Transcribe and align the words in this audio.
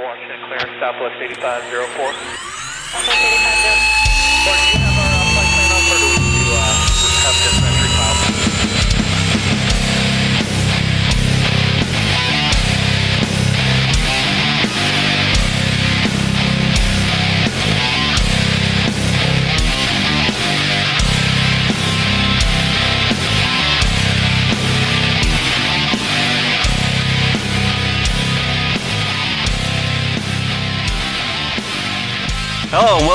Orange 0.00 0.30
and 0.32 0.40
clear, 0.48 0.64
Southwest 0.80 1.20
8504. 1.20 2.00
Or 2.00 2.12
do 2.12 2.24
you 4.72 4.78
have 4.80 4.96
our 4.96 5.12
uh, 5.12 5.28
flight 5.36 5.50
plan 5.52 5.70
up, 5.76 5.84
or 5.92 5.98
do 6.00 6.08
we 6.08 6.16
to 6.16 6.56
uh, 6.56 6.64
have 7.20 7.36
this 7.44 7.79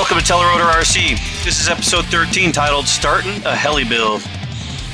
welcome 0.08 0.24
to 0.24 0.34
Telerotor 0.34 0.70
RC. 0.72 1.44
This 1.44 1.60
is 1.60 1.68
episode 1.68 2.06
13 2.06 2.52
titled 2.52 2.86
Starting 2.86 3.44
a 3.44 3.56
Heli 3.56 3.84
Build. 3.86 4.22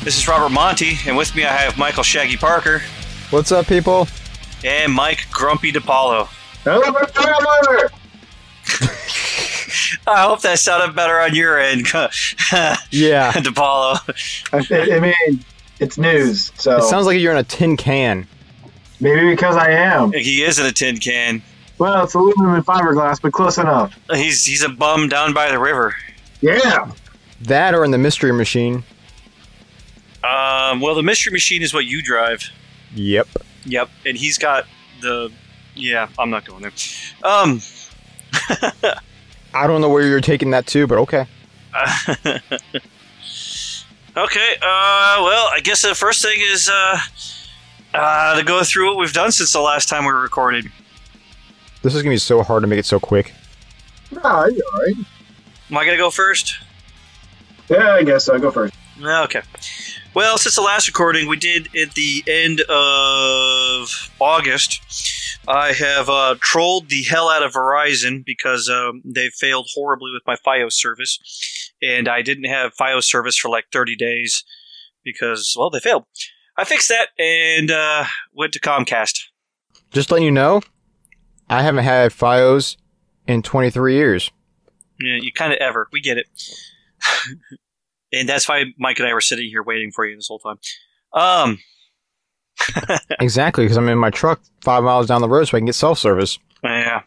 This 0.05 0.17
is 0.17 0.25
Robert 0.25 0.47
Monty, 0.53 0.93
and 1.05 1.17
with 1.17 1.35
me 1.35 1.43
I 1.43 1.49
have 1.51 1.77
Michael 1.77 2.03
Shaggy 2.03 2.37
Parker 2.37 2.81
What's 3.29 3.51
up, 3.51 3.67
people? 3.67 4.07
and 4.63 4.93
Mike 4.93 5.25
Grumpy 5.29 5.73
DePaulo. 5.73 6.29
I 10.07 10.21
hope 10.23 10.39
that 10.43 10.59
sounded 10.59 10.95
better 10.95 11.19
on 11.19 11.35
your 11.35 11.59
end, 11.59 11.87
Yeah. 11.91 13.31
DePaulo. 13.33 13.97
I, 14.53 14.95
I 14.95 14.99
mean, 15.01 15.43
it's 15.81 15.97
news, 15.97 16.53
so 16.55 16.77
It 16.77 16.83
sounds 16.83 17.05
like 17.05 17.19
you're 17.19 17.33
in 17.33 17.37
a 17.37 17.43
tin 17.43 17.75
can. 17.75 18.27
maybe 19.01 19.29
because 19.31 19.57
I 19.57 19.71
am. 19.71 20.13
He 20.13 20.41
is 20.43 20.57
in 20.57 20.65
a 20.65 20.71
tin 20.71 20.95
can. 20.97 21.41
Well, 21.81 22.03
it's 22.03 22.13
aluminum 22.13 22.53
and 22.53 22.63
fiberglass, 22.63 23.19
but 23.19 23.33
close 23.33 23.57
enough. 23.57 23.97
He's 24.13 24.45
he's 24.45 24.61
a 24.61 24.69
bum 24.69 25.09
down 25.09 25.33
by 25.33 25.49
the 25.49 25.57
river. 25.57 25.95
Yeah. 26.39 26.91
That 27.41 27.73
or 27.73 27.83
in 27.83 27.89
the 27.89 27.97
mystery 27.97 28.31
machine. 28.31 28.83
Um, 30.23 30.79
well, 30.79 30.93
the 30.93 31.01
mystery 31.01 31.33
machine 31.33 31.63
is 31.63 31.73
what 31.73 31.85
you 31.85 32.03
drive. 32.03 32.51
Yep. 32.93 33.29
Yep, 33.65 33.89
and 34.05 34.15
he's 34.15 34.37
got 34.37 34.67
the. 35.01 35.31
Yeah, 35.73 36.07
I'm 36.19 36.29
not 36.29 36.45
going 36.45 36.61
there. 36.61 36.71
Um. 37.23 37.59
I 39.55 39.65
don't 39.65 39.81
know 39.81 39.89
where 39.89 40.05
you're 40.05 40.21
taking 40.21 40.51
that 40.51 40.67
to, 40.67 40.85
but 40.85 40.99
okay. 40.99 41.25
okay, 44.15 44.53
uh, 44.61 45.17
well, 45.23 45.49
I 45.51 45.59
guess 45.63 45.81
the 45.81 45.95
first 45.95 46.21
thing 46.21 46.37
is 46.41 46.69
uh, 46.71 46.99
uh, 47.95 48.37
to 48.37 48.43
go 48.43 48.63
through 48.63 48.89
what 48.89 48.97
we've 48.97 49.13
done 49.13 49.31
since 49.31 49.51
the 49.51 49.61
last 49.61 49.89
time 49.89 50.05
we 50.05 50.11
recorded. 50.11 50.71
This 51.81 51.95
is 51.95 52.01
gonna 52.01 52.13
be 52.13 52.17
so 52.17 52.43
hard 52.43 52.61
to 52.61 52.67
make 52.67 52.79
it 52.79 52.85
so 52.85 52.99
quick. 52.99 53.33
No, 54.11 54.45
you're 54.45 54.65
all 54.73 54.81
right. 54.81 54.95
Am 55.71 55.77
I 55.77 55.85
going 55.85 55.95
to 55.95 56.03
go 56.03 56.09
first? 56.09 56.55
Yeah, 57.69 57.93
I 57.93 58.03
guess 58.03 58.25
so. 58.25 58.37
Go 58.37 58.51
first. 58.51 58.73
Okay. 59.01 59.41
Well, 60.13 60.37
since 60.37 60.55
the 60.55 60.61
last 60.61 60.87
recording 60.87 61.29
we 61.29 61.37
did 61.37 61.69
at 61.75 61.93
the 61.93 62.23
end 62.27 62.59
of 62.69 64.11
August, 64.19 65.39
I 65.47 65.71
have 65.71 66.09
uh, 66.09 66.35
trolled 66.41 66.89
the 66.89 67.03
hell 67.03 67.29
out 67.29 67.41
of 67.41 67.53
Verizon 67.53 68.25
because 68.25 68.69
um, 68.69 69.01
they 69.05 69.29
failed 69.29 69.69
horribly 69.73 70.11
with 70.11 70.23
my 70.27 70.35
FiOS 70.35 70.73
service, 70.73 71.71
and 71.81 72.09
I 72.09 72.21
didn't 72.21 72.43
have 72.43 72.75
FiOS 72.75 73.05
service 73.05 73.37
for 73.37 73.47
like 73.47 73.65
30 73.71 73.95
days 73.95 74.43
because, 75.05 75.55
well, 75.57 75.69
they 75.69 75.79
failed. 75.79 76.03
I 76.57 76.65
fixed 76.65 76.89
that 76.89 77.07
and 77.17 77.71
uh, 77.71 78.03
went 78.33 78.51
to 78.53 78.59
Comcast. 78.59 79.21
Just 79.91 80.11
letting 80.11 80.25
you 80.25 80.31
know, 80.31 80.61
I 81.51 81.61
haven't 81.61 81.83
had 81.83 82.11
FiOS 82.11 82.77
in 83.27 83.41
23 83.41 83.93
years. 83.93 84.31
Yeah, 84.99 85.17
you 85.21 85.31
kind 85.31 85.51
of 85.51 85.59
ever. 85.59 85.87
We 85.91 86.01
get 86.01 86.17
it. 86.17 86.27
and 88.13 88.27
that's 88.27 88.47
why 88.47 88.65
Mike 88.77 88.99
and 88.99 89.07
I 89.07 89.13
were 89.13 89.21
sitting 89.21 89.49
here 89.49 89.63
waiting 89.63 89.91
for 89.91 90.05
you 90.05 90.15
this 90.15 90.27
whole 90.27 90.39
time. 90.39 90.57
Um, 91.13 91.59
Exactly, 93.19 93.65
because 93.65 93.77
I'm 93.77 93.89
in 93.89 93.97
my 93.97 94.09
truck 94.09 94.41
five 94.61 94.83
miles 94.83 95.07
down 95.07 95.21
the 95.21 95.29
road 95.29 95.45
so 95.45 95.57
I 95.57 95.59
can 95.59 95.65
get 95.65 95.75
self 95.75 95.99
service. 95.99 96.39
yeah. 96.63 97.01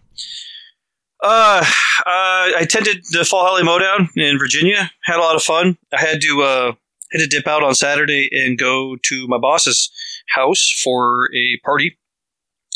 Uh, 1.22 1.64
uh, 1.64 2.04
I 2.06 2.58
attended 2.60 3.02
the 3.12 3.24
Fall 3.24 3.46
Heli 3.46 3.62
Mowdown 3.62 4.10
in 4.16 4.38
Virginia. 4.38 4.90
Had 5.04 5.16
a 5.16 5.22
lot 5.22 5.36
of 5.36 5.42
fun. 5.42 5.78
I 5.92 6.00
had 6.00 6.20
to 6.20 6.42
uh, 6.42 6.72
had 7.12 7.18
to 7.20 7.26
dip 7.26 7.46
out 7.46 7.62
on 7.62 7.74
Saturday 7.74 8.28
and 8.30 8.58
go 8.58 8.96
to 9.04 9.26
my 9.26 9.38
boss's 9.38 9.90
house 10.28 10.70
for 10.82 11.30
a 11.34 11.58
party. 11.64 11.96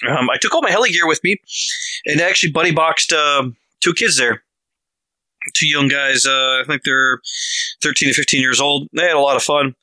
Um, 0.06 0.30
I 0.30 0.36
took 0.40 0.54
all 0.54 0.62
my 0.62 0.70
heli 0.70 0.90
gear 0.90 1.08
with 1.08 1.22
me, 1.24 1.36
and 2.06 2.20
actually 2.20 2.52
buddy 2.52 2.70
boxed 2.70 3.12
uh, 3.12 3.48
two 3.80 3.94
kids 3.94 4.16
there. 4.16 4.44
Two 5.54 5.66
young 5.66 5.88
guys. 5.88 6.26
Uh, 6.26 6.60
I 6.60 6.64
think 6.66 6.82
they're 6.84 7.20
thirteen 7.82 8.08
to 8.08 8.14
fifteen 8.14 8.40
years 8.40 8.60
old. 8.60 8.88
They 8.92 9.02
had 9.02 9.16
a 9.16 9.20
lot 9.20 9.36
of 9.36 9.42
fun, 9.42 9.74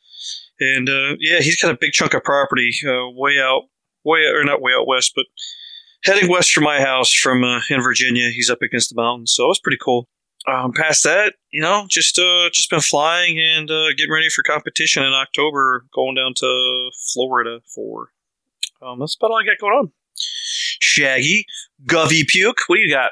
and 0.60 0.88
uh, 0.88 1.16
yeah, 1.20 1.40
he's 1.40 1.62
got 1.62 1.72
a 1.72 1.78
big 1.80 1.92
chunk 1.92 2.14
of 2.14 2.24
property 2.24 2.72
uh, 2.88 3.10
way 3.10 3.40
out, 3.40 3.64
way 4.04 4.22
or 4.22 4.44
not 4.44 4.62
way 4.62 4.74
out 4.74 4.88
west, 4.88 5.14
but 5.16 5.26
heading 6.04 6.30
west 6.30 6.52
from 6.52 6.64
my 6.64 6.80
house 6.80 7.12
from 7.12 7.44
uh, 7.44 7.62
in 7.70 7.82
Virginia. 7.82 8.30
He's 8.30 8.50
up 8.50 8.62
against 8.62 8.90
the 8.90 9.02
mountains, 9.02 9.34
so 9.36 9.46
it 9.46 9.48
was 9.48 9.60
pretty 9.60 9.80
cool. 9.84 10.08
Um, 10.48 10.72
past 10.74 11.04
that, 11.04 11.34
you 11.50 11.62
know, 11.62 11.88
just 11.90 12.20
uh, 12.20 12.50
just 12.54 12.70
been 12.70 12.80
flying 12.80 13.40
and 13.40 13.68
getting 13.98 14.14
ready 14.14 14.30
for 14.30 14.44
competition 14.44 15.04
in 15.04 15.12
October. 15.12 15.86
Going 15.92 16.16
down 16.16 16.36
to 16.36 16.92
Florida 17.14 17.62
for. 17.74 18.12
Um, 18.82 19.00
that's 19.00 19.16
about 19.16 19.32
all 19.32 19.40
I 19.40 19.46
got 19.46 19.58
going 19.60 19.74
on. 19.74 19.92
Shaggy, 20.16 21.46
Govy 21.86 22.28
Puke, 22.28 22.58
what 22.68 22.78
do 22.78 22.82
you 22.82 22.90
got? 22.90 23.12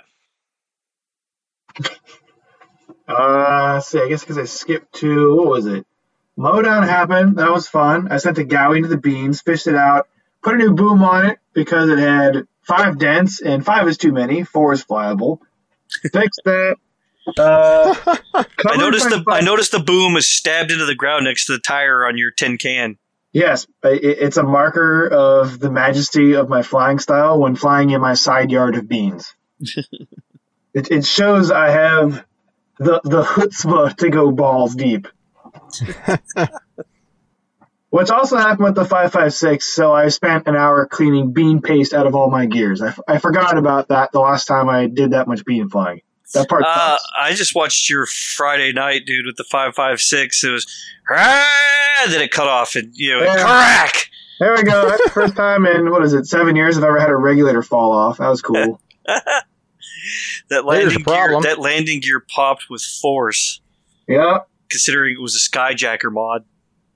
Uh, 3.08 3.80
see, 3.80 4.00
I 4.00 4.08
guess 4.08 4.22
because 4.22 4.38
I 4.38 4.46
skipped 4.46 4.96
to 4.96 5.36
what 5.36 5.48
was 5.48 5.66
it? 5.66 5.86
Mowdown 6.38 6.84
happened. 6.84 7.38
That 7.38 7.52
was 7.52 7.68
fun. 7.68 8.12
I 8.12 8.18
sent 8.18 8.38
the 8.38 8.46
Gaui 8.46 8.78
into 8.78 8.90
the 8.90 8.98
beans, 8.98 9.42
fished 9.42 9.68
it 9.68 9.76
out, 9.76 10.08
put 10.42 10.56
a 10.56 10.58
new 10.58 10.74
boom 10.74 11.04
on 11.04 11.28
it 11.28 11.40
because 11.54 11.90
it 11.90 12.00
had 12.00 12.48
five 12.62 12.98
dents, 12.98 13.42
and 13.42 13.64
five 13.66 13.88
is 13.88 13.98
too 13.98 14.12
many. 14.12 14.44
Four 14.44 14.74
is 14.74 14.84
flyable. 14.84 15.40
Fixed 16.12 16.42
that. 16.46 16.78
Uh, 17.38 17.96
I 18.34 18.76
noticed 18.78 19.10
the 19.10 19.24
I 19.30 19.42
noticed 19.42 19.72
the 19.72 19.80
boom 19.80 20.18
is 20.18 20.30
stabbed 20.30 20.72
into 20.72 20.86
the 20.86 20.96
ground 20.96 21.24
next 21.26 21.46
to 21.46 21.54
the 21.54 21.60
tire 21.60 22.06
on 22.06 22.18
your 22.18 22.32
tin 22.32 22.58
can. 22.58 22.98
Yes, 23.34 23.66
it's 23.84 24.38
a 24.38 24.44
marker 24.44 25.08
of 25.08 25.60
the 25.60 25.72
majesty 25.72 26.34
of 26.34 26.50
my 26.50 26.62
flying 26.62 27.00
style 27.00 27.40
when 27.40 27.56
flying 27.56 27.90
in 27.90 28.00
my 28.00 28.14
side 28.14 28.52
yard 28.52 28.76
of 28.76 28.88
beans. 28.88 29.34
it, 29.60 30.92
it 30.92 31.04
shows 31.04 31.50
I 31.50 31.72
have 31.72 32.24
the 32.78 33.02
the 33.04 33.24
chutzpah 33.24 33.98
to 33.98 34.10
go 34.12 34.32
balls 34.32 34.76
deep. 34.76 35.08
Which 37.90 38.10
also 38.10 38.38
happened 38.38 38.66
with 38.66 38.76
the 38.76 38.86
556, 38.86 39.66
so 39.66 39.94
I 39.94 40.08
spent 40.10 40.48
an 40.48 40.56
hour 40.56 40.88
cleaning 40.88 41.32
bean 41.32 41.62
paste 41.62 41.94
out 41.94 42.08
of 42.08 42.16
all 42.16 42.32
my 42.32 42.48
gears. 42.48 42.82
I, 42.82 42.88
f- 42.88 43.00
I 43.08 43.20
forgot 43.20 43.56
about 43.56 43.90
that 43.90 44.12
the 44.12 44.20
last 44.20 44.46
time 44.46 44.68
I 44.68 44.88
did 44.88 45.12
that 45.12 45.28
much 45.28 45.46
bean 45.46 45.70
flying. 45.70 46.02
That 46.34 46.50
part 46.50 46.64
Uh. 46.66 46.98
I 47.20 47.34
just 47.34 47.56
watched 47.56 47.90
your 47.90 48.06
Friday 48.08 48.72
night, 48.74 49.06
dude, 49.06 49.26
with 49.26 49.36
the 49.38 49.44
five 49.46 49.76
five 49.76 50.00
six. 50.02 50.44
It 50.44 50.50
was, 50.52 50.66
"Ah," 51.12 52.06
then 52.10 52.22
it 52.22 52.32
cut 52.32 52.48
off, 52.48 52.76
and 52.76 52.92
you 52.94 53.12
know, 53.14 53.24
Yeah. 53.24 53.36
crack. 53.44 54.10
There 54.40 54.54
we 54.56 54.64
go. 54.64 54.90
That's 54.90 55.04
the 55.04 55.10
first 55.12 55.36
time 55.38 55.66
in, 55.66 55.92
what 55.92 56.04
is 56.04 56.14
it, 56.14 56.26
seven 56.26 56.56
years 56.56 56.78
I've 56.78 56.84
ever 56.84 57.00
had 57.00 57.10
a 57.10 57.16
regulator 57.16 57.62
fall 57.62 57.92
off. 57.92 58.18
That 58.18 58.30
was 58.30 58.42
cool. 58.42 58.82
That 60.50 60.66
landing 60.66 60.98
gear, 60.98 61.04
problem. 61.06 61.44
that 61.44 61.60
landing 61.60 62.02
gear 62.02 62.20
popped 62.20 62.66
with 62.70 62.82
force, 62.82 63.62
yeah. 64.08 64.40
considering 64.70 65.14
it 65.16 65.22
was 65.22 65.36
a 65.36 65.40
skyjacker 65.40 66.12
mod. 66.12 66.44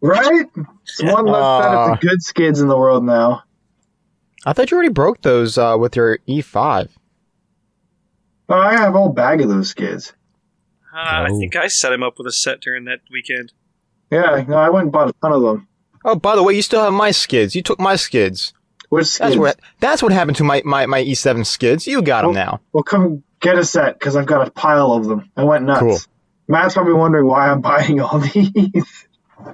Right? 0.02 0.46
It's 0.84 1.02
one 1.04 1.26
less 1.26 1.64
set 1.64 1.74
of 1.74 1.90
Uh. 1.90 1.96
the 1.96 1.98
good 2.08 2.22
skids 2.22 2.60
in 2.60 2.68
the 2.68 2.78
world 2.78 3.06
now. 3.06 3.44
I 4.46 4.52
thought 4.54 4.72
you 4.72 4.76
already 4.78 4.92
broke 4.92 5.22
those 5.22 5.58
uh, 5.58 5.78
with 5.80 5.96
your 5.96 6.18
E5. 6.28 6.90
Oh, 8.50 8.56
I 8.60 8.78
have 8.78 8.96
a 8.96 8.98
whole 8.98 9.10
bag 9.10 9.42
of 9.42 9.50
those 9.50 9.70
skids. 9.70 10.14
Uh, 10.94 10.98
I 11.00 11.28
Oh. 11.30 11.38
think 11.40 11.56
I 11.56 11.68
set 11.68 11.92
him 11.92 12.02
up 12.04 12.18
with 12.18 12.28
a 12.28 12.32
set 12.32 12.62
during 12.62 12.86
that 12.86 13.00
weekend. 13.12 13.52
Yeah, 14.12 14.44
no, 14.48 14.56
I 14.58 14.70
went 14.70 14.84
and 14.86 14.92
bought 14.92 15.10
a 15.10 15.14
ton 15.22 15.34
of 15.34 15.42
them. 15.42 15.68
Oh, 16.06 16.16
by 16.16 16.36
the 16.36 16.44
way, 16.44 16.54
you 16.56 16.62
still 16.62 16.82
have 16.84 16.94
my 16.94 17.12
skids. 17.12 17.56
You 17.56 17.62
took 17.62 17.80
my 17.80 17.96
skids. 17.98 18.54
Which 18.90 19.08
skids? 19.08 19.20
That's 19.20 19.36
what 19.38 19.60
that's 19.82 20.02
what 20.02 20.14
happened 20.14 20.38
to 20.38 20.44
my, 20.46 20.62
my, 20.64 20.86
my 20.86 21.04
E7 21.04 21.46
skids. 21.46 21.86
You 21.88 22.02
got 22.02 22.22
them 22.22 22.34
now. 22.34 22.62
Well, 22.72 22.84
come 22.84 23.24
get 23.42 23.58
a 23.58 23.66
set 23.66 24.00
because 24.00 24.16
I've 24.16 24.26
got 24.26 24.48
a 24.48 24.52
pile 24.52 24.94
of 24.94 25.06
them. 25.06 25.30
I 25.36 25.44
went 25.44 25.66
nuts. 25.66 25.80
Cool. 25.82 25.98
Matt's 26.48 26.76
probably 26.76 26.94
wondering 26.94 27.28
why 27.28 27.50
I'm 27.50 27.60
buying 27.72 28.00
all 28.00 28.20
these. 28.20 29.08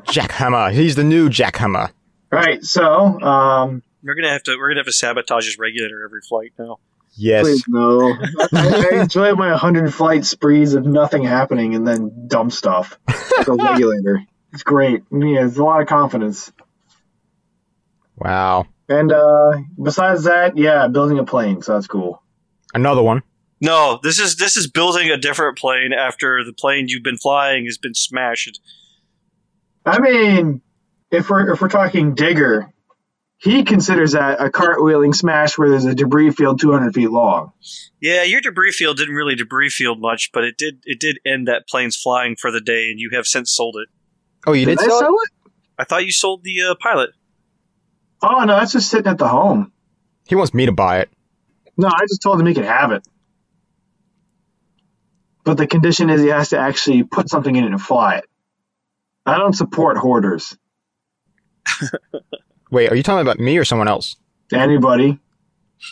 Jackhammer. 0.05 0.71
He's 0.71 0.95
the 0.95 1.03
new 1.03 1.29
Jackhammer. 1.29 1.89
right. 2.31 2.63
So, 2.63 2.85
um, 3.21 3.81
We're 4.03 4.15
gonna 4.15 4.29
have 4.31 4.43
to 4.43 4.55
we're 4.57 4.69
gonna 4.69 4.81
have 4.81 4.85
to 4.85 4.93
sabotage 4.93 5.45
his 5.45 5.57
regulator 5.57 6.03
every 6.05 6.21
flight 6.21 6.53
now. 6.59 6.77
Yes. 7.15 7.43
please 7.43 7.63
no. 7.67 8.15
I, 8.53 8.89
I 8.91 9.01
enjoy 9.01 9.33
my 9.35 9.49
100 9.51 9.93
flight 9.93 10.25
sprees 10.25 10.73
of 10.73 10.85
nothing 10.85 11.23
happening 11.23 11.75
and 11.75 11.87
then 11.87 12.27
dumb 12.27 12.49
stuff 12.49 12.97
like 13.37 13.47
a 13.47 13.53
regulator. 13.53 14.23
It's 14.51 14.63
great. 14.63 15.03
Yeah, 15.11 15.45
it's 15.45 15.57
a 15.57 15.63
lot 15.63 15.81
of 15.81 15.87
confidence. 15.87 16.51
Wow. 18.17 18.65
And 18.89 19.11
uh, 19.11 19.51
besides 19.81 20.25
that, 20.25 20.57
yeah, 20.57 20.87
building 20.87 21.19
a 21.19 21.23
plane, 21.23 21.61
so 21.61 21.73
that's 21.73 21.87
cool. 21.87 22.21
Another 22.73 23.01
one. 23.01 23.23
No, 23.61 23.99
this 24.03 24.19
is 24.19 24.35
this 24.35 24.57
is 24.57 24.67
building 24.67 25.09
a 25.09 25.17
different 25.17 25.57
plane 25.57 25.93
after 25.93 26.43
the 26.43 26.51
plane 26.51 26.87
you've 26.89 27.03
been 27.03 27.17
flying 27.17 27.65
has 27.65 27.77
been 27.77 27.93
smashed. 27.93 28.59
I 29.85 29.99
mean, 29.99 30.61
if 31.11 31.29
we're 31.29 31.53
if 31.53 31.61
we're 31.61 31.69
talking 31.69 32.13
digger, 32.13 32.72
he 33.43 33.65
considers 33.65 34.13
that 34.13 34.39
a 34.39 34.49
cartwheeling 34.49 35.13
smash 35.13 35.57
where 35.57 35.69
there's 35.69 35.83
a 35.83 35.93
debris 35.93 36.31
field 36.31 36.61
200 36.61 36.93
feet 36.93 37.11
long. 37.11 37.51
Yeah, 37.99 38.23
your 38.23 38.39
debris 38.39 38.71
field 38.71 38.95
didn't 38.95 39.15
really 39.15 39.35
debris 39.35 39.67
field 39.67 39.99
much, 39.99 40.31
but 40.31 40.45
it 40.45 40.57
did 40.57 40.81
it 40.85 41.01
did 41.01 41.19
end 41.25 41.49
that 41.49 41.67
plane's 41.67 41.97
flying 41.97 42.37
for 42.39 42.51
the 42.51 42.61
day, 42.61 42.89
and 42.89 43.01
you 43.01 43.09
have 43.13 43.27
since 43.27 43.53
sold 43.53 43.75
it. 43.75 43.89
Oh, 44.47 44.53
you 44.53 44.65
did, 44.65 44.79
I 44.79 44.85
sell 44.85 45.09
it? 45.09 45.29
it? 45.45 45.51
I 45.77 45.83
thought 45.83 46.05
you 46.05 46.13
sold 46.13 46.45
the 46.45 46.61
uh, 46.61 46.75
pilot. 46.79 47.09
Oh 48.21 48.45
no, 48.45 48.55
that's 48.55 48.71
just 48.71 48.89
sitting 48.89 49.11
at 49.11 49.17
the 49.17 49.27
home. 49.27 49.73
He 50.25 50.35
wants 50.35 50.53
me 50.53 50.65
to 50.65 50.71
buy 50.71 50.99
it. 51.01 51.09
No, 51.75 51.89
I 51.89 52.05
just 52.07 52.21
told 52.21 52.39
him 52.39 52.45
he 52.45 52.53
could 52.53 52.63
have 52.63 52.93
it. 52.93 53.05
But 55.43 55.57
the 55.57 55.67
condition 55.67 56.09
is 56.09 56.21
he 56.21 56.29
has 56.29 56.49
to 56.49 56.59
actually 56.59 57.03
put 57.03 57.27
something 57.27 57.53
in 57.53 57.65
it 57.65 57.71
and 57.71 57.81
fly 57.81 58.19
it. 58.19 58.25
I 59.25 59.37
don't 59.37 59.53
support 59.53 59.97
hoarders. 59.97 60.57
Wait, 62.73 62.91
are 62.91 62.95
you 62.95 63.03
talking 63.03 63.21
about 63.21 63.39
me 63.39 63.55
or 63.57 63.63
someone 63.63 63.87
else? 63.87 64.15
Anybody. 64.51 65.19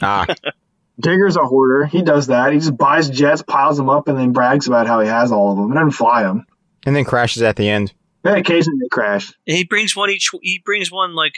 Ah, 0.02 0.26
Digger's 1.00 1.36
a 1.38 1.46
hoarder. 1.46 1.86
He 1.86 2.02
does 2.02 2.28
that. 2.28 2.52
He 2.54 2.58
just 2.60 2.76
buys 2.76 3.08
jets, 3.10 3.44
piles 3.44 3.78
them 3.78 3.88
up, 3.90 4.08
and 4.08 4.18
then 4.18 4.32
brags 4.34 4.68
about 4.68 4.88
how 4.88 5.00
he 5.00 5.08
has 5.08 5.32
all 5.32 5.52
of 5.52 5.58
them 5.58 5.66
and 5.66 5.76
doesn't 5.76 5.92
fly 5.92 6.24
them. 6.24 6.46
and 6.86 6.96
then 6.96 7.06
crashes 7.06 7.44
at 7.44 7.56
the 7.56 7.70
end. 7.70 7.94
Then 8.24 8.38
occasionally 8.38 8.80
they 8.82 8.88
crash. 8.90 9.32
He 9.46 9.64
brings 9.64 9.96
one 9.96 10.10
each. 10.10 10.30
He 10.42 10.60
brings 10.66 10.92
one 10.92 11.14
like 11.14 11.36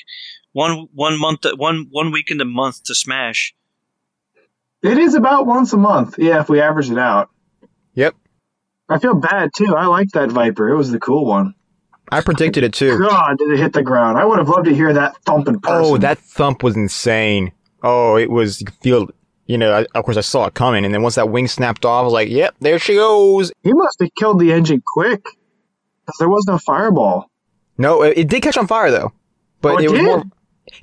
one 0.54 0.88
one 0.94 1.20
month, 1.20 1.46
one 1.58 1.88
one 1.92 2.12
weekend 2.12 2.40
a 2.42 2.46
month 2.46 2.84
to 2.86 2.96
smash. 2.96 3.54
It 4.82 4.98
is 4.98 5.14
about 5.16 5.46
once 5.46 5.72
a 5.74 5.78
month. 5.78 6.16
Yeah, 6.20 6.40
if 6.42 6.50
we 6.50 6.60
average 6.62 6.90
it 6.90 6.98
out. 6.98 7.30
Yep. 7.96 8.16
I 8.90 9.00
feel 9.00 9.16
bad 9.16 9.52
too. 9.56 9.76
I 9.76 9.86
liked 9.88 10.14
that 10.14 10.32
Viper. 10.32 10.70
It 10.70 10.76
was 10.78 10.92
the 10.92 11.00
cool 11.00 11.26
one. 11.26 11.56
I 12.12 12.22
predicted 12.22 12.64
it 12.64 12.74
too. 12.74 13.00
God, 13.00 13.38
did 13.38 13.50
it 13.52 13.58
hit 13.60 13.74
the 13.74 13.82
ground? 13.82 14.18
I 14.18 14.26
would 14.26 14.38
have 14.38 14.50
loved 14.50 14.66
to 14.66 14.76
hear 14.76 14.94
that 14.94 15.18
thump 15.24 15.48
in 15.48 15.60
person. 15.60 15.94
Oh, 15.94 15.98
that 15.98 16.20
thump 16.20 16.62
was 16.64 16.76
insane. 16.76 17.52
Oh, 17.82 18.18
it 18.18 18.30
was, 18.30 18.62
you 18.62 18.68
feel, 18.82 19.10
you 19.48 19.58
know, 19.58 19.74
I, 19.74 19.86
of 19.98 20.06
course 20.06 20.18
I 20.18 20.22
saw 20.22 20.46
it 20.46 20.54
coming. 20.54 20.86
And 20.86 20.94
then 20.94 21.02
once 21.02 21.16
that 21.16 21.30
wing 21.30 21.48
snapped 21.48 21.86
off, 21.86 22.02
I 22.02 22.04
was 22.04 22.14
like, 22.14 22.30
yep, 22.30 22.56
there 22.60 22.78
she 22.78 22.96
goes. 22.96 23.52
He 23.64 23.74
must 23.74 24.00
have 24.00 24.10
killed 24.20 24.40
the 24.40 24.52
engine 24.52 24.82
quick. 24.86 25.24
Because 25.24 26.18
there 26.20 26.30
was 26.30 26.46
no 26.48 26.58
fireball. 26.58 27.30
No, 27.78 28.04
it, 28.04 28.18
it 28.18 28.28
did 28.28 28.44
catch 28.44 28.58
on 28.58 28.68
fire 28.68 28.92
though. 28.92 29.12
But 29.62 29.76
Oh, 29.76 29.78
it 29.80 29.86
it 29.86 29.92
was 29.92 30.02
more, 30.02 30.24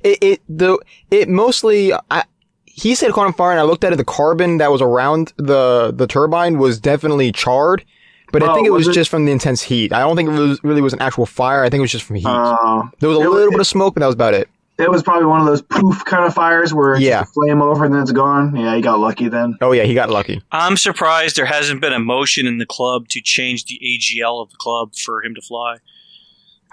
it, 0.03 0.17
it, 0.21 0.41
the, 0.49 0.79
it 1.11 1.29
mostly, 1.29 1.93
I, 2.09 2.23
he 2.65 2.95
said 2.95 3.09
it 3.09 3.13
caught 3.13 3.27
on 3.27 3.33
fire 3.33 3.51
and 3.51 3.59
I 3.59 3.63
looked 3.63 3.83
at 3.83 3.93
it, 3.93 3.97
the 3.97 4.03
carbon 4.03 4.57
that 4.57 4.71
was 4.71 4.81
around 4.81 5.33
the, 5.37 5.93
the 5.95 6.07
turbine 6.07 6.57
was 6.57 6.79
definitely 6.79 7.31
charred. 7.31 7.85
But 8.31 8.43
I 8.43 8.47
Oh, 8.47 8.55
think 8.55 8.67
it 8.67 8.71
was, 8.71 8.87
was 8.87 8.95
it? 8.95 8.99
just 8.99 9.09
from 9.11 9.25
the 9.25 9.31
intense 9.31 9.61
heat. 9.61 9.91
I 9.93 9.99
don't 9.99 10.15
think 10.15 10.29
it 10.29 10.37
was, 10.39 10.63
really 10.63 10.81
was 10.81 10.93
an 10.93 11.01
actual 11.01 11.25
fire. 11.25 11.63
I 11.63 11.69
think 11.69 11.79
it 11.79 11.81
was 11.81 11.91
just 11.91 12.05
from 12.05 12.15
heat. 12.17 12.25
Uh, 12.25 12.83
there 12.99 13.09
was 13.09 13.17
a 13.17 13.21
it 13.21 13.27
was- 13.27 13.35
little 13.35 13.51
bit 13.51 13.59
of 13.59 13.67
smoke, 13.67 13.93
but 13.95 13.99
that 13.99 14.05
was 14.07 14.15
about 14.15 14.33
it. 14.33 14.47
it 14.79 14.89
was 14.89 15.03
probably 15.03 15.25
one 15.27 15.39
of 15.39 15.45
those 15.45 15.61
poof 15.61 16.03
kind 16.05 16.25
of 16.25 16.33
fires 16.33 16.73
where 16.73 16.93
it's 16.93 17.01
Yeah. 17.03 17.19
just 17.21 17.31
a 17.31 17.33
flame 17.33 17.61
over 17.61 17.85
and 17.85 17.93
then 17.93 18.01
it's 18.01 18.11
gone. 18.11 18.55
Yeah, 18.55 18.75
he 18.75 18.81
got 18.81 18.99
lucky 18.99 19.27
then. 19.27 19.55
Oh 19.61 19.73
yeah, 19.73 19.83
he 19.83 19.93
got 19.93 20.09
lucky. 20.09 20.41
I'm 20.51 20.75
surprised 20.77 21.35
there 21.35 21.45
hasn't 21.45 21.81
been 21.81 21.93
a 21.93 21.99
motion 21.99 22.47
in 22.47 22.57
the 22.57 22.65
club 22.65 23.07
to 23.09 23.21
change 23.21 23.65
the 23.65 23.79
AGL 23.83 24.41
of 24.41 24.49
the 24.49 24.55
club 24.57 24.95
for 24.95 25.23
him 25.23 25.35
to 25.35 25.41
fly. 25.41 25.77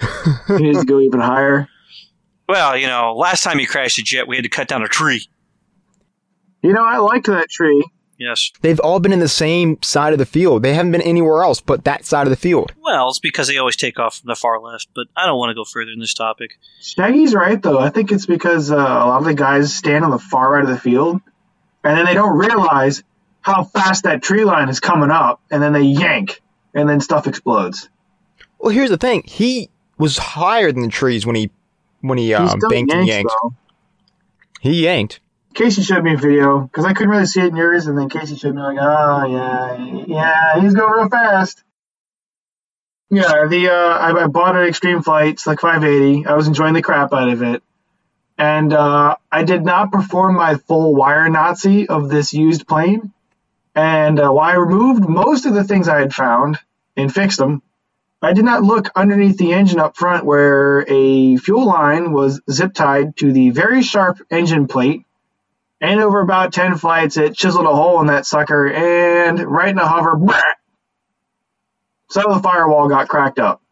He 0.48 0.62
needs 0.62 0.78
to 0.80 0.86
go 0.86 1.00
even 1.00 1.20
higher. 1.20 1.68
Well, 2.48 2.76
you 2.78 2.86
know, 2.86 3.14
last 3.14 3.42
time 3.44 3.58
he 3.58 3.66
crashed 3.66 3.98
a 3.98 4.02
jet, 4.02 4.26
we 4.26 4.36
had 4.36 4.44
to 4.44 4.48
cut 4.48 4.68
down 4.68 4.82
a 4.82 4.88
tree. 4.88 5.28
You 6.62 6.72
know, 6.72 6.84
I 6.84 6.98
liked 6.98 7.26
that 7.26 7.50
tree. 7.50 7.84
Yes. 8.18 8.50
They've 8.62 8.80
all 8.80 8.98
been 8.98 9.12
in 9.12 9.20
the 9.20 9.28
same 9.28 9.80
side 9.80 10.12
of 10.12 10.18
the 10.18 10.26
field. 10.26 10.64
They 10.64 10.74
haven't 10.74 10.90
been 10.92 11.02
anywhere 11.02 11.42
else 11.44 11.60
but 11.60 11.84
that 11.84 12.04
side 12.04 12.26
of 12.26 12.30
the 12.30 12.36
field. 12.36 12.72
Well, 12.82 13.08
it's 13.10 13.20
because 13.20 13.46
they 13.46 13.58
always 13.58 13.76
take 13.76 13.98
off 13.98 14.18
from 14.18 14.26
the 14.26 14.34
far 14.34 14.60
left, 14.60 14.88
but 14.94 15.06
I 15.16 15.24
don't 15.24 15.38
want 15.38 15.50
to 15.50 15.54
go 15.54 15.64
further 15.64 15.92
in 15.92 16.00
this 16.00 16.14
topic. 16.14 16.58
Shaggy's 16.80 17.32
right 17.32 17.62
though. 17.62 17.78
I 17.78 17.90
think 17.90 18.10
it's 18.10 18.26
because 18.26 18.72
uh, 18.72 18.74
a 18.74 19.06
lot 19.06 19.18
of 19.18 19.24
the 19.24 19.34
guys 19.34 19.72
stand 19.72 20.04
on 20.04 20.10
the 20.10 20.18
far 20.18 20.52
right 20.52 20.64
of 20.64 20.68
the 20.68 20.78
field, 20.78 21.20
and 21.84 21.96
then 21.96 22.06
they 22.06 22.14
don't 22.14 22.36
realize 22.36 23.04
how 23.40 23.62
fast 23.62 24.02
that 24.02 24.20
tree 24.20 24.44
line 24.44 24.68
is 24.68 24.80
coming 24.80 25.10
up, 25.10 25.40
and 25.50 25.62
then 25.62 25.72
they 25.72 25.82
yank, 25.82 26.42
and 26.74 26.88
then 26.88 27.00
stuff 27.00 27.28
explodes. 27.28 27.88
Well, 28.58 28.72
here's 28.72 28.90
the 28.90 28.96
thing. 28.98 29.22
He 29.26 29.70
was 29.96 30.18
higher 30.18 30.72
than 30.72 30.82
the 30.82 30.88
trees 30.88 31.24
when 31.24 31.36
he 31.36 31.50
when 32.00 32.18
he 32.18 32.26
He 32.26 32.34
um, 32.34 32.48
still 32.58 32.68
banked 32.68 32.92
and 32.92 33.06
yanked. 33.06 33.32
though. 33.42 33.54
He 34.60 34.84
yanked. 34.84 35.20
Casey 35.58 35.82
showed 35.82 36.04
me 36.04 36.14
a 36.14 36.16
video 36.16 36.60
because 36.60 36.84
I 36.84 36.92
couldn't 36.92 37.10
really 37.10 37.26
see 37.26 37.40
it 37.40 37.48
in 37.48 37.56
yours, 37.56 37.88
and 37.88 37.98
then 37.98 38.08
Casey 38.08 38.36
showed 38.36 38.54
me 38.54 38.62
like, 38.62 38.78
oh 38.80 39.26
yeah, 39.26 40.04
yeah, 40.06 40.60
he's 40.60 40.72
going 40.72 40.92
real 40.92 41.08
fast. 41.08 41.64
Yeah, 43.10 43.46
the 43.48 43.68
uh, 43.68 43.98
I, 43.98 44.22
I 44.22 44.26
bought 44.28 44.54
an 44.54 44.68
Extreme 44.68 45.02
Flight, 45.02 45.44
like 45.46 45.58
580. 45.58 46.26
I 46.26 46.34
was 46.34 46.46
enjoying 46.46 46.74
the 46.74 46.82
crap 46.82 47.12
out 47.12 47.28
of 47.28 47.42
it, 47.42 47.64
and 48.38 48.72
uh, 48.72 49.16
I 49.32 49.42
did 49.42 49.64
not 49.64 49.90
perform 49.90 50.36
my 50.36 50.54
full 50.54 50.94
wire 50.94 51.28
Nazi 51.28 51.88
of 51.88 52.08
this 52.08 52.32
used 52.32 52.68
plane. 52.68 53.12
And 53.74 54.20
uh, 54.20 54.30
while 54.30 54.50
I 54.50 54.54
removed 54.54 55.08
most 55.08 55.44
of 55.44 55.54
the 55.54 55.64
things 55.64 55.88
I 55.88 55.98
had 55.98 56.14
found 56.14 56.60
and 56.96 57.12
fixed 57.12 57.38
them, 57.38 57.62
I 58.22 58.32
did 58.32 58.44
not 58.44 58.62
look 58.62 58.90
underneath 58.94 59.38
the 59.38 59.54
engine 59.54 59.80
up 59.80 59.96
front 59.96 60.24
where 60.24 60.84
a 60.88 61.36
fuel 61.36 61.66
line 61.66 62.12
was 62.12 62.40
zip 62.48 62.74
tied 62.74 63.16
to 63.16 63.32
the 63.32 63.50
very 63.50 63.82
sharp 63.82 64.20
engine 64.30 64.68
plate 64.68 65.02
and 65.80 66.00
over 66.00 66.20
about 66.20 66.52
10 66.52 66.76
flights, 66.76 67.16
it 67.16 67.34
chiseled 67.36 67.66
a 67.66 67.74
hole 67.74 68.00
in 68.00 68.08
that 68.08 68.26
sucker, 68.26 68.70
and 68.70 69.38
right 69.40 69.68
in 69.68 69.76
the 69.76 69.86
hover, 69.86 70.18
some 72.10 72.26
of 72.26 72.36
the 72.36 72.42
firewall 72.42 72.88
got 72.88 73.08
cracked 73.08 73.38
up. 73.38 73.62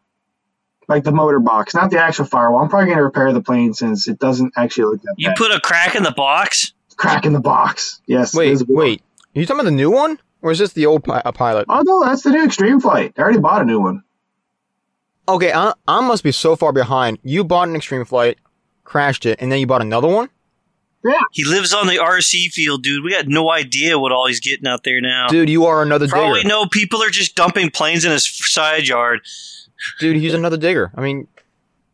Like 0.87 1.03
the 1.03 1.11
motor 1.11 1.39
box, 1.39 1.75
not 1.75 1.91
the 1.91 2.01
actual 2.01 2.23
firewall. 2.23 2.61
I'm 2.61 2.69
probably 2.69 2.85
going 2.85 2.97
to 2.97 3.03
repair 3.03 3.33
the 3.33 3.41
plane 3.41 3.73
since 3.73 4.07
it 4.07 4.19
doesn't 4.19 4.53
actually 4.55 4.85
look 4.85 5.01
that 5.01 5.15
bad. 5.17 5.21
You 5.21 5.27
bad. 5.29 5.35
put 5.37 5.51
a 5.51 5.59
crack 5.59 5.95
in 5.95 6.03
the 6.03 6.13
box? 6.13 6.71
Crack 6.95 7.25
in 7.25 7.33
the 7.33 7.41
box. 7.41 8.01
Yes. 8.05 8.33
Wait, 8.33 8.53
is 8.53 8.61
a 8.61 8.65
big 8.65 8.75
one. 8.75 8.85
wait. 8.85 9.01
Are 9.35 9.39
you 9.41 9.45
talking 9.45 9.59
about 9.59 9.69
the 9.69 9.75
new 9.75 9.91
one, 9.91 10.17
or 10.41 10.51
is 10.51 10.59
this 10.59 10.71
the 10.71 10.85
old 10.85 11.03
pi- 11.03 11.21
uh, 11.25 11.31
pilot? 11.33 11.65
Oh, 11.67 11.81
no, 11.85 12.05
that's 12.05 12.21
the 12.23 12.29
new 12.29 12.43
Extreme 12.45 12.79
Flight. 12.79 13.13
I 13.17 13.21
already 13.21 13.39
bought 13.39 13.61
a 13.61 13.65
new 13.65 13.81
one. 13.81 14.03
Okay, 15.27 15.51
I, 15.51 15.73
I 15.85 16.07
must 16.07 16.23
be 16.23 16.31
so 16.31 16.55
far 16.55 16.71
behind. 16.71 17.19
You 17.21 17.43
bought 17.43 17.67
an 17.67 17.75
extreme 17.75 18.05
flight, 18.05 18.37
crashed 18.85 19.25
it, 19.25 19.39
and 19.41 19.51
then 19.51 19.59
you 19.59 19.67
bought 19.67 19.81
another 19.81 20.07
one. 20.07 20.29
He 21.31 21.43
lives 21.45 21.73
on 21.73 21.87
the 21.87 21.95
RC 21.95 22.51
field, 22.51 22.83
dude. 22.83 23.03
We 23.03 23.11
got 23.11 23.27
no 23.27 23.49
idea 23.51 23.97
what 23.97 24.11
all 24.11 24.27
he's 24.27 24.39
getting 24.41 24.67
out 24.67 24.83
there 24.83 24.99
now. 24.99 25.27
Dude, 25.27 25.49
you 25.49 25.65
are 25.65 25.81
another 25.81 26.07
For 26.07 26.17
all 26.17 26.31
we 26.31 26.39
digger. 26.39 26.49
know, 26.49 26.65
people 26.67 27.01
are 27.01 27.09
just 27.09 27.35
dumping 27.35 27.69
planes 27.69 28.03
in 28.03 28.11
his 28.11 28.27
side 28.27 28.87
yard. 28.87 29.21
Dude, 29.99 30.17
he's 30.17 30.33
another 30.33 30.57
digger. 30.57 30.91
I 30.95 31.01
mean, 31.01 31.27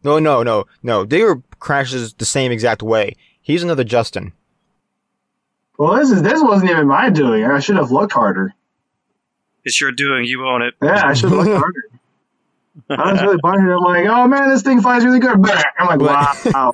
no, 0.04 0.18
no, 0.20 0.42
no, 0.42 0.66
no. 0.82 1.06
Digger 1.06 1.42
crashes 1.60 2.13
the 2.13 2.25
same 2.25 2.51
exact 2.51 2.82
way. 2.82 3.16
He's 3.42 3.62
another 3.62 3.84
Justin. 3.84 4.34
Well, 5.78 5.96
this 5.96 6.10
is 6.12 6.22
this 6.22 6.42
wasn't 6.42 6.72
even 6.72 6.88
my 6.88 7.10
doing. 7.10 7.44
I 7.44 7.60
should 7.60 7.75
have 7.75 7.92
looked 7.92 8.13
harder. 8.13 8.54
It's 9.66 9.80
your 9.80 9.92
doing. 9.92 10.25
You 10.25 10.48
own 10.48 10.62
it. 10.62 10.74
Yeah, 10.82 11.06
I 11.06 11.13
should 11.13 11.30
have 11.32 11.39
looked 11.46 11.51
harder. 11.51 11.84
I 13.04 13.12
was 13.13 13.22
really 13.22 13.38
bummed. 13.42 13.70
I'm 13.70 13.80
like, 13.80 14.06
oh 14.08 14.28
man, 14.28 14.50
this 14.50 14.62
thing 14.62 14.82
flies 14.82 15.06
really 15.06 15.20
good. 15.20 15.32
I'm 15.78 16.00
like, 16.00 16.00
wow. 16.54 16.74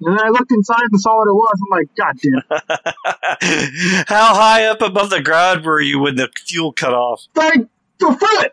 And 0.00 0.18
then 0.18 0.24
I 0.24 0.30
looked 0.30 0.50
inside 0.50 0.82
and 0.90 1.00
saw 1.00 1.16
what 1.18 1.28
it 1.28 1.34
was. 1.34 1.58
I'm 1.60 1.70
like, 1.78 1.94
god 1.96 2.16
damn. 2.22 4.04
How 4.06 4.34
high 4.34 4.66
up 4.66 4.80
above 4.80 5.10
the 5.10 5.20
ground 5.22 5.64
were 5.64 5.80
you 5.80 5.98
when 5.98 6.16
the 6.16 6.30
fuel 6.46 6.72
cut 6.72 6.94
off? 6.94 7.26
Like 7.34 7.66
a 8.02 8.16
foot. 8.16 8.52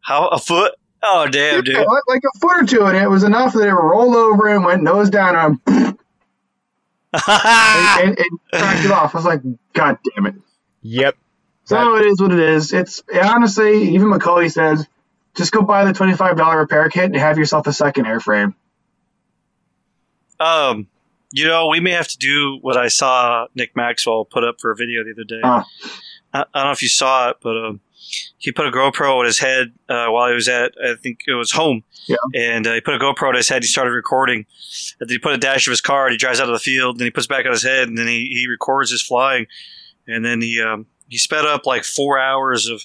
How 0.00 0.28
a 0.28 0.38
foot? 0.38 0.74
Oh 1.02 1.28
damn, 1.28 1.62
dude! 1.62 1.76
Yeah, 1.76 1.82
like, 1.82 2.02
like 2.08 2.22
a 2.24 2.38
foot 2.40 2.62
or 2.62 2.66
two, 2.66 2.84
and 2.84 2.96
it 2.96 3.08
was 3.08 3.22
enough 3.22 3.52
that 3.52 3.68
it 3.68 3.72
rolled 3.72 4.16
over 4.16 4.48
and 4.48 4.64
went 4.64 4.82
nose 4.82 5.10
down 5.10 5.36
and, 5.36 5.60
and, 5.66 5.98
and, 7.14 8.18
and 8.18 8.40
cracked 8.52 8.84
it 8.84 8.90
off. 8.90 9.14
I 9.14 9.18
was 9.18 9.24
like, 9.24 9.42
God 9.74 9.98
damn 10.14 10.26
it. 10.26 10.34
Yep. 10.82 11.16
So 11.64 11.96
it 11.96 12.06
is 12.06 12.20
what 12.20 12.32
it 12.32 12.40
is. 12.40 12.72
It's 12.72 13.02
honestly, 13.12 13.94
even 13.94 14.08
Macaulay 14.08 14.48
says, 14.48 14.88
just 15.36 15.52
go 15.52 15.62
buy 15.62 15.84
the 15.84 15.92
twenty-five 15.92 16.36
dollar 16.36 16.58
repair 16.58 16.88
kit 16.88 17.04
and 17.04 17.16
have 17.16 17.38
yourself 17.38 17.66
a 17.66 17.72
second 17.72 18.06
airframe. 18.06 18.54
Um, 20.40 20.86
you 21.30 21.46
know, 21.46 21.68
we 21.68 21.80
may 21.80 21.90
have 21.92 22.08
to 22.08 22.18
do 22.18 22.58
what 22.62 22.76
I 22.76 22.88
saw 22.88 23.46
Nick 23.54 23.76
Maxwell 23.76 24.24
put 24.24 24.44
up 24.44 24.60
for 24.60 24.70
a 24.70 24.76
video 24.76 25.04
the 25.04 25.12
other 25.12 25.24
day. 25.24 25.40
I, 26.32 26.40
I 26.40 26.44
don't 26.54 26.64
know 26.64 26.70
if 26.72 26.82
you 26.82 26.88
saw 26.88 27.30
it, 27.30 27.36
but 27.42 27.56
um, 27.56 27.80
he 28.38 28.52
put 28.52 28.66
a 28.66 28.70
GoPro 28.70 29.18
on 29.18 29.26
his 29.26 29.38
head 29.38 29.72
uh, 29.88 30.06
while 30.08 30.28
he 30.28 30.34
was 30.34 30.48
at, 30.48 30.72
I 30.82 30.94
think 30.94 31.20
it 31.26 31.34
was 31.34 31.52
home. 31.52 31.82
Yeah. 32.06 32.16
And 32.34 32.66
uh, 32.66 32.74
he 32.74 32.80
put 32.80 32.94
a 32.94 32.98
GoPro 32.98 33.28
on 33.28 33.34
his 33.34 33.48
head. 33.48 33.62
He 33.62 33.68
started 33.68 33.90
recording. 33.90 34.46
And 35.00 35.08
then 35.08 35.14
he 35.14 35.18
put 35.18 35.34
a 35.34 35.38
dash 35.38 35.66
of 35.66 35.70
his 35.70 35.80
car 35.80 36.06
and 36.06 36.12
he 36.12 36.18
drives 36.18 36.40
out 36.40 36.48
of 36.48 36.54
the 36.54 36.58
field. 36.58 36.94
And 36.94 37.00
then 37.00 37.06
he 37.06 37.10
puts 37.10 37.26
it 37.26 37.30
back 37.30 37.44
on 37.44 37.52
his 37.52 37.62
head 37.62 37.88
and 37.88 37.98
then 37.98 38.06
he, 38.06 38.28
he 38.32 38.46
records 38.48 38.90
his 38.90 39.02
flying. 39.02 39.46
And 40.06 40.24
then 40.24 40.40
he 40.40 40.62
um, 40.62 40.86
he 41.08 41.18
sped 41.18 41.44
up 41.44 41.66
like 41.66 41.84
four 41.84 42.18
hours 42.18 42.66
of 42.66 42.82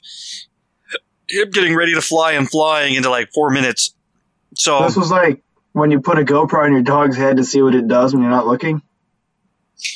him 1.30 1.50
getting 1.52 1.76
ready 1.76 1.94
to 1.94 2.02
fly 2.02 2.34
and 2.34 2.50
flying 2.50 2.96
into 2.96 3.10
like 3.10 3.32
four 3.34 3.50
minutes. 3.50 3.94
So 4.56 4.84
This 4.84 4.98
was 4.98 5.12
like 5.12 5.42
when 5.74 5.92
you 5.92 6.00
put 6.00 6.18
a 6.18 6.24
GoPro 6.24 6.64
on 6.64 6.72
your 6.72 6.82
dog's 6.82 7.18
head 7.18 7.38
to 7.38 7.44
see 7.44 7.62
what 7.62 7.76
it 7.76 7.88
does 7.88 8.14
when 8.14 8.22
you're 8.22 8.32
not 8.32 8.48
looking. 8.48 8.82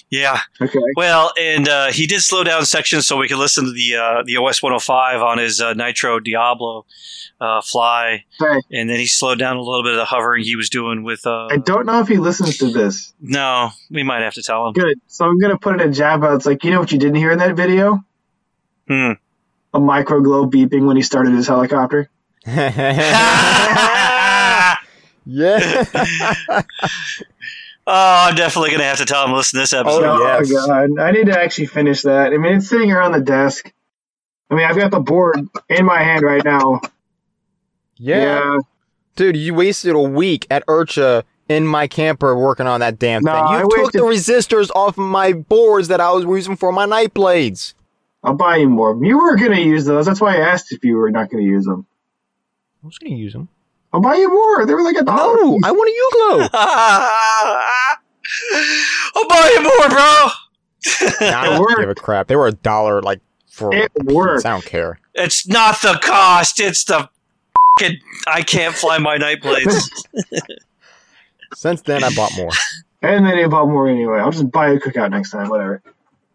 Yeah. 0.10 0.39
Okay. 0.62 0.79
Well, 0.96 1.31
and 1.39 1.67
uh, 1.67 1.91
he 1.91 2.07
did 2.07 2.22
slow 2.22 2.43
down 2.43 2.65
sections 2.65 3.07
so 3.07 3.17
we 3.17 3.27
could 3.27 3.38
listen 3.38 3.65
to 3.65 3.72
the 3.72 3.96
uh, 3.96 4.24
the 4.25 4.38
OS 4.38 4.62
105 4.62 5.22
on 5.22 5.38
his 5.38 5.62
uh, 5.62 5.74
Nitro 5.74 6.19
Diablo 6.19 6.86
uh, 7.39 7.62
fly, 7.62 8.25
Hey, 8.39 8.62
and 8.72 8.89
then 8.89 8.98
he 8.98 9.07
slowed 9.07 9.39
down 9.39 9.57
a 9.57 9.62
little 9.62 9.84
bit 9.84 9.93
of 9.93 9.98
the 9.98 10.05
hovering 10.05 10.43
he 10.43 10.55
was 10.55 10.69
doing 10.69 11.03
with. 11.03 11.25
Uh, 11.25 11.48
I 11.51 11.57
don't 11.57 11.86
know 11.86 12.00
if 12.01 12.07
he 12.07 12.17
listens 12.17 12.57
to 12.57 12.72
this. 12.72 13.13
no, 13.22 13.69
we 13.91 14.03
might 14.03 14.24
have 14.24 14.34
to 14.34 14.43
tell 14.43 14.67
him. 14.67 14.74
Good. 14.74 15.00
So 15.07 15.25
I'm 15.25 15.38
gonna 15.39 15.57
put 15.57 15.75
it 15.75 15.81
in 15.81 15.89
a 15.89 15.93
jab 15.93 16.24
out. 16.24 16.36
It's 16.36 16.46
like 16.46 16.63
you 16.63 16.72
know 16.72 16.79
what 16.79 16.91
you 16.91 17.00
didn't 17.00 17.15
hear 17.15 17.31
in 17.31 17.39
that 17.39 17.55
video? 17.55 18.03
Hmm. 18.88 19.12
A 19.74 19.79
micro 19.79 20.22
glow 20.22 20.48
beeping 20.50 20.88
when 20.88 20.98
he 20.98 21.03
started 21.03 21.34
his 21.34 21.48
helicopter. 21.48 22.10
yeah. 25.27 26.63
Oh, 27.89 28.25
I'm 28.27 28.36
definitely 28.36 28.72
gonna 28.72 28.84
have 28.84 28.98
to 28.98 29.05
tell 29.05 29.24
him 29.24 29.29
to 29.29 29.38
listen 29.38 29.57
to 29.57 29.62
this 29.62 29.72
oh, 29.72 29.79
episode. 29.79 30.03
Oh, 30.03 30.19
yes. 30.22 30.51
god! 30.51 31.00
I 31.00 31.12
need 31.12 31.27
to 31.27 31.39
actually 31.39 31.67
finish 31.67 32.01
that. 32.01 32.34
I 32.34 32.38
mean, 32.38 32.55
it's 32.55 32.67
sitting 32.67 32.88
here 32.88 33.01
on 33.01 33.13
the 33.13 33.22
desk. 33.22 33.72
I 34.51 34.55
mean, 34.55 34.65
I've 34.65 34.75
got 34.75 34.91
the 34.91 35.00
board 35.00 35.48
in 35.69 35.86
my 35.86 36.03
hand 36.03 36.22
right 36.22 36.43
now. 36.43 36.81
yeah. 37.96 38.57
Dude, 39.15 39.38
you 39.38 39.53
wasted 39.53 39.96
a 39.96 40.01
week 40.01 40.46
at 40.51 40.65
IRCHA 40.67 41.24
in 41.48 41.65
my 41.65 41.88
camper 41.88 42.38
working 42.38 42.67
on 42.67 42.81
that 42.81 43.00
damn 43.00 43.24
No, 43.24 43.31
thing. 43.31 43.41
You 43.41 43.57
I 43.57 43.62
took 43.62 43.91
the 43.93 44.00
resistors 44.00 44.69
off 44.75 44.98
my 44.98 45.31
boards 45.34 45.88
that 45.88 46.01
I 46.01 46.12
was 46.12 46.25
using 46.25 46.57
for 46.57 46.74
my 46.74 46.86
night 46.86 47.13
blades. 47.13 47.74
I'll 48.22 48.36
buy 48.36 48.57
you 48.57 48.69
more. 48.69 49.00
You 49.01 49.17
were 49.17 49.38
gonna 49.38 49.62
use 49.62 49.86
those. 49.86 50.05
That's 50.05 50.19
why 50.19 50.36
I 50.36 50.50
asked 50.50 50.74
if 50.74 50.84
you 50.84 50.98
were 50.98 51.10
not 51.10 51.29
gonna 51.29 51.43
use 51.43 51.63
them. 51.63 51.86
I 52.84 52.88
was 52.88 52.98
gonna 52.98 53.15
use 53.15 53.31
them. 53.31 53.48
I'll 53.97 54.03
buy 54.03 54.13
you 54.13 54.29
more. 54.29 54.63
They 54.63 54.75
were 54.75 54.83
like 54.83 54.95
a 54.95 55.03
dollar. 55.03 55.37
No. 55.37 55.57
I 55.63 55.71
want 55.71 55.89
a 55.89 55.93
Uglo. 56.05 56.49
I'll 59.15 59.27
buy 59.27 59.49
you 59.55 59.63
more, 59.63 59.89
bro. 59.89 60.27
Nah, 61.31 61.41
I 61.41 61.45
don't 61.49 61.59
worked. 61.59 61.79
give 61.79 61.89
a 61.89 61.95
crap. 61.95 62.27
They 62.27 62.35
were 62.35 62.45
a 62.45 62.51
dollar 62.51 63.01
like 63.01 63.21
for. 63.49 63.73
It 63.73 63.91
worked. 64.03 64.45
I 64.45 64.51
don't 64.51 64.63
care. 64.63 64.99
It's 65.15 65.47
not 65.47 65.81
the 65.81 65.97
cost. 65.99 66.59
It's 66.59 66.83
the 66.83 67.09
fing 67.79 67.99
I 68.27 68.43
can't 68.43 68.75
fly 68.75 68.99
my 68.99 69.17
night 69.17 69.41
blades. 69.41 69.89
Since 71.55 71.81
then, 71.81 72.03
I 72.03 72.13
bought 72.13 72.37
more. 72.37 72.51
And 73.01 73.25
then 73.25 73.35
you 73.39 73.49
bought 73.49 73.65
more 73.65 73.89
anyway. 73.89 74.19
I'll 74.19 74.29
just 74.29 74.51
buy 74.51 74.69
a 74.69 74.77
cookout 74.79 75.09
next 75.09 75.31
time. 75.31 75.49
Whatever. 75.49 75.81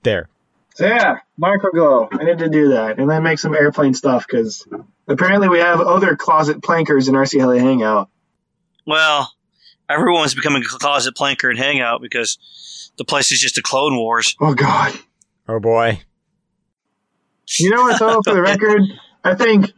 There. 0.03 0.29
So 0.75 0.89
yeah, 0.89 1.19
microglow. 1.41 2.09
I 2.11 2.25
need 2.25 2.39
to 2.39 2.49
do 2.49 2.71
that, 2.71 2.99
and 2.99 3.09
then 3.09 3.23
make 3.23 3.39
some 3.39 3.55
airplane 3.55 3.95
stuff 3.95 4.27
because 4.27 4.67
apparently 5.09 5.49
we 5.49 5.59
have 5.59 5.81
other 5.81 6.17
closet 6.17 6.63
plankers 6.63 7.09
in 7.09 7.15
RC 7.15 7.39
Heli 7.41 7.59
Hangout. 7.59 8.09
well, 8.87 9.33
everyone's 9.89 10.35
becoming 10.35 10.63
a 10.63 10.79
closet 10.79 11.15
planker 11.15 11.51
and 11.51 11.59
hangout 11.59 12.01
because 12.01 12.91
the 12.97 13.05
place 13.05 13.31
is 13.33 13.41
just 13.41 13.59
a 13.59 13.63
Clone 13.63 13.97
Wars. 13.97 14.35
Oh 14.41 14.55
God. 14.55 14.93
Oh 15.49 15.61
boy. 15.61 16.01
You 17.59 17.71
know 17.71 17.83
what 17.83 17.99
though? 17.99 18.21
For 18.25 18.35
the 18.35 18.41
record, 18.43 18.81
I 19.23 19.35
think 19.35 19.73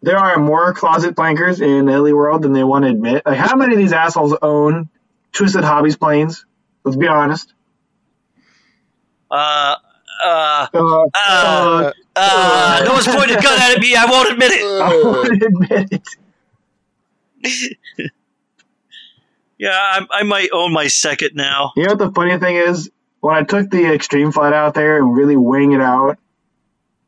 there 0.00 0.16
are 0.16 0.38
more 0.38 0.72
closet 0.72 1.16
plankers 1.16 1.60
in 1.60 1.86
the 1.86 1.92
Heli 1.92 2.12
world 2.12 2.42
than 2.42 2.52
they 2.52 2.64
want 2.64 2.84
to 2.84 2.90
admit. 2.90 3.24
Like, 3.26 3.36
how 3.36 3.56
many 3.56 3.74
of 3.74 3.78
these 3.78 3.92
assholes 3.92 4.34
own 4.40 4.88
Twisted 5.32 5.64
Hobbies 5.64 5.96
planes? 5.96 6.46
Let's 6.84 6.96
be 6.96 7.08
honest. 7.08 7.52
Uh, 9.30 9.74
uh, 10.24 10.66
Uh, 10.72 11.04
uh, 11.28 11.92
uh, 12.20 12.82
no 12.84 12.92
one's 12.92 13.06
pointing 13.06 13.36
a 13.36 13.40
gun 13.42 13.58
at 13.60 13.78
me. 13.80 13.94
I 13.96 14.06
won't 14.06 14.30
admit 14.32 14.52
it. 14.52 14.64
I 14.64 15.02
won't 15.02 15.42
admit 15.42 15.92
it. 15.92 16.08
Yeah, 19.58 19.70
I, 19.72 20.06
I 20.12 20.22
might 20.22 20.50
own 20.52 20.72
my 20.72 20.86
second 20.86 21.30
now. 21.34 21.72
You 21.76 21.82
know 21.82 21.90
what 21.90 21.98
the 21.98 22.12
funny 22.12 22.38
thing 22.38 22.56
is? 22.56 22.90
When 23.20 23.34
I 23.34 23.42
took 23.42 23.70
the 23.70 23.92
extreme 23.92 24.30
flight 24.30 24.52
out 24.52 24.74
there 24.74 24.98
and 24.98 25.16
really 25.16 25.36
wing 25.36 25.72
it 25.72 25.80
out, 25.80 26.16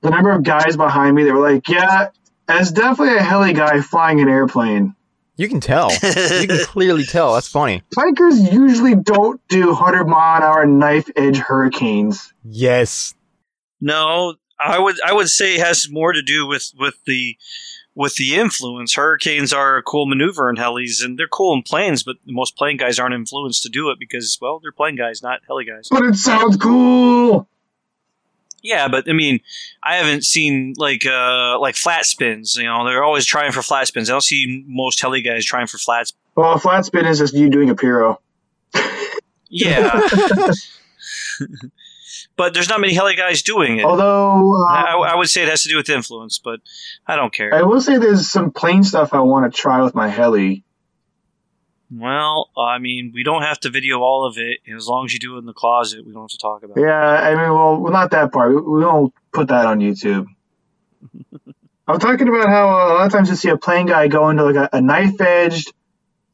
the 0.00 0.10
number 0.10 0.32
of 0.32 0.42
guys 0.42 0.76
behind 0.76 1.14
me 1.14 1.22
that 1.24 1.32
were 1.32 1.48
like, 1.48 1.68
"Yeah, 1.68 2.08
as 2.48 2.72
definitely 2.72 3.18
a 3.18 3.22
heli 3.22 3.52
guy 3.52 3.80
flying 3.80 4.20
an 4.20 4.28
airplane." 4.28 4.96
You 5.36 5.48
can 5.48 5.60
tell. 5.60 5.92
you 5.92 6.46
can 6.48 6.58
clearly 6.64 7.04
tell. 7.04 7.34
That's 7.34 7.46
funny. 7.48 7.82
Plankers 7.94 8.40
usually 8.52 8.96
don't 8.96 9.40
do 9.48 9.68
100 9.68 10.08
mile 10.08 10.38
an 10.38 10.42
hour 10.42 10.66
knife 10.66 11.08
edge 11.14 11.38
hurricanes. 11.38 12.32
Yes. 12.44 13.14
No, 13.80 14.34
I 14.62 14.78
would 14.78 14.96
I 15.04 15.12
would 15.12 15.28
say 15.28 15.54
it 15.54 15.60
has 15.60 15.88
more 15.90 16.12
to 16.12 16.22
do 16.22 16.46
with 16.46 16.72
with 16.78 17.02
the 17.06 17.36
with 17.94 18.16
the 18.16 18.36
influence. 18.36 18.94
Hurricanes 18.94 19.52
are 19.52 19.76
a 19.76 19.82
cool 19.82 20.06
maneuver 20.06 20.48
in 20.48 20.56
helis, 20.56 21.04
and 21.04 21.18
they're 21.18 21.28
cool 21.28 21.54
in 21.54 21.62
planes, 21.62 22.02
but 22.02 22.16
most 22.26 22.56
plane 22.56 22.76
guys 22.76 22.98
aren't 22.98 23.14
influenced 23.14 23.62
to 23.64 23.68
do 23.68 23.90
it 23.90 23.98
because 23.98 24.38
well, 24.40 24.58
they're 24.60 24.72
plane 24.72 24.96
guys, 24.96 25.22
not 25.22 25.40
heli 25.46 25.64
guys. 25.64 25.88
But 25.90 26.04
it 26.04 26.14
sounds 26.16 26.56
cool. 26.56 27.48
Yeah, 28.62 28.88
but 28.88 29.08
I 29.08 29.12
mean, 29.14 29.40
I 29.82 29.96
haven't 29.96 30.24
seen 30.24 30.74
like 30.76 31.06
uh 31.06 31.58
like 31.58 31.76
flat 31.76 32.04
spins. 32.04 32.56
You 32.56 32.64
know, 32.64 32.84
they're 32.84 33.04
always 33.04 33.24
trying 33.24 33.52
for 33.52 33.62
flat 33.62 33.86
spins. 33.86 34.10
I 34.10 34.12
don't 34.12 34.22
see 34.22 34.64
most 34.66 35.00
heli 35.00 35.22
guys 35.22 35.44
trying 35.44 35.66
for 35.66 35.78
flat. 35.78 36.08
flats. 36.08 36.12
Well, 36.36 36.52
a 36.52 36.58
flat 36.58 36.84
spin 36.84 37.06
is 37.06 37.18
just 37.18 37.34
you 37.34 37.48
doing 37.48 37.70
a 37.70 37.74
pyro. 37.74 38.20
Yeah. 39.48 40.00
but 42.40 42.54
there's 42.54 42.70
not 42.70 42.80
many 42.80 42.94
heli 42.94 43.16
guys 43.16 43.42
doing 43.42 43.76
it. 43.76 43.84
Although 43.84 44.56
uh, 44.66 44.72
I, 44.72 45.10
I 45.12 45.14
would 45.14 45.28
say 45.28 45.42
it 45.42 45.48
has 45.50 45.62
to 45.64 45.68
do 45.68 45.76
with 45.76 45.90
influence, 45.90 46.40
but 46.42 46.60
I 47.06 47.14
don't 47.14 47.30
care. 47.30 47.54
I 47.54 47.60
will 47.64 47.82
say 47.82 47.98
there's 47.98 48.30
some 48.30 48.50
plane 48.50 48.82
stuff 48.82 49.12
I 49.12 49.20
want 49.20 49.52
to 49.52 49.54
try 49.54 49.82
with 49.82 49.94
my 49.94 50.08
heli. 50.08 50.64
Well, 51.94 52.48
I 52.56 52.78
mean, 52.78 53.12
we 53.14 53.24
don't 53.24 53.42
have 53.42 53.60
to 53.60 53.68
video 53.68 54.00
all 54.00 54.26
of 54.26 54.38
it. 54.38 54.60
As 54.74 54.88
long 54.88 55.04
as 55.04 55.12
you 55.12 55.18
do 55.18 55.36
it 55.36 55.40
in 55.40 55.44
the 55.44 55.52
closet, 55.52 56.06
we 56.06 56.14
don't 56.14 56.22
have 56.22 56.30
to 56.30 56.38
talk 56.38 56.62
about 56.62 56.78
it. 56.78 56.80
Yeah, 56.80 56.98
I 56.98 57.32
mean, 57.32 57.52
well, 57.52 57.76
well, 57.76 57.92
not 57.92 58.10
that 58.12 58.32
part. 58.32 58.54
We, 58.54 58.62
we 58.62 58.86
won't 58.86 59.12
put 59.34 59.48
that 59.48 59.66
on 59.66 59.80
YouTube. 59.80 60.24
I'm 61.86 61.98
talking 61.98 62.26
about 62.26 62.48
how 62.48 62.70
uh, 62.70 62.72
a 62.72 62.94
lot 62.94 63.06
of 63.06 63.12
times 63.12 63.28
you 63.28 63.36
see 63.36 63.50
a 63.50 63.58
plane 63.58 63.84
guy 63.84 64.08
go 64.08 64.30
into 64.30 64.44
like 64.44 64.56
a, 64.56 64.78
a 64.78 64.80
knife 64.80 65.20
edged 65.20 65.74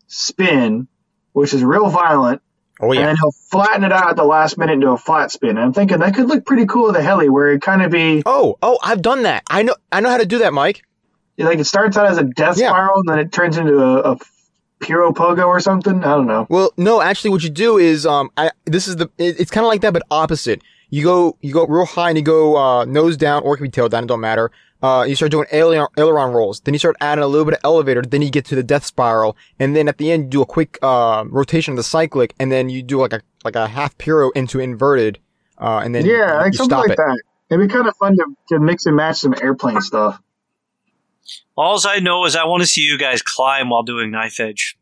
spin, 0.07 0.87
which 1.33 1.53
is 1.53 1.65
real 1.65 1.89
violent, 1.89 2.43
Oh 2.81 2.91
and 2.91 3.01
yeah. 3.01 3.07
then 3.07 3.17
he'll 3.17 3.33
flatten 3.51 3.85
it 3.85 3.93
out 3.93 4.11
at 4.11 4.17
the 4.17 4.25
last 4.25 4.59
minute 4.59 4.75
into 4.75 4.91
a 4.91 4.99
flat 4.99 5.31
spin. 5.31 5.51
And 5.51 5.61
I'm 5.61 5.73
thinking 5.73 5.99
that 5.99 6.15
could 6.15 6.29
look 6.29 6.45
pretty 6.45 6.67
cool 6.67 6.87
with 6.89 6.97
a 6.97 7.03
heli, 7.03 7.29
where 7.29 7.53
it 7.53 7.63
kind 7.63 7.83
of 7.83 7.91
be 7.91 8.23
Oh, 8.27 8.59
oh, 8.63 8.79
I've 8.83 9.03
done 9.03 9.23
that. 9.23 9.45
I 9.51 9.63
know. 9.63 9.75
I 9.91 10.01
know 10.01 10.11
how 10.11 10.19
to 10.19 10.27
do 10.27 10.39
that, 10.39 10.53
Mike. 10.53 10.85
like 11.39 11.59
it 11.59 11.65
starts 11.65 11.97
out 11.97 12.07
as 12.07 12.19
a 12.19 12.25
death 12.25 12.59
Yeah. 12.59 12.69
spiral, 12.69 12.97
and 13.01 13.09
then 13.09 13.19
it 13.19 13.33
turns 13.33 13.57
into 13.59 13.79
a, 13.79 14.13
a 14.13 14.19
Piro 14.81 15.13
Pogo 15.13 15.47
or 15.47 15.59
something. 15.61 16.05
I 16.05 16.09
don't 16.17 16.27
know. 16.27 16.47
Well, 16.51 16.73
no, 16.77 17.01
actually, 17.01 17.31
what 17.31 17.43
you 17.43 17.49
do 17.51 17.79
is, 17.79 18.05
um, 18.05 18.31
I 18.37 18.51
this 18.67 18.89
is 18.89 18.97
the. 18.97 19.09
It, 19.17 19.41
it's 19.41 19.51
kind 19.51 19.65
of 19.65 19.69
like 19.69 19.81
that, 19.81 19.93
but 19.95 20.03
opposite. 20.11 20.63
You 20.91 21.03
go, 21.03 21.37
you 21.41 21.53
go 21.53 21.67
real 21.67 21.87
high, 21.87 22.11
and 22.11 22.19
you 22.19 22.23
go 22.23 22.57
uh, 22.57 22.85
nose 22.85 23.17
down, 23.17 23.43
or 23.43 23.55
it 23.55 23.57
can 23.57 23.65
be 23.65 23.71
tail 23.71 23.89
down. 23.89 24.05
It 24.05 24.07
don't 24.07 24.21
matter. 24.21 24.51
Uh, 24.87 25.03
you 25.03 25.17
start 25.17 25.33
doing 25.33 25.49
aileron, 25.51 25.89
aileron 25.99 26.33
rolls. 26.33 26.61
Then 26.61 26.73
you 26.73 26.79
start 26.79 26.95
adding 27.01 27.25
a 27.25 27.27
little 27.27 27.45
bit 27.45 27.55
of 27.55 27.61
elevator. 27.65 28.03
Then 28.03 28.23
you 28.23 28.31
get 28.31 28.45
to 28.45 28.55
the 28.55 28.63
death 28.63 28.85
spiral, 28.85 29.37
and 29.59 29.75
then 29.75 29.89
at 29.89 29.99
the 29.99 30.13
end, 30.13 30.25
you 30.25 30.31
do 30.31 30.43
a 30.43 30.47
quick 30.47 30.79
uh, 30.81 31.25
rotation 31.29 31.73
of 31.73 31.77
the 31.77 31.83
cyclic, 31.83 32.35
and 32.39 32.53
then 32.53 32.69
you 32.69 32.85
do 32.85 33.01
like 33.01 33.13
a 33.13 33.21
like 33.45 33.57
a 33.57 33.67
half 33.67 33.99
pyro 33.99 34.31
into 34.31 34.61
inverted, 34.61 35.19
uh, 35.59 35.81
and 35.85 35.93
then 35.93 36.07
yeah, 36.07 36.13
you, 36.13 36.35
like 36.35 36.53
you 36.53 36.59
something 36.59 36.71
stop 36.71 36.83
like 36.85 36.93
it. 36.93 36.99
that. 36.99 37.21
It'd 37.51 37.69
be 37.69 37.73
kind 37.73 37.89
of 37.89 37.97
fun 37.97 38.17
to, 38.17 38.27
to 38.51 38.61
mix 38.61 38.87
and 38.87 38.95
match 38.95 39.17
some 39.17 39.35
airplane 39.43 39.81
stuff. 39.81 40.23
All 41.57 41.81
I 41.85 41.99
know 41.99 42.25
is 42.25 42.37
I 42.37 42.45
want 42.45 42.63
to 42.63 42.67
see 42.67 42.83
you 42.83 42.97
guys 42.97 43.23
climb 43.23 43.71
while 43.71 43.83
doing 43.83 44.13
knife 44.13 44.39
edge. 44.39 44.79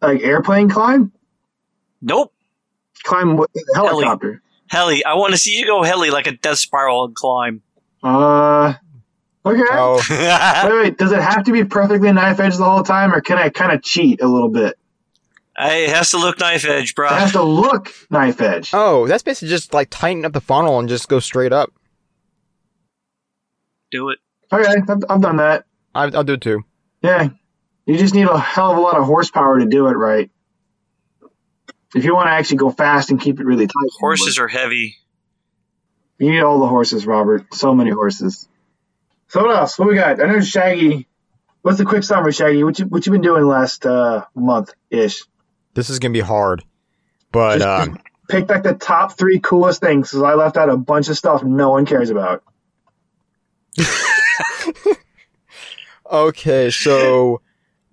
Like 0.00 0.22
airplane 0.22 0.70
climb? 0.70 1.12
Nope. 2.00 2.32
Climb 3.02 3.36
with 3.36 3.52
the 3.52 3.64
Heli. 3.74 3.88
helicopter. 3.88 4.42
Heli. 4.68 5.04
I 5.04 5.14
want 5.14 5.32
to 5.32 5.38
see 5.38 5.58
you 5.58 5.66
go 5.66 5.82
heli 5.82 6.10
like 6.10 6.26
a 6.26 6.32
death 6.32 6.58
spiral 6.58 7.04
and 7.04 7.14
climb. 7.14 7.62
Uh, 8.02 8.74
okay. 9.44 9.62
Oh, 9.72 10.02
Wait, 10.68 10.82
wait. 10.82 10.98
Does 10.98 11.12
it 11.12 11.20
have 11.20 11.44
to 11.44 11.52
be 11.52 11.64
perfectly 11.64 12.12
knife 12.12 12.40
edge 12.40 12.56
the 12.56 12.64
whole 12.64 12.82
time, 12.82 13.12
or 13.12 13.20
can 13.20 13.38
I 13.38 13.48
kind 13.50 13.72
of 13.72 13.82
cheat 13.82 14.20
a 14.22 14.26
little 14.26 14.48
bit? 14.48 14.78
Hey, 15.56 15.84
it 15.84 15.90
has 15.90 16.10
to 16.12 16.18
look 16.18 16.38
knife 16.40 16.64
edge, 16.64 16.94
bro. 16.94 17.08
It 17.08 17.12
has 17.18 17.32
to 17.32 17.42
look 17.42 17.92
knife 18.10 18.40
edge. 18.40 18.70
oh, 18.72 19.06
that's 19.06 19.22
basically 19.22 19.48
just 19.48 19.74
like 19.74 19.88
tighten 19.90 20.24
up 20.24 20.32
the 20.32 20.40
funnel 20.40 20.78
and 20.78 20.88
just 20.88 21.08
go 21.08 21.20
straight 21.20 21.52
up. 21.52 21.70
Do 23.90 24.08
it. 24.10 24.18
Okay, 24.52 24.68
I've, 24.88 25.02
I've 25.08 25.20
done 25.20 25.36
that. 25.36 25.64
I, 25.94 26.04
I'll 26.04 26.24
do 26.24 26.34
it 26.34 26.40
too. 26.40 26.64
Yeah. 27.02 27.28
You 27.86 27.98
just 27.98 28.14
need 28.14 28.28
a 28.28 28.38
hell 28.38 28.70
of 28.72 28.78
a 28.78 28.80
lot 28.80 28.96
of 28.96 29.04
horsepower 29.04 29.58
to 29.58 29.66
do 29.66 29.88
it 29.88 29.92
right. 29.92 30.30
If 31.94 32.04
you 32.04 32.14
want 32.14 32.28
to 32.28 32.32
actually 32.32 32.58
go 32.58 32.70
fast 32.70 33.10
and 33.10 33.20
keep 33.20 33.40
it 33.40 33.44
really 33.44 33.66
tight. 33.66 33.90
Horses 33.98 34.38
are 34.38 34.46
heavy. 34.48 34.96
You 36.20 36.30
need 36.30 36.40
all 36.40 36.60
the 36.60 36.68
horses, 36.68 37.06
Robert. 37.06 37.52
So 37.54 37.74
many 37.74 37.90
horses. 37.90 38.46
So 39.28 39.42
what 39.44 39.56
else? 39.56 39.78
What 39.78 39.88
we 39.88 39.94
got? 39.94 40.22
I 40.22 40.26
know 40.26 40.40
Shaggy. 40.40 41.08
What's 41.62 41.78
the 41.78 41.84
quick 41.84 42.04
summary, 42.04 42.32
Shaggy? 42.32 42.62
What 42.62 42.78
you 42.78 42.84
what 42.86 43.06
you 43.06 43.12
been 43.12 43.22
doing 43.22 43.46
last 43.46 43.86
uh, 43.86 44.26
month 44.34 44.72
ish? 44.90 45.24
This 45.74 45.88
is 45.88 45.98
gonna 45.98 46.12
be 46.12 46.20
hard, 46.20 46.62
but 47.32 47.58
Just 47.58 47.88
um, 47.88 47.98
pick 48.28 48.48
like 48.48 48.62
the 48.62 48.74
top 48.74 49.16
three 49.16 49.40
coolest 49.40 49.80
things 49.80 50.10
because 50.10 50.22
I 50.22 50.34
left 50.34 50.56
out 50.56 50.68
a 50.68 50.76
bunch 50.76 51.08
of 51.08 51.16
stuff 51.16 51.42
no 51.42 51.70
one 51.70 51.86
cares 51.86 52.10
about. 52.10 52.44
Okay, 56.10 56.70
so 56.70 57.40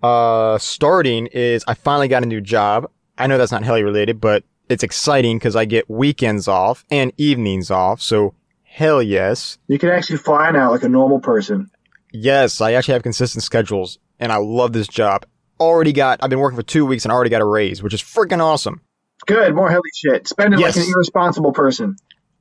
uh 0.02 0.58
starting 0.58 1.26
is 1.26 1.64
I 1.68 1.74
finally 1.74 2.08
got 2.08 2.24
a 2.24 2.26
new 2.26 2.40
job. 2.40 2.90
I 3.16 3.26
know 3.28 3.38
that's 3.38 3.52
not 3.52 3.62
heli 3.62 3.84
related, 3.84 4.20
but 4.20 4.42
it's 4.68 4.82
exciting 4.82 5.38
because 5.38 5.56
I 5.56 5.64
get 5.64 5.88
weekends 5.90 6.48
off 6.48 6.84
and 6.90 7.12
evenings 7.16 7.70
off. 7.70 8.00
So 8.00 8.34
hell 8.62 9.02
yes. 9.02 9.58
You 9.68 9.78
can 9.78 9.88
actually 9.90 10.18
fly 10.18 10.50
now 10.50 10.70
like 10.70 10.82
a 10.82 10.88
normal 10.88 11.20
person. 11.20 11.70
Yes, 12.12 12.60
I 12.60 12.72
actually 12.72 12.94
have 12.94 13.02
consistent 13.02 13.42
schedules 13.44 13.98
and 14.18 14.32
I 14.32 14.36
love 14.36 14.72
this 14.72 14.88
job. 14.88 15.26
Already 15.60 15.92
got, 15.92 16.22
I've 16.22 16.30
been 16.30 16.38
working 16.38 16.56
for 16.56 16.62
two 16.62 16.86
weeks 16.86 17.04
and 17.04 17.12
I 17.12 17.14
already 17.14 17.30
got 17.30 17.40
a 17.42 17.46
raise, 17.46 17.82
which 17.82 17.92
is 17.94 18.00
freaking 18.02 18.40
awesome. 18.40 18.80
Good, 19.26 19.54
more 19.54 19.68
heli 19.70 19.82
shit. 19.94 20.28
Spend 20.28 20.54
it 20.54 20.60
Yes. 20.60 20.76
like 20.76 20.86
an 20.86 20.92
irresponsible 20.94 21.52
person. 21.52 21.96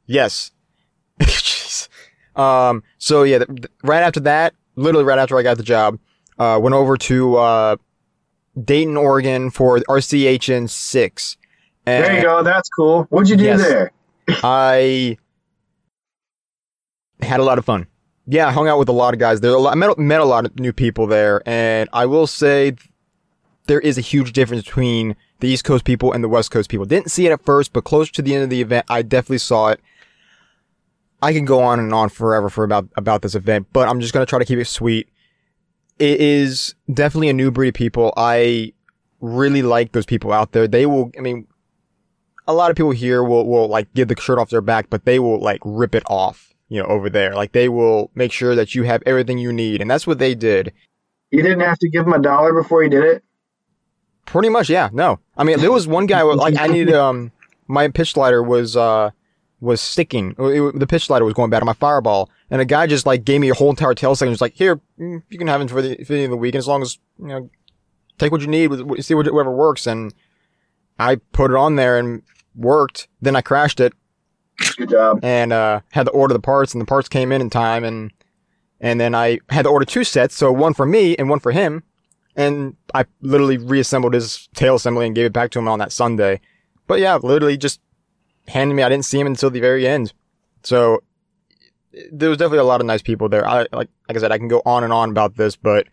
Yes. 0.05 0.51
Jeez. 1.19 1.87
Um, 2.35 2.83
so 2.99 3.23
yeah, 3.23 3.39
th- 3.39 3.47
th- 3.47 3.71
right 3.83 4.03
after 4.03 4.19
that, 4.21 4.53
literally 4.75 5.03
right 5.05 5.17
after 5.19 5.37
I 5.37 5.41
got 5.43 5.57
the 5.57 5.63
job, 5.63 5.97
uh, 6.37 6.59
went 6.61 6.75
over 6.75 6.95
to, 6.97 7.35
uh, 7.37 7.75
Dayton, 8.63 8.95
Oregon 8.97 9.49
for 9.49 9.79
RCHN 9.79 10.69
6. 10.69 11.37
And 11.87 12.03
There 12.03 12.15
you 12.17 12.21
go. 12.21 12.43
That's 12.43 12.67
cool. 12.69 13.03
What'd 13.09 13.29
you 13.29 13.37
do 13.37 13.45
Yes. 13.45 13.61
there? 13.61 13.91
I 14.43 15.17
had 17.21 17.39
a 17.39 17.43
lot 17.43 17.57
of 17.57 17.65
fun. 17.65 17.87
Yeah, 18.25 18.47
I 18.47 18.51
hung 18.51 18.67
out 18.67 18.77
with 18.77 18.89
a 18.89 18.93
lot 18.93 19.13
of 19.13 19.21
guys 19.21 19.39
there. 19.39 19.53
A 19.53 19.57
lot, 19.57 19.77
met, 19.77 19.97
met 19.97 20.19
a 20.19 20.25
lot 20.25 20.45
of 20.45 20.59
new 20.59 20.73
people 20.73 21.07
there, 21.07 21.41
and 21.45 21.87
I 21.93 22.05
will 22.05 22.27
say 22.27 22.75
there 23.67 23.79
is 23.79 23.97
a 23.97 24.01
huge 24.01 24.33
difference 24.33 24.63
between 24.65 25.15
the 25.39 25.47
East 25.47 25.63
Coast 25.63 25.85
people 25.85 26.11
and 26.11 26.21
the 26.21 26.27
West 26.27 26.51
Coast 26.51 26.69
people. 26.69 26.85
Didn't 26.85 27.09
see 27.09 27.25
it 27.25 27.31
at 27.31 27.45
first, 27.45 27.71
but 27.71 27.85
closer 27.85 28.11
to 28.13 28.21
the 28.21 28.35
end 28.35 28.43
of 28.43 28.49
the 28.49 28.59
event, 28.61 28.85
I 28.89 29.01
definitely 29.01 29.37
saw 29.37 29.69
it. 29.69 29.79
I 31.21 31.31
can 31.31 31.45
go 31.45 31.61
on 31.61 31.79
and 31.79 31.93
on 31.93 32.09
forever 32.09 32.49
for 32.49 32.63
about 32.65 32.89
about 32.97 33.21
this 33.21 33.33
event, 33.33 33.67
but 33.71 33.87
I'm 33.87 34.01
just 34.01 34.13
gonna 34.13 34.25
try 34.25 34.39
to 34.39 34.45
keep 34.45 34.59
it 34.59 34.65
sweet. 34.65 35.07
It 35.97 36.19
is 36.19 36.75
definitely 36.93 37.29
a 37.29 37.33
new 37.33 37.49
breed 37.49 37.69
of 37.69 37.73
people. 37.73 38.13
I 38.17 38.73
really 39.21 39.61
like 39.63 39.93
those 39.93 40.05
people 40.05 40.31
out 40.33 40.51
there. 40.51 40.67
They 40.67 40.85
will. 40.85 41.11
I 41.17 41.21
mean, 41.21 41.47
a 42.47 42.53
lot 42.53 42.71
of 42.71 42.77
people 42.77 42.91
here 42.91 43.23
will, 43.23 43.45
will 43.45 43.67
like 43.67 43.93
give 43.93 44.07
the 44.07 44.19
shirt 44.19 44.39
off 44.39 44.49
their 44.49 44.61
back, 44.61 44.89
but 44.89 45.05
they 45.05 45.19
will 45.19 45.39
like 45.39 45.59
rip 45.63 45.93
it 45.93 46.03
off, 46.07 46.53
you 46.69 46.81
know, 46.81 46.87
over 46.87 47.09
there. 47.09 47.35
Like 47.35 47.51
they 47.51 47.69
will 47.69 48.09
make 48.15 48.31
sure 48.31 48.55
that 48.55 48.73
you 48.73 48.83
have 48.83 49.03
everything 49.05 49.37
you 49.37 49.51
need. 49.51 49.81
And 49.81 49.89
that's 49.91 50.07
what 50.07 50.19
they 50.19 50.33
did. 50.35 50.73
You 51.31 51.41
didn't 51.43 51.59
have 51.59 51.77
to 51.79 51.89
give 51.89 52.05
him 52.07 52.13
a 52.13 52.19
dollar 52.19 52.53
before 52.53 52.83
you 52.83 52.89
did 52.89 53.03
it. 53.03 53.23
Pretty 54.25 54.49
much. 54.49 54.69
Yeah. 54.69 54.89
No, 54.93 55.19
I 55.37 55.43
mean, 55.43 55.59
there 55.59 55.71
was 55.71 55.87
one 55.87 56.05
guy 56.05 56.21
like 56.23 56.57
I 56.59 56.67
needed, 56.67 56.95
um, 56.95 57.31
my 57.67 57.87
pitch 57.89 58.13
slider 58.13 58.41
was, 58.41 58.77
uh, 58.77 59.11
was 59.59 59.81
sticking. 59.81 60.35
It- 60.39 60.79
the 60.79 60.87
pitch 60.87 61.07
slider 61.07 61.25
was 61.25 61.33
going 61.33 61.49
bad 61.49 61.61
on 61.61 61.65
my 61.65 61.73
fireball. 61.73 62.29
And 62.49 62.61
a 62.61 62.65
guy 62.65 62.87
just 62.87 63.05
like 63.05 63.25
gave 63.25 63.41
me 63.41 63.49
a 63.49 63.53
whole 63.53 63.69
entire 63.69 63.93
tail 63.93 64.15
section. 64.15 64.31
Just 64.31 64.41
like, 64.41 64.53
here, 64.53 64.79
mm, 64.97 65.21
you 65.29 65.37
can 65.37 65.47
have 65.47 65.61
it 65.61 65.69
for 65.69 65.81
the, 65.81 65.97
for 66.05 66.13
the 66.13 66.19
end 66.19 66.25
of 66.25 66.31
the 66.31 66.37
week. 66.37 66.55
And 66.55 66.59
as 66.59 66.67
long 66.67 66.81
as, 66.81 66.97
you 67.19 67.27
know, 67.27 67.49
take 68.17 68.31
what 68.31 68.39
you 68.39 68.47
need, 68.47 68.71
see 69.03 69.13
whatever 69.13 69.51
works. 69.51 69.85
And 69.85 70.13
I 70.97 71.17
put 71.33 71.51
it 71.51 71.57
on 71.57 71.75
there 71.75 71.97
and 71.99 72.23
worked. 72.57 73.07
Then 73.21 73.35
I 73.35 73.41
crashed 73.41 73.79
it. 73.79 73.93
Good 74.75 74.89
job. 74.89 75.19
and 75.23 75.53
uh, 75.53 75.81
had 75.91 76.07
to 76.07 76.11
order 76.11 76.33
the 76.33 76.39
parts, 76.39 76.73
and 76.73 76.81
the 76.81 76.85
parts 76.85 77.07
came 77.07 77.31
in 77.31 77.41
in 77.41 77.49
time, 77.49 77.83
and 77.83 78.11
and 78.81 78.99
then 78.99 79.13
I 79.15 79.39
had 79.49 79.63
to 79.63 79.69
order 79.69 79.85
two 79.85 80.03
sets, 80.03 80.35
so 80.35 80.51
one 80.51 80.73
for 80.73 80.85
me 80.85 81.15
and 81.17 81.29
one 81.29 81.39
for 81.39 81.51
him, 81.51 81.83
and 82.35 82.75
I 82.93 83.05
literally 83.21 83.57
reassembled 83.57 84.13
his 84.13 84.49
tail 84.55 84.75
assembly 84.75 85.05
and 85.05 85.15
gave 85.15 85.25
it 85.25 85.33
back 85.33 85.51
to 85.51 85.59
him 85.59 85.67
on 85.67 85.79
that 85.79 85.91
Sunday. 85.91 86.41
But 86.87 86.99
yeah, 86.99 87.15
literally 87.17 87.57
just 87.57 87.79
handed 88.47 88.73
me. 88.73 88.83
I 88.83 88.89
didn't 88.89 89.05
see 89.05 89.19
him 89.19 89.27
until 89.27 89.49
the 89.51 89.59
very 89.59 89.87
end, 89.87 90.13
so 90.63 91.03
there 92.11 92.29
was 92.29 92.37
definitely 92.37 92.59
a 92.59 92.63
lot 92.63 92.81
of 92.81 92.87
nice 92.87 93.01
people 93.01 93.29
there. 93.29 93.47
I 93.47 93.67
like 93.71 93.89
like 94.07 94.17
I 94.17 94.19
said, 94.19 94.31
I 94.31 94.37
can 94.37 94.47
go 94.47 94.61
on 94.65 94.83
and 94.83 94.93
on 94.93 95.09
about 95.11 95.35
this, 95.35 95.55
but 95.55 95.87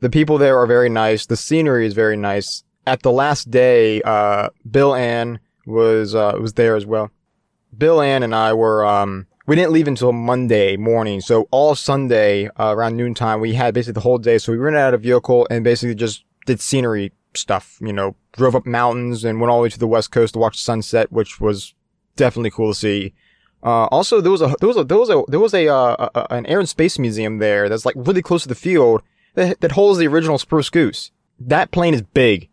the 0.00 0.10
people 0.10 0.38
there 0.38 0.58
are 0.58 0.66
very 0.66 0.88
nice. 0.88 1.26
The 1.26 1.36
scenery 1.36 1.86
is 1.86 1.94
very 1.94 2.16
nice. 2.16 2.62
At 2.86 3.02
the 3.02 3.12
last 3.12 3.50
day, 3.50 4.00
uh, 4.02 4.50
Bill 4.70 4.94
Ann 4.94 5.40
was 5.66 6.14
uh, 6.14 6.38
was 6.40 6.54
there 6.54 6.76
as 6.76 6.86
well. 6.86 7.10
Bill 7.76 8.00
Ann 8.00 8.22
and 8.22 8.34
I 8.34 8.52
were 8.52 8.84
um 8.84 9.26
we 9.46 9.56
didn't 9.56 9.72
leave 9.72 9.88
until 9.88 10.12
Monday 10.12 10.76
morning, 10.76 11.20
so 11.20 11.46
all 11.50 11.74
Sunday 11.74 12.48
uh, 12.58 12.74
around 12.74 12.96
noontime 12.96 13.40
we 13.40 13.54
had 13.54 13.74
basically 13.74 13.94
the 13.94 14.00
whole 14.00 14.18
day. 14.18 14.38
So 14.38 14.52
we 14.52 14.58
rented 14.58 14.80
out 14.80 14.94
a 14.94 14.98
vehicle 14.98 15.46
and 15.50 15.64
basically 15.64 15.94
just 15.94 16.24
did 16.46 16.60
scenery 16.60 17.12
stuff. 17.34 17.78
You 17.80 17.92
know, 17.92 18.16
drove 18.32 18.54
up 18.54 18.66
mountains 18.66 19.24
and 19.24 19.40
went 19.40 19.50
all 19.50 19.58
the 19.58 19.64
way 19.64 19.68
to 19.68 19.78
the 19.78 19.86
west 19.86 20.10
coast 20.10 20.34
to 20.34 20.38
watch 20.38 20.56
the 20.56 20.62
sunset, 20.62 21.12
which 21.12 21.40
was 21.40 21.74
definitely 22.16 22.50
cool 22.50 22.72
to 22.72 22.78
see. 22.78 23.14
Uh, 23.62 23.86
also, 23.86 24.20
there 24.20 24.32
was 24.32 24.42
a 24.42 24.54
there 24.60 24.68
was 24.68 24.76
a 24.76 24.84
there 24.84 24.98
was 24.98 25.10
a 25.10 25.22
there 25.28 25.40
was 25.40 25.54
a, 25.54 25.68
uh, 25.68 26.08
a 26.14 26.26
an 26.34 26.46
air 26.46 26.60
and 26.60 26.68
space 26.68 26.98
museum 26.98 27.38
there 27.38 27.68
that's 27.68 27.84
like 27.84 27.96
really 27.96 28.22
close 28.22 28.42
to 28.42 28.48
the 28.48 28.54
field 28.54 29.02
that 29.34 29.60
that 29.60 29.72
holds 29.72 29.98
the 29.98 30.06
original 30.06 30.38
Spruce 30.38 30.70
Goose. 30.70 31.10
That 31.38 31.70
plane 31.70 31.94
is 31.94 32.02
big. 32.02 32.48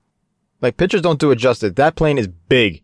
Like 0.63 0.77
pitchers 0.77 1.01
don't 1.01 1.19
do 1.19 1.29
it 1.31 1.35
justice. 1.35 1.73
That 1.75 1.97
plane 1.97 2.17
is 2.17 2.27
big. 2.27 2.81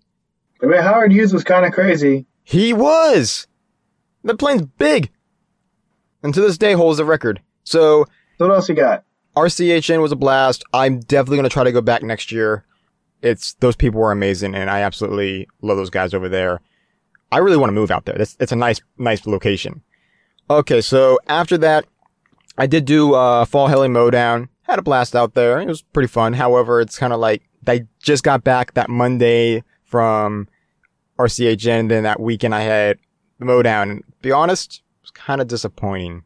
I 0.62 0.66
mean, 0.66 0.82
Howard 0.82 1.14
Hughes 1.14 1.34
was 1.34 1.46
kind 1.46 1.66
of 1.66 1.72
crazy. 1.72 2.26
He 2.44 2.74
was. 2.74 3.48
The 4.22 4.36
plane's 4.36 4.64
big. 4.64 5.10
And 6.22 6.34
to 6.34 6.42
this 6.42 6.58
day 6.58 6.74
holds 6.74 6.98
the 6.98 7.06
record. 7.06 7.42
So 7.64 8.06
So 8.38 8.48
what 8.48 8.56
else 8.56 8.68
you 8.68 8.76
got? 8.76 9.06
RCHN 9.38 10.02
was 10.02 10.12
a 10.12 10.18
blast. 10.18 10.66
I'm 10.74 11.00
definitely 11.00 11.38
going 11.38 11.50
to 11.50 11.54
try 11.54 11.64
to 11.64 11.72
go 11.72 11.80
back 11.80 12.04
next 12.04 12.34
year. 12.34 12.66
It's 13.22 13.54
those 13.56 13.78
people 13.78 14.02
were 14.02 14.12
amazing 14.12 14.56
and 14.56 14.70
I 14.70 14.82
absolutely 14.82 15.48
love 15.62 15.78
those 15.78 15.90
guys 15.90 16.14
over 16.14 16.28
there. 16.28 16.60
I 17.32 17.38
really 17.38 17.56
want 17.58 17.70
to 17.70 17.74
move 17.76 17.92
out 17.92 18.04
there. 18.04 18.22
It's, 18.22 18.36
it's 18.42 18.52
a 18.52 18.58
nice, 18.58 18.82
nice 18.98 19.26
location. 19.26 19.84
Okay. 20.50 20.82
So 20.82 21.18
after 21.30 21.58
that, 21.60 21.86
I 22.58 22.68
did 22.68 22.84
do, 22.84 23.14
uh, 23.14 23.46
fall 23.46 23.68
heli 23.68 23.88
mowdown. 23.88 24.50
Had 24.64 24.80
a 24.80 24.82
blast 24.82 25.16
out 25.16 25.34
there. 25.34 25.62
It 25.62 25.68
was 25.68 25.82
pretty 25.82 26.08
fun. 26.08 26.34
However, 26.34 26.82
it's 26.82 26.98
kind 26.98 27.14
of 27.14 27.22
like 27.22 27.44
I 27.70 27.86
just 28.02 28.24
got 28.24 28.44
back 28.44 28.74
that 28.74 28.90
Monday 28.90 29.64
from 29.84 30.48
RCHN. 31.18 31.80
And 31.82 31.92
then 31.92 32.04
that 32.04 32.20
weekend 32.20 32.56
I 32.56 32.62
had 32.62 32.98
the 33.38 33.46
mowdown. 33.46 33.90
And 33.90 34.04
to 34.04 34.22
be 34.22 34.32
honest, 34.32 34.82
it 35.02 35.04
was 35.04 35.12
kind 35.12 35.42
of 35.42 35.48
disappointing. 35.48 36.24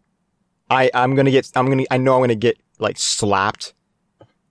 I, 0.69 0.89
I'm 0.93 1.15
gonna 1.15 1.31
get, 1.31 1.51
I'm 1.55 1.67
gonna, 1.67 1.83
I 1.91 1.97
know 1.97 2.15
I'm 2.15 2.21
gonna 2.21 2.35
get 2.35 2.57
like 2.79 2.97
slapped 2.97 3.73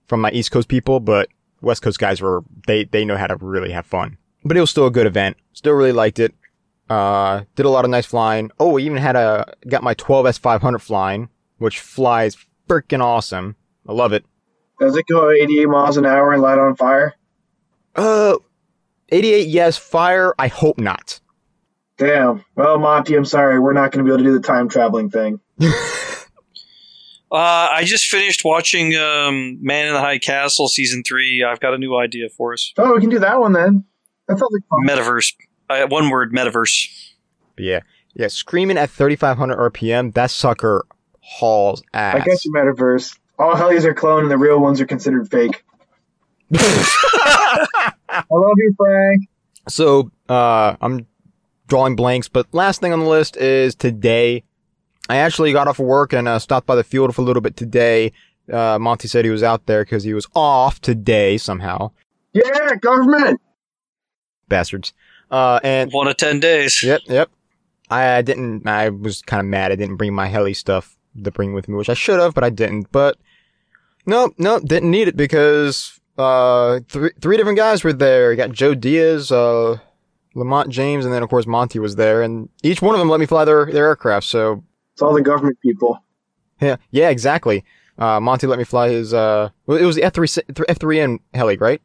from 0.07 0.21
my 0.21 0.31
East 0.31 0.51
Coast 0.51 0.67
people, 0.67 0.99
but 0.99 1.29
West 1.61 1.81
Coast 1.81 1.99
guys 1.99 2.21
were, 2.21 2.43
they, 2.67 2.85
they 2.85 3.05
know 3.05 3.17
how 3.17 3.27
to 3.27 3.35
really 3.37 3.71
have 3.71 3.85
fun. 3.85 4.17
But 4.45 4.57
it 4.57 4.59
was 4.59 4.69
still 4.69 4.87
a 4.87 4.91
good 4.91 5.07
event. 5.07 5.37
Still 5.53 5.73
really 5.73 5.91
liked 5.91 6.19
it. 6.19 6.33
Uh, 6.89 7.43
did 7.55 7.65
a 7.65 7.69
lot 7.69 7.85
of 7.85 7.91
nice 7.91 8.05
flying. 8.05 8.51
Oh, 8.59 8.73
we 8.73 8.83
even 8.83 8.97
had 8.97 9.15
a, 9.15 9.53
got 9.67 9.83
my 9.83 9.95
12S500 9.95 10.81
flying, 10.81 11.29
which 11.57 11.79
flies 11.79 12.37
freaking 12.67 13.01
awesome. 13.01 13.55
I 13.87 13.93
love 13.93 14.13
it. 14.13 14.25
Does 14.83 14.97
it 14.97 15.05
go 15.07 15.31
88 15.31 15.69
miles 15.69 15.95
an 15.95 16.05
hour 16.05 16.33
and 16.33 16.41
light 16.41 16.59
on 16.59 16.75
fire? 16.75 17.15
Uh, 17.95 18.35
88, 19.07 19.47
yes. 19.47 19.77
Fire, 19.77 20.35
I 20.37 20.49
hope 20.49 20.77
not. 20.77 21.21
Damn. 21.97 22.43
Well, 22.57 22.79
Monty, 22.79 23.15
I'm 23.15 23.23
sorry. 23.23 23.59
We're 23.59 23.71
not 23.71 23.93
going 23.93 24.03
to 24.03 24.09
be 24.09 24.13
able 24.13 24.25
to 24.25 24.29
do 24.29 24.33
the 24.33 24.45
time 24.45 24.67
traveling 24.67 25.09
thing. 25.09 25.39
Uh, 27.31 27.67
I 27.71 27.83
just 27.83 28.05
finished 28.05 28.45
watching 28.45 28.95
um, 28.95 29.57
Man 29.59 29.87
in 29.87 29.93
the 29.93 29.99
High 29.99 30.19
Castle 30.19 30.67
season 30.67 31.01
three. 31.03 31.43
I've 31.43 31.59
got 31.59 31.73
a 31.73 31.79
new 31.79 31.97
idea 31.97 32.29
for 32.29 32.53
us. 32.53 32.71
Oh, 32.77 32.93
we 32.93 33.01
can 33.01 33.09
do 33.09 33.17
that 33.17 33.39
one 33.39 33.53
then. 33.53 33.85
That 34.27 34.37
sounds 34.37 34.51
like 34.51 34.61
fun. 34.69 34.85
Metaverse. 34.87 35.33
Uh, 35.67 35.87
one 35.87 36.11
word, 36.11 36.31
metaverse. 36.31 37.11
Yeah. 37.57 37.79
Yeah, 38.13 38.27
screaming 38.27 38.77
at 38.77 38.91
3,500 38.91 39.57
RPM, 39.71 40.13
that 40.13 40.29
sucker 40.29 40.85
hauls 41.21 41.81
ass. 41.91 42.21
I 42.21 42.23
guess 42.23 42.45
you 42.45 42.53
metaverse. 42.53 43.17
All 43.39 43.55
helis 43.55 43.83
are 43.85 43.93
cloned 43.93 44.21
and 44.23 44.31
the 44.31 44.37
real 44.37 44.59
ones 44.59 44.79
are 44.79 44.85
considered 44.85 45.29
fake. 45.29 45.63
I 46.55 48.23
love 48.31 48.53
you, 48.57 48.73
Frank. 48.77 49.21
So, 49.67 50.11
uh, 50.29 50.75
I'm 50.81 51.07
drawing 51.67 51.95
blanks, 51.95 52.27
but 52.29 52.47
last 52.53 52.81
thing 52.81 52.93
on 52.93 52.99
the 52.99 53.07
list 53.07 53.37
is 53.37 53.75
today. 53.75 54.43
I 55.09 55.17
actually 55.17 55.51
got 55.51 55.67
off 55.67 55.79
of 55.79 55.85
work 55.85 56.13
and 56.13 56.27
uh, 56.27 56.39
stopped 56.39 56.67
by 56.67 56.75
the 56.75 56.83
field 56.83 57.13
for 57.15 57.21
a 57.21 57.25
little 57.25 57.41
bit 57.41 57.57
today. 57.57 58.11
Uh, 58.51 58.77
Monty 58.79 59.07
said 59.07 59.25
he 59.25 59.31
was 59.31 59.43
out 59.43 59.65
there 59.65 59.83
because 59.83 60.03
he 60.03 60.13
was 60.13 60.27
off 60.35 60.79
today 60.81 61.37
somehow. 61.37 61.91
Yeah, 62.33 62.75
government. 62.81 63.41
Bastards. 64.47 64.93
Uh, 65.31 65.59
and 65.63 65.91
One 65.91 66.07
of 66.07 66.17
ten 66.17 66.39
days. 66.39 66.83
yep, 66.83 67.01
yep. 67.07 67.29
I, 67.89 68.17
I 68.17 68.21
didn't, 68.21 68.67
I 68.67 68.89
was 68.89 69.21
kind 69.21 69.39
of 69.39 69.45
mad 69.47 69.71
I 69.71 69.75
didn't 69.75 69.95
bring 69.97 70.13
my 70.13 70.27
heli 70.27 70.53
stuff 70.53 70.92
to 71.21 71.31
bring 71.31 71.53
with 71.53 71.67
me, 71.67 71.75
which 71.75 71.89
I 71.89 71.93
should 71.93 72.19
have, 72.19 72.33
but 72.33 72.43
I 72.43 72.49
didn't. 72.49 72.91
But 72.91 73.17
no, 74.05 74.31
no, 74.37 74.59
didn't 74.59 74.91
need 74.91 75.07
it 75.07 75.15
because, 75.17 75.99
uh, 76.17 76.79
three, 76.89 77.11
three 77.21 77.37
different 77.37 77.57
guys 77.57 77.83
were 77.83 77.93
there. 77.93 78.31
You 78.31 78.37
got 78.37 78.51
Joe 78.51 78.73
Diaz, 78.75 79.31
uh, 79.31 79.77
Lamont 80.35 80.69
James, 80.69 81.05
and 81.05 81.13
then 81.13 81.23
of 81.23 81.29
course 81.29 81.45
Monty 81.47 81.79
was 81.79 81.95
there, 81.95 82.21
and 82.21 82.49
each 82.63 82.81
one 82.81 82.95
of 82.95 82.99
them 82.99 83.09
let 83.09 83.19
me 83.19 83.25
fly 83.25 83.45
their, 83.45 83.65
their 83.65 83.85
aircraft. 83.87 84.25
So 84.27 84.63
It's 84.93 85.01
all 85.01 85.13
the 85.13 85.21
government 85.21 85.57
people. 85.61 85.99
yeah, 86.61 86.77
yeah, 86.91 87.09
exactly. 87.09 87.63
Uh, 87.97 88.19
Monty 88.19 88.47
let 88.47 88.57
me 88.57 88.65
fly 88.65 88.89
his, 88.89 89.13
uh, 89.13 89.49
well, 89.67 89.77
it 89.77 89.85
was 89.85 89.95
the 89.95 90.03
F 90.03 90.13
three 90.13 90.27
F 90.67 90.77
three 90.79 90.99
N 90.99 91.19
heli, 91.33 91.57
right? 91.57 91.81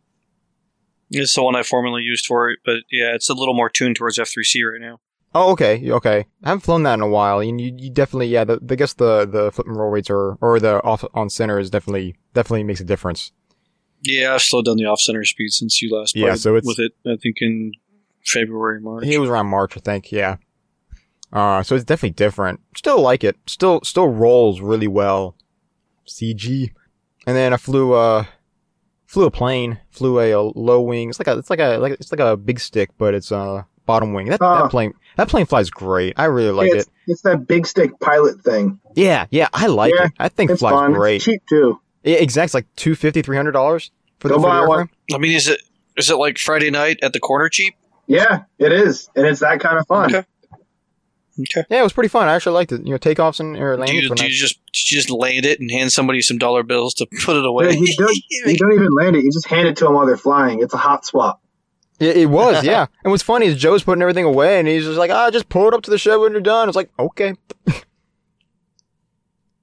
It's 1.11 1.35
the 1.35 1.43
one 1.43 1.57
I 1.57 1.63
formerly 1.63 2.03
used 2.03 2.27
for 2.27 2.51
it, 2.51 2.59
but 2.65 2.77
yeah, 2.91 3.15
it's 3.15 3.31
a 3.31 3.35
little 3.35 3.55
more 3.55 3.71
tuned 3.71 3.97
towards 3.97 4.19
F3C 4.19 4.63
right 4.71 4.81
now. 4.81 5.01
Oh, 5.35 5.53
okay, 5.53 5.91
okay. 5.93 6.27
I 6.43 6.49
haven't 6.49 6.63
flown 6.63 6.83
that 6.85 6.95
in 6.95 7.01
a 7.03 7.09
while, 7.09 7.41
and 7.41 7.61
you, 7.61 7.75
you 7.77 7.91
definitely, 7.91 8.29
yeah. 8.29 8.45
The, 8.45 8.59
I 8.71 8.75
guess 8.77 8.95
the 8.95 9.27
the 9.27 9.53
flip 9.53 9.67
and 9.67 9.77
roll 9.77 9.91
rates 9.91 10.09
are, 10.11 10.35
or 10.41 10.59
the 10.59 10.83
off 10.83 11.05
on 11.15 11.29
center 11.29 11.59
is 11.59 11.69
definitely 11.71 12.17
definitely 12.35 12.65
makes 12.65 12.81
a 12.81 12.85
difference. 12.85 13.33
Yeah, 14.03 14.35
I've 14.35 14.43
slowed 14.43 14.65
down 14.65 14.77
the 14.77 14.87
off 14.87 15.01
center 15.01 15.25
speed 15.25 15.51
since 15.51 15.83
you 15.83 15.95
last 15.95 16.17
Yeah, 16.17 16.29
played 16.29 16.39
so 16.39 16.57
it's- 16.57 16.67
with 16.67 16.79
it. 16.79 16.93
I 17.07 17.17
think 17.17 17.37
in 17.41 17.73
February, 18.25 18.81
March. 18.81 19.05
It 19.07 19.19
was 19.19 19.29
around 19.29 19.49
March, 19.49 19.77
I 19.77 19.81
think. 19.81 20.11
Yeah. 20.13 20.37
Uh, 21.33 21.63
so 21.63 21.75
it's 21.75 21.85
definitely 21.85 22.11
different. 22.15 22.61
Still 22.77 23.01
like 23.03 23.23
it. 23.25 23.37
Still, 23.47 23.81
still 23.83 24.09
rolls 24.09 24.61
really 24.61 24.89
well. 24.89 25.35
CG. 26.07 26.71
And 27.27 27.37
then 27.37 27.53
I 27.53 27.57
flew, 27.59 27.93
uh, 27.93 28.25
flew 29.07 29.25
a 29.27 29.31
plane. 29.31 29.79
Flew 29.91 30.21
a, 30.21 30.31
a 30.33 30.41
low 30.41 30.81
wing. 30.81 31.11
It's 31.11 31.19
like 31.19 31.29
a, 31.29 31.37
it's 31.37 31.51
like 31.51 31.59
a, 31.61 31.77
like 31.79 31.93
it's 31.95 32.13
like 32.13 32.21
a 32.21 32.37
big 32.37 32.61
stick, 32.61 32.91
but 32.99 33.15
it's 33.15 33.31
uh 33.33 33.65
bottom 33.89 34.13
wing. 34.13 34.27
That, 34.29 34.41
Ah. 34.41 34.63
that 34.63 34.71
plane, 34.71 34.95
that 35.17 35.29
plane 35.29 35.47
flies 35.47 35.71
great. 35.71 36.15
I 36.17 36.27
really 36.27 36.53
like 36.53 36.71
it's, 36.73 36.87
it. 36.87 36.93
it's 37.09 37.23
that 37.23 37.49
big 37.49 37.67
stick 37.67 37.99
pilot 37.99 38.41
thing. 38.45 38.79
Yeah, 38.95 39.27
yeah, 39.31 39.49
I 39.53 39.67
like 39.67 39.93
Yeah, 39.97 40.05
it. 40.07 40.13
I 40.21 40.29
think 40.29 40.51
it 40.51 40.53
It's 40.55 40.61
flies 40.61 40.73
fun. 40.75 40.93
great. 40.93 41.17
It's 41.17 41.25
cheap 41.25 41.43
too. 41.49 41.81
Yeah, 42.05 42.19
exactly. 42.19 42.59
Like 42.59 42.67
two 42.77 42.95
fifty, 42.95 43.23
three 43.23 43.37
hundred 43.37 43.53
dollars 43.53 43.91
for 44.21 44.29
the, 44.29 44.35
Go 44.35 44.43
for 44.43 44.49
the 44.55 44.61
buy 44.61 44.67
one. 44.67 44.89
I 45.13 45.19
mean, 45.19 45.33
is 45.33 45.49
it 45.49 45.61
is 45.97 46.09
it 46.11 46.17
like 46.17 46.39
Friday 46.39 46.71
night 46.71 46.99
at 47.03 47.13
the 47.13 47.19
corner 47.19 47.49
cheap? 47.49 47.75
Yeah, 48.07 48.45
it 48.59 48.71
is, 48.73 49.11
and 49.17 49.27
it's 49.27 49.41
that 49.41 49.59
kind 49.61 49.79
of 49.79 49.87
fun. 49.89 50.15
Okay. 50.15 50.25
Okay. 51.41 51.65
Yeah, 51.71 51.81
it 51.81 51.83
was 51.85 51.93
pretty 51.93 52.09
fun. 52.09 52.27
I 52.27 52.35
actually 52.35 52.55
liked 52.55 52.73
it. 52.73 52.85
You 52.85 52.91
know, 52.93 52.99
takeoffs 52.99 53.39
and 53.39 53.57
or 53.57 53.75
Do 53.77 53.81
landings 53.83 54.03
you, 54.05 54.09
were 54.11 54.17
do 54.17 54.25
you 54.25 54.31
just 54.31 54.57
do 54.73 54.81
you 54.91 55.01
just 55.01 55.09
land 55.11 55.47
it 55.47 55.61
and 55.61 55.71
hand 55.71 55.93
somebody 55.93 56.21
some 56.21 56.37
dollar 56.39 56.63
bills 56.65 56.95
to 56.95 57.07
put 57.25 57.37
it 57.37 57.43
Yeah, 57.43 57.49
away? 57.49 57.71
you, 57.77 57.95
don't, 57.97 58.17
you 58.47 58.57
don't 58.57 58.73
even 58.73 58.89
land 59.01 59.15
it. 59.17 59.23
You 59.25 59.31
just 59.33 59.47
hand 59.47 59.69
it 59.69 59.77
to 59.77 59.85
them 59.85 59.95
while 59.95 60.05
they're 60.07 60.17
flying. 60.17 60.61
It's 60.63 60.75
a 60.75 60.79
hot 60.79 61.05
swap. 61.07 61.41
It, 62.01 62.17
it 62.17 62.27
was, 62.27 62.65
yeah. 62.65 62.87
and 63.03 63.11
what's 63.11 63.23
funny 63.23 63.47
is 63.47 63.57
Joe's 63.57 63.83
putting 63.83 64.03
everything 64.03 64.25
away, 64.25 64.59
and 64.59 64.69
he's 64.69 64.85
just 64.85 64.99
like, 64.99 65.11
"Ah, 65.11 65.31
just 65.31 65.49
pull 65.49 65.69
it 65.69 65.75
up 65.75 65.83
to 65.83 65.91
the 65.91 65.99
shed 65.99 66.17
when 66.17 66.33
you're 66.33 66.41
done." 66.41 66.69
It's 66.69 66.77
like, 66.77 66.91
okay. 66.99 67.35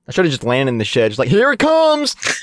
I 0.07 0.11
should 0.11 0.25
have 0.25 0.31
just 0.31 0.43
landed 0.43 0.71
in 0.71 0.77
the 0.77 0.85
shed, 0.85 1.11
just 1.11 1.19
like, 1.19 1.29
"Here 1.29 1.51
it 1.51 1.59
comes." 1.59 2.15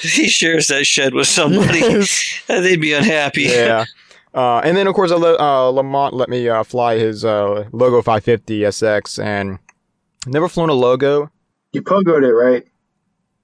he 0.00 0.28
shares 0.28 0.68
that 0.68 0.86
shed 0.86 1.14
with 1.14 1.26
somebody. 1.26 1.80
They'd 2.46 2.80
be 2.80 2.92
unhappy. 2.92 3.42
yeah. 3.42 3.84
Uh, 4.32 4.60
and 4.64 4.76
then 4.76 4.86
of 4.86 4.94
course, 4.94 5.12
I 5.12 5.16
let, 5.16 5.38
uh, 5.38 5.68
Lamont 5.68 6.14
let 6.14 6.28
me 6.28 6.48
uh, 6.48 6.64
fly 6.64 6.98
his 6.98 7.24
uh, 7.24 7.68
Logo 7.72 8.02
550 8.02 8.60
SX, 8.60 9.22
and 9.22 9.58
never 10.26 10.48
flown 10.48 10.70
a 10.70 10.74
logo. 10.74 11.30
You 11.72 11.82
pogoed 11.82 12.24
it, 12.24 12.32
right? 12.32 12.66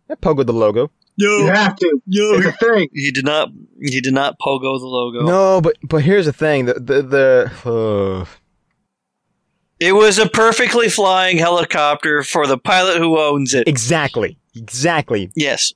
I 0.08 0.14
pogoed 0.14 0.46
the 0.46 0.52
logo. 0.52 0.90
You 1.20 1.46
have 1.46 1.76
to. 1.76 2.02
no, 2.06 2.32
It's 2.34 2.46
a 2.46 2.52
thing. 2.52 2.88
he 2.94 3.10
did 3.10 3.24
not. 3.24 3.50
He 3.80 4.00
did 4.00 4.14
not 4.14 4.38
pogo 4.38 4.78
the 4.78 4.86
logo. 4.86 5.22
No, 5.22 5.60
but 5.60 5.76
but 5.82 6.02
here's 6.02 6.26
the 6.26 6.32
thing: 6.32 6.66
the 6.66 6.74
the, 6.74 7.02
the 7.02 7.70
uh, 7.70 8.24
It 9.78 9.92
was 9.92 10.18
a 10.18 10.28
perfectly 10.28 10.88
flying 10.88 11.38
helicopter 11.38 12.22
for 12.22 12.46
the 12.46 12.58
pilot 12.58 12.98
who 12.98 13.18
owns 13.18 13.54
it. 13.54 13.66
exactly, 13.68 14.38
exactly. 14.54 15.30
Yes, 15.34 15.72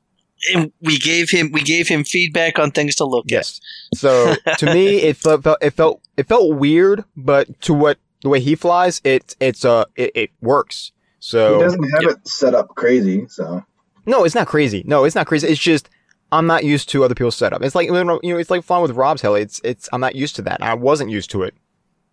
and 0.54 0.72
we 0.80 0.98
gave 0.98 1.30
him 1.30 1.50
we 1.52 1.62
gave 1.62 1.88
him 1.88 2.04
feedback 2.04 2.59
on 2.59 2.70
things 2.70 2.94
to 2.96 3.04
look 3.04 3.24
at. 3.26 3.30
Yes. 3.33 3.61
So 3.94 4.35
to 4.59 4.66
me, 4.66 4.96
it 5.02 5.16
felt, 5.16 5.42
felt 5.42 5.59
it 5.62 5.70
felt 5.70 6.00
it 6.16 6.28
felt 6.28 6.57
weird, 6.57 7.04
but 7.16 7.61
to 7.62 7.72
what 7.74 7.98
the 8.22 8.28
way 8.28 8.40
he 8.40 8.54
flies, 8.54 9.00
it 9.04 9.35
it's 9.40 9.64
uh 9.64 9.85
it, 9.96 10.11
it 10.14 10.30
works. 10.42 10.92
So 11.20 11.54
he 11.59 11.62
doesn't 11.64 11.83
have 11.94 12.02
Yep. 12.02 12.11
it 12.12 12.28
set 12.28 12.54
up 12.54 12.68
crazy, 12.76 13.26
so 13.28 13.62
no, 14.06 14.24
it's 14.24 14.34
not 14.34 14.46
crazy. 14.46 14.82
No, 14.86 15.04
it's 15.04 15.14
not 15.14 15.26
crazy. 15.26 15.48
It's 15.48 15.60
just 15.60 15.88
I'm 16.32 16.46
not 16.46 16.64
used 16.64 16.88
to 16.90 17.04
other 17.04 17.14
people's 17.14 17.36
setup. 17.36 17.62
It's 17.62 17.74
like 17.74 17.88
you 17.88 18.04
know, 18.04 18.20
it's 18.22 18.50
like 18.50 18.64
flying 18.64 18.82
with 18.82 18.92
Rob's 18.92 19.22
heli. 19.22 19.42
It's 19.42 19.60
it's 19.64 19.88
I'm 19.92 20.00
not 20.00 20.14
used 20.14 20.36
to 20.36 20.42
that. 20.42 20.62
I 20.62 20.74
wasn't 20.74 21.10
used 21.10 21.30
to 21.30 21.42
it. 21.42 21.54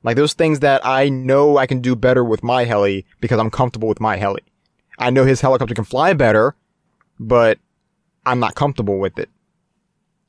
Like 0.04 0.16
those 0.16 0.34
things 0.34 0.60
that 0.62 0.86
I 0.86 1.10
know 1.10 1.58
I 1.58 1.68
can 1.68 1.80
do 1.80 1.96
better 1.96 2.24
with 2.24 2.44
my 2.44 2.66
heli 2.66 3.06
because 3.20 3.40
I'm 3.40 3.52
comfortable 3.52 3.88
with 3.88 4.00
my 4.00 4.18
heli. 4.18 4.42
I 4.98 5.10
know 5.10 5.26
his 5.26 5.42
helicopter 5.42 5.76
can 5.76 5.84
fly 5.84 6.14
better, 6.14 6.56
but 7.20 7.60
I'm 8.26 8.40
not 8.40 8.56
comfortable 8.56 9.00
with 9.00 9.18
it. 9.20 9.30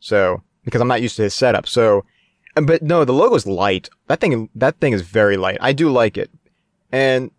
So 0.01 0.43
because 0.65 0.81
I'm 0.81 0.89
not 0.89 1.03
used 1.03 1.17
to 1.17 1.23
his 1.23 1.35
setup. 1.35 1.67
So, 1.67 2.05
but 2.55 2.83
no, 2.83 3.05
the 3.05 3.13
logo's 3.13 3.47
light. 3.47 3.89
That 4.09 4.21
thing 4.21 4.49
that 4.55 4.79
thing 4.81 4.93
is 4.93 5.03
very 5.03 5.37
light. 5.37 5.59
I 5.61 5.73
do 5.73 5.91
like 5.91 6.17
it, 6.17 6.31
and 6.91 7.31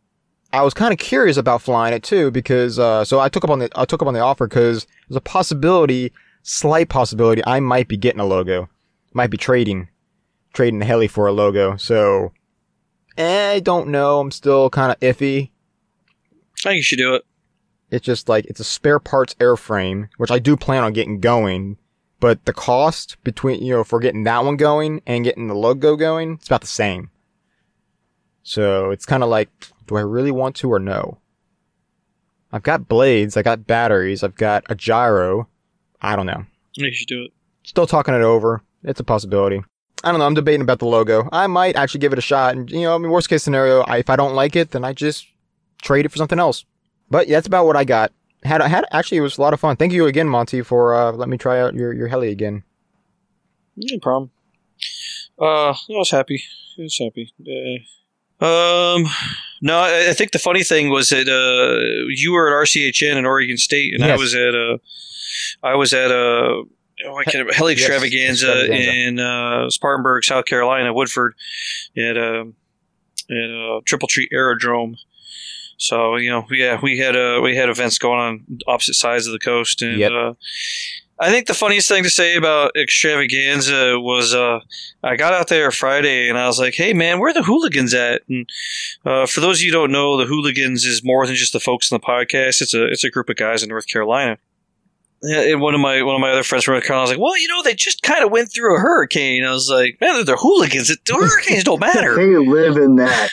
I 0.54 0.62
was 0.62 0.76
kind 0.76 0.94
of 0.94 1.00
curious 1.00 1.36
about 1.36 1.64
flying 1.64 1.96
it 1.96 2.04
too 2.04 2.30
because 2.30 2.78
uh, 2.78 3.04
so 3.04 3.20
I 3.20 3.28
took 3.28 3.44
up 3.44 3.50
on 3.50 3.58
the 3.58 3.70
I 3.76 3.86
took 3.86 4.04
up 4.04 4.08
on 4.08 4.14
the 4.14 4.20
offer 4.20 4.48
because 4.48 4.86
there's 5.10 5.18
a 5.18 5.22
possibility, 5.22 6.14
slight 6.44 6.90
possibility, 6.90 7.42
I 7.46 7.60
might 7.60 7.88
be 7.88 7.98
getting 7.98 8.20
a 8.20 8.26
logo, 8.26 8.70
might 9.14 9.32
be 9.32 9.38
trading, 9.38 9.90
trading 10.54 10.78
the 10.78 10.86
heli 10.86 11.08
for 11.08 11.26
a 11.26 11.32
logo. 11.32 11.76
So 11.78 12.34
eh, 13.18 13.54
I 13.54 13.60
don't 13.62 13.88
know. 13.88 14.20
I'm 14.20 14.30
still 14.30 14.70
kind 14.70 14.92
of 14.92 15.00
iffy. 15.00 15.50
I 16.60 16.70
think 16.70 16.78
you 16.78 16.84
should 16.84 17.00
do 17.00 17.16
it. 17.16 17.26
It's 17.90 18.06
just 18.06 18.30
like 18.30 18.46
it's 18.46 18.60
a 18.60 18.64
spare 18.64 19.00
parts 19.00 19.34
airframe, 19.36 20.10
which 20.18 20.32
I 20.32 20.38
do 20.38 20.56
plan 20.56 20.84
on 20.84 20.94
getting 20.94 21.20
going. 21.20 21.78
But 22.20 22.46
the 22.46 22.54
cost 22.54 23.18
between 23.24 23.64
you 23.64 23.74
know 23.74 23.84
for 23.84 24.00
getting 24.00 24.24
that 24.26 24.46
one 24.46 24.58
going 24.58 25.02
and 25.08 25.24
getting 25.24 25.48
the 25.48 25.56
logo 25.56 25.96
going, 25.96 26.34
it's 26.34 26.48
about 26.48 26.62
the 26.62 26.68
same. 26.68 27.10
So 28.44 28.92
it's 28.92 29.06
kind 29.06 29.24
of 29.24 29.30
like, 29.30 29.50
do 29.94 30.00
I 30.00 30.02
really 30.02 30.32
want 30.32 30.56
to 30.58 30.72
or 30.72 30.80
no? 30.80 31.20
I've 32.52 32.64
got 32.64 32.88
blades, 32.88 33.38
I 33.38 33.42
got 33.42 33.68
batteries, 33.68 34.24
I've 34.24 34.36
got 34.36 34.64
a 34.70 34.76
gyro. 34.76 35.48
I 36.02 36.16
don't 36.16 36.26
know. 36.26 36.46
I 36.80 36.86
you 36.86 36.94
should 36.94 37.08
do 37.08 37.24
it. 37.24 37.32
Still 37.64 37.88
talking 37.88 38.14
it 38.14 38.22
over. 38.22 38.62
It's 38.84 39.00
a 39.00 39.04
possibility. 39.04 39.62
I 40.04 40.12
don't 40.12 40.20
know. 40.20 40.26
I'm 40.26 40.34
debating 40.34 40.62
about 40.62 40.80
the 40.80 40.86
logo. 40.86 41.30
I 41.32 41.48
might 41.48 41.78
actually 41.78 42.02
give 42.02 42.12
it 42.12 42.20
a 42.20 42.24
shot. 42.24 42.56
And, 42.56 42.70
you 42.70 42.82
know, 42.82 42.96
I 42.96 42.98
mean, 42.98 43.10
worst 43.10 43.30
case 43.30 43.42
scenario, 43.42 43.82
I, 43.82 43.98
if 43.98 44.10
I 44.10 44.18
don't 44.18 44.36
like 44.36 44.56
it, 44.56 44.72
then 44.72 44.84
I 44.84 44.92
just 44.92 45.28
trade 45.82 46.06
it 46.06 46.10
for 46.10 46.18
something 46.18 46.40
else. 46.40 46.66
But 47.10 47.28
yeah, 47.28 47.38
that's 47.38 47.48
about 47.48 47.66
what 47.66 47.78
I 47.78 47.86
got. 47.86 48.12
Had 48.44 48.62
had 48.62 48.86
actually, 48.92 49.20
it 49.20 49.22
was 49.22 49.38
a 49.38 49.42
lot 49.42 49.54
of 49.54 49.62
fun. 49.62 49.78
Thank 49.78 49.94
you 49.94 50.06
again, 50.06 50.28
Monty, 50.28 50.62
for 50.62 50.94
uh, 50.94 51.14
letting 51.14 51.32
me 51.32 51.38
try 51.38 51.62
out 51.62 51.74
your, 51.74 51.94
your 51.94 52.10
heli 52.10 52.30
again. 52.30 52.64
No 53.78 53.98
problem. 54.00 54.32
Uh, 55.40 55.70
I 55.72 55.76
was 55.90 56.12
happy. 56.12 56.44
I 56.78 56.82
was 56.82 57.00
happy. 57.00 57.34
Uh, 58.42 58.46
um, 58.46 59.06
no, 59.64 59.80
I, 59.80 60.10
I 60.10 60.14
think 60.14 60.32
the 60.32 60.40
funny 60.40 60.64
thing 60.64 60.90
was 60.90 61.10
that 61.10 61.28
uh, 61.28 62.06
you 62.10 62.34
were 62.34 62.48
at 62.50 62.68
RCHN 62.68 63.16
in 63.16 63.26
Oregon 63.26 63.58
State, 63.58 63.94
and 63.94 64.04
I 64.04 64.16
was 64.18 64.36
at 64.36 64.54
uh, 64.54 64.78
I 65.64 65.76
was 65.76 65.94
at 65.94 66.12
uh, 66.12 66.64
oh, 67.06 67.18
I 67.18 67.24
can't 67.24 67.48
Yes, 67.48 67.60
Extravaganza, 67.72 68.66
in 68.72 69.20
uh, 69.20 69.70
Spartanburg, 69.70 70.24
South 70.26 70.46
Carolina, 70.46 70.94
Woodruff, 70.94 71.34
at 71.98 72.18
a 72.18 72.52
at 73.32 73.50
uh, 73.50 73.82
Triple 73.86 74.08
Tree 74.10 74.28
Aerodrome. 74.32 74.98
So 75.78 76.18
you 76.18 76.30
know, 76.30 76.46
yeah, 76.52 76.80
we 76.82 77.00
had 77.00 77.16
uh, 77.16 77.40
we 77.42 77.56
had 77.56 77.70
events 77.70 77.98
going 77.98 78.20
on 78.20 78.46
opposite 78.68 78.94
sides 78.96 79.28
of 79.28 79.34
the 79.34 79.40
coast, 79.40 79.82
and 79.82 79.98
Yep. 79.98 80.12
uh, 80.12 80.34
I 81.20 81.30
think 81.30 81.48
the 81.48 81.54
funniest 81.54 81.88
thing 81.88 82.04
to 82.04 82.10
say 82.10 82.36
about 82.36 82.76
Extravaganza 82.76 84.00
was 84.00 84.34
uh, 84.34 84.60
I 85.04 85.16
got 85.16 85.34
out 85.34 85.48
there 85.48 85.70
Friday 85.72 86.28
and 86.28 86.38
I 86.38 86.48
was 86.48 86.60
like, 86.60 86.74
"Hey 86.74 86.94
man, 86.94 87.20
where 87.20 87.30
are 87.30 87.34
the 87.34 87.44
hooligans 87.44 87.94
at?" 87.94 88.24
And 88.28 88.50
uh, 89.06 89.26
for 89.28 89.40
those 89.40 89.60
of 89.60 89.62
you 89.62 89.72
who 89.72 89.78
don't 89.78 89.92
know, 89.92 90.18
the 90.18 90.26
hooligans 90.26 90.86
is 90.86 91.04
more 91.04 91.26
than 91.26 91.36
just 91.36 91.54
the 91.54 91.60
folks 91.60 91.92
in 91.92 91.96
the 91.96 92.06
podcast. 92.06 92.62
It's 92.62 92.74
a 92.74 92.86
it's 92.86 93.04
a 93.04 93.12
group 93.12 93.30
of 93.30 93.36
guys 93.36 93.62
in 93.62 93.70
North 93.70 93.88
Carolina. 93.88 94.38
Yeah, 95.22 95.42
and 95.42 95.62
one 95.62 95.74
of 95.74 95.80
my 95.80 96.02
one 96.02 96.16
of 96.16 96.22
my 96.22 96.32
other 96.32 96.44
friends 96.44 96.66
from 96.66 96.74
North 96.74 96.86
Carolina 96.86 97.04
was 97.04 97.12
like, 97.12 97.24
"Well, 97.24 97.38
you 97.38 97.48
know, 97.48 97.62
they 97.62 97.76
just 97.76 98.02
kind 98.02 98.26
of 98.26 98.32
went 98.32 98.52
through 98.52 98.76
a 98.76 98.80
hurricane." 98.80 99.46
I 99.46 99.52
was 99.52 99.70
like, 99.70 99.98
"Man, 100.02 100.16
they're, 100.16 100.26
they're 100.26 100.36
hooligans. 100.36 100.90
It, 100.90 101.00
the 101.06 101.14
hurricanes 101.14 101.64
don't 101.64 101.80
matter." 101.80 102.16
they 102.18 102.36
live 102.36 102.76
in 102.76 102.96
that. 102.96 103.30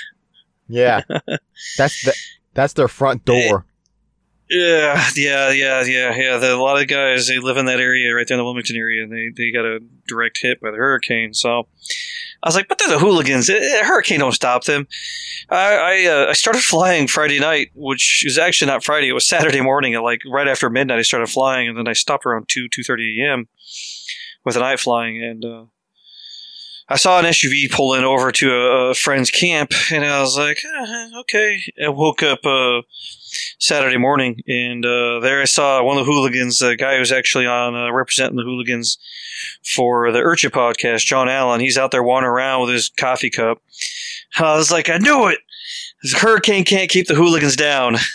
Yeah, 0.69 1.03
that's 1.77 2.05
the, 2.05 2.15
that's 2.55 2.75
their 2.75 2.89
front 2.89 3.25
door. 3.25 3.65
Yeah, 4.51 5.05
yeah, 5.15 5.51
yeah, 5.53 5.85
yeah, 5.85 6.17
yeah. 6.17 6.37
The, 6.39 6.53
a 6.53 6.57
lot 6.57 6.81
of 6.83 6.89
guys 6.89 7.29
they 7.29 7.39
live 7.39 7.57
in 7.57 7.67
that 7.67 7.79
area 7.79 8.13
right 8.13 8.27
there 8.27 8.35
in 8.35 8.41
the 8.41 8.45
Wilmington 8.45 8.75
area, 8.77 9.05
and 9.05 9.13
they, 9.13 9.29
they 9.37 9.53
got 9.53 9.65
a 9.65 9.79
direct 10.09 10.41
hit 10.43 10.61
by 10.61 10.73
the 10.73 10.77
hurricane. 10.77 11.35
So 11.35 11.69
I 12.43 12.49
was 12.49 12.57
like, 12.57 12.67
but 12.67 12.79
they're 12.79 12.89
the 12.89 12.99
hooligans. 12.99 13.49
A 13.49 13.55
a 13.81 13.85
hurricane 13.85 14.19
don't 14.19 14.33
stop 14.33 14.65
them. 14.65 14.89
I 15.51 15.75
I, 15.77 16.07
uh, 16.07 16.27
I 16.31 16.33
started 16.33 16.63
flying 16.63 17.07
Friday 17.07 17.39
night, 17.39 17.71
which 17.77 18.25
is 18.27 18.39
actually 18.39 18.73
not 18.73 18.83
Friday. 18.83 19.09
It 19.09 19.13
was 19.13 19.25
Saturday 19.25 19.61
morning 19.61 19.95
at 19.95 20.03
like 20.03 20.23
right 20.29 20.49
after 20.49 20.69
midnight. 20.69 20.99
I 20.99 21.03
started 21.03 21.29
flying, 21.29 21.69
and 21.69 21.79
then 21.79 21.87
I 21.87 21.93
stopped 21.93 22.27
around 22.27 22.49
two 22.49 22.69
two 22.69 22.83
thirty 22.83 23.25
a.m. 23.25 23.47
with 24.45 24.57
a 24.57 24.61
night 24.61 24.81
flying, 24.81 25.23
and 25.23 25.45
uh, 25.45 25.65
I 26.89 26.97
saw 26.97 27.21
an 27.21 27.25
SUV 27.27 27.71
pull 27.71 27.95
in 27.95 28.03
over 28.03 28.33
to 28.33 28.53
a, 28.53 28.91
a 28.91 28.95
friend's 28.95 29.31
camp, 29.31 29.71
and 29.93 30.05
I 30.05 30.21
was 30.21 30.37
like, 30.37 30.59
"Uh, 30.77 31.21
okay. 31.21 31.61
I 31.85 31.89
woke 31.91 32.25
up. 32.25 32.45
Uh, 32.45 32.83
Saturday 33.59 33.97
morning, 33.97 34.41
and 34.47 34.85
uh, 34.85 35.21
there 35.21 35.43
I 35.43 35.45
saw 35.45 35.83
one 35.83 35.99
of 35.99 36.07
the 36.07 36.13
hooligans, 36.13 36.59
the 36.59 36.77
guy 36.77 36.99
who's 36.99 37.13
actually 37.13 37.47
on 37.47 37.75
uh, 37.75 37.93
representing 37.93 38.37
the 38.37 38.43
hooligans 38.43 38.99
for 39.75 40.11
the 40.13 40.19
Urcha 40.21 40.51
podcast, 40.51 41.05
John 41.05 41.29
Allen. 41.29 41.61
He's 41.61 41.79
out 41.79 41.91
there 41.91 42.03
wandering 42.03 42.33
around 42.33 42.63
with 42.63 42.71
his 42.71 42.89
coffee 42.89 43.31
cup. 43.31 43.63
I 44.39 44.57
was 44.57 44.71
like, 44.71 44.89
I 44.89 44.99
knew 44.99 45.29
it. 45.29 45.39
This 46.03 46.15
hurricane 46.15 46.65
can't 46.65 46.91
keep 46.91 47.07
the 47.07 47.15
hooligans 47.15 47.57
down. 47.57 47.97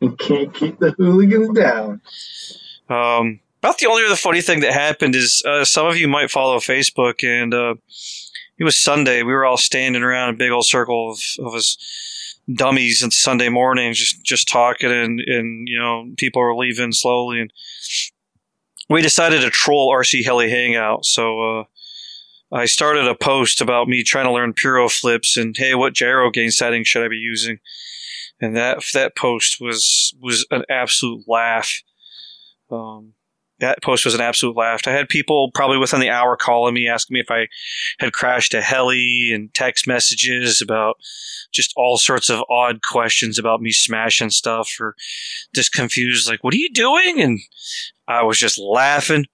You 0.00 0.16
can't 0.20 0.54
keep 0.54 0.78
the 0.78 0.92
hooligans 0.96 1.58
down. 1.58 2.00
Um, 2.88 3.40
about 3.60 3.78
the 3.78 3.86
only 3.86 4.04
other 4.04 4.16
funny 4.16 4.40
thing 4.40 4.60
that 4.60 4.72
happened 4.72 5.16
is 5.16 5.42
uh, 5.46 5.64
some 5.64 5.86
of 5.86 5.96
you 5.96 6.06
might 6.06 6.30
follow 6.30 6.58
Facebook, 6.58 7.24
and 7.24 7.52
uh, 7.52 7.74
it 8.58 8.64
was 8.64 8.78
Sunday. 8.78 9.22
We 9.22 9.32
were 9.32 9.44
all 9.44 9.56
standing 9.56 10.02
around 10.02 10.30
a 10.30 10.36
big 10.36 10.50
old 10.50 10.66
circle 10.66 11.10
of, 11.10 11.20
of 11.44 11.54
us 11.54 11.76
dummies 12.52 13.02
on 13.02 13.10
Sunday 13.10 13.48
mornings, 13.48 13.98
just 13.98 14.24
just 14.24 14.48
talking, 14.48 14.90
and 14.90 15.20
and 15.20 15.68
you 15.68 15.78
know 15.78 16.06
people 16.16 16.42
are 16.42 16.56
leaving 16.56 16.92
slowly, 16.92 17.40
and 17.40 17.52
we 18.88 19.02
decided 19.02 19.40
to 19.42 19.50
troll 19.50 19.94
RC 19.94 20.24
Heli 20.24 20.50
Hangout. 20.50 21.04
So 21.04 21.40
uh, 21.40 21.64
I 22.52 22.66
started 22.66 23.06
a 23.06 23.14
post 23.14 23.60
about 23.60 23.88
me 23.88 24.02
trying 24.02 24.26
to 24.26 24.32
learn 24.32 24.52
Piro 24.52 24.88
flips, 24.88 25.36
and 25.36 25.54
hey, 25.56 25.74
what 25.74 25.94
gyro 25.94 26.30
gain 26.30 26.50
setting 26.50 26.84
should 26.84 27.04
I 27.04 27.08
be 27.08 27.16
using? 27.16 27.58
And 28.40 28.56
that 28.56 28.82
that 28.94 29.16
post 29.16 29.58
was 29.60 30.14
was 30.20 30.46
an 30.50 30.64
absolute 30.68 31.24
laugh. 31.28 31.82
Um, 32.70 33.14
that 33.62 33.82
post 33.82 34.04
was 34.04 34.14
an 34.14 34.20
absolute 34.20 34.56
laugh. 34.56 34.82
I 34.86 34.90
had 34.90 35.08
people 35.08 35.50
probably 35.54 35.78
within 35.78 36.00
the 36.00 36.10
hour 36.10 36.36
calling 36.36 36.74
me, 36.74 36.88
asking 36.88 37.14
me 37.14 37.20
if 37.20 37.30
I 37.30 37.48
had 37.98 38.12
crashed 38.12 38.52
a 38.52 38.60
heli, 38.60 39.30
and 39.32 39.52
text 39.54 39.86
messages 39.86 40.60
about 40.60 40.96
just 41.52 41.72
all 41.76 41.96
sorts 41.96 42.28
of 42.28 42.42
odd 42.50 42.80
questions 42.82 43.38
about 43.38 43.62
me 43.62 43.70
smashing 43.70 44.30
stuff 44.30 44.70
or 44.80 44.94
just 45.54 45.72
confused, 45.72 46.28
like, 46.28 46.42
what 46.42 46.54
are 46.54 46.58
you 46.58 46.70
doing? 46.72 47.20
And 47.20 47.38
I 48.08 48.22
was 48.22 48.38
just 48.38 48.58
laughing. 48.58 49.26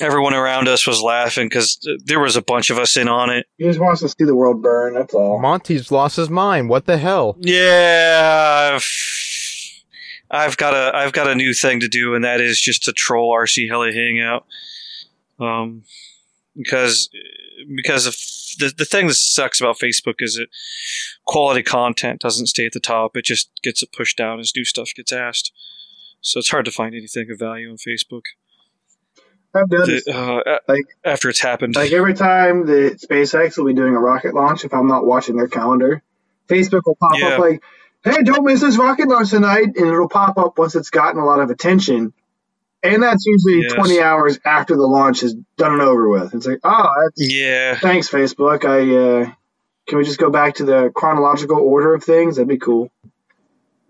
Everyone 0.00 0.34
around 0.34 0.68
us 0.68 0.86
was 0.86 1.00
laughing 1.00 1.48
because 1.48 1.78
there 2.04 2.20
was 2.20 2.36
a 2.36 2.42
bunch 2.42 2.70
of 2.70 2.78
us 2.78 2.96
in 2.96 3.08
on 3.08 3.30
it. 3.30 3.46
He 3.58 3.64
just 3.64 3.80
wants 3.80 4.00
to 4.00 4.08
see 4.08 4.24
the 4.24 4.34
world 4.34 4.62
burn. 4.62 4.94
That's 4.94 5.14
all. 5.14 5.40
Monty's 5.40 5.90
lost 5.90 6.16
his 6.16 6.30
mind. 6.30 6.68
What 6.68 6.86
the 6.86 6.98
hell? 6.98 7.36
Yeah, 7.40 8.72
I've, 8.74 8.82
I've 10.32 10.56
got 10.56 10.72
a 10.74 10.96
I've 10.96 11.12
got 11.12 11.28
a 11.28 11.34
new 11.34 11.52
thing 11.52 11.80
to 11.80 11.88
do, 11.88 12.14
and 12.14 12.24
that 12.24 12.40
is 12.40 12.60
just 12.60 12.84
to 12.84 12.92
troll 12.92 13.32
RC 13.36 13.68
Heli 13.68 13.92
Hangout. 13.94 14.46
Um, 15.38 15.84
because 16.56 17.10
because 17.76 18.06
of 18.06 18.14
the 18.58 18.72
the 18.76 18.84
thing 18.84 19.06
that 19.08 19.14
sucks 19.14 19.60
about 19.60 19.78
Facebook 19.78 20.16
is 20.20 20.34
that 20.36 20.48
quality 21.26 21.62
content 21.62 22.20
doesn't 22.20 22.46
stay 22.46 22.66
at 22.66 22.72
the 22.72 22.80
top; 22.80 23.16
it 23.16 23.24
just 23.26 23.50
gets 23.62 23.82
it 23.82 23.92
pushed 23.92 24.16
down 24.16 24.40
as 24.40 24.52
new 24.56 24.64
stuff 24.64 24.90
gets 24.96 25.12
asked. 25.12 25.52
So 26.22 26.38
it's 26.38 26.50
hard 26.50 26.64
to 26.64 26.70
find 26.70 26.94
anything 26.94 27.30
of 27.30 27.38
value 27.38 27.68
on 27.68 27.76
Facebook 27.76 28.22
I've 29.54 29.68
noticed. 29.70 30.06
that, 30.06 30.14
uh, 30.16 30.58
Like- 30.68 30.86
after 31.04 31.28
it's 31.28 31.40
happened. 31.40 31.74
Like 31.74 31.92
every 31.92 32.14
time 32.14 32.66
that 32.66 33.00
SpaceX 33.00 33.58
will 33.58 33.66
be 33.66 33.74
doing 33.74 33.94
a 33.94 33.98
rocket 34.00 34.32
launch, 34.34 34.64
if 34.64 34.72
I'm 34.72 34.86
not 34.86 35.04
watching 35.04 35.36
their 35.36 35.48
calendar, 35.48 36.02
Facebook 36.48 36.82
will 36.86 36.96
pop 36.96 37.18
Yeah. 37.18 37.28
up 37.34 37.38
like, 37.40 37.62
"Hey, 38.04 38.22
don't 38.22 38.44
miss 38.44 38.60
this 38.60 38.76
rocket 38.76 39.08
launch 39.08 39.30
tonight," 39.30 39.68
and 39.76 39.86
it'll 39.86 40.08
pop 40.08 40.38
up 40.38 40.58
once 40.58 40.74
it's 40.74 40.90
gotten 40.90 41.20
a 41.20 41.24
lot 41.24 41.40
of 41.40 41.50
attention. 41.50 42.12
And 42.84 43.00
that's 43.02 43.24
usually 43.24 43.62
Yes. 43.62 43.74
20 43.74 44.00
hours 44.00 44.38
after 44.44 44.74
the 44.74 44.82
launch 44.86 45.22
is 45.22 45.34
done 45.56 45.72
and 45.72 45.82
over 45.82 46.08
with. 46.08 46.34
It's 46.34 46.46
like, 46.46 46.58
oh, 46.64 46.88
that's 47.04 47.32
yeah, 47.32 47.78
thanks, 47.78 48.08
Facebook. 48.10 48.64
I 48.64 49.22
uh, 49.22 49.32
can 49.86 49.98
we 49.98 50.04
just 50.04 50.18
go 50.18 50.30
back 50.30 50.54
to 50.56 50.64
the 50.64 50.90
chronological 50.94 51.58
order 51.58 51.94
of 51.94 52.02
things? 52.02 52.36
That'd 52.36 52.48
be 52.48 52.58
cool. 52.58 52.90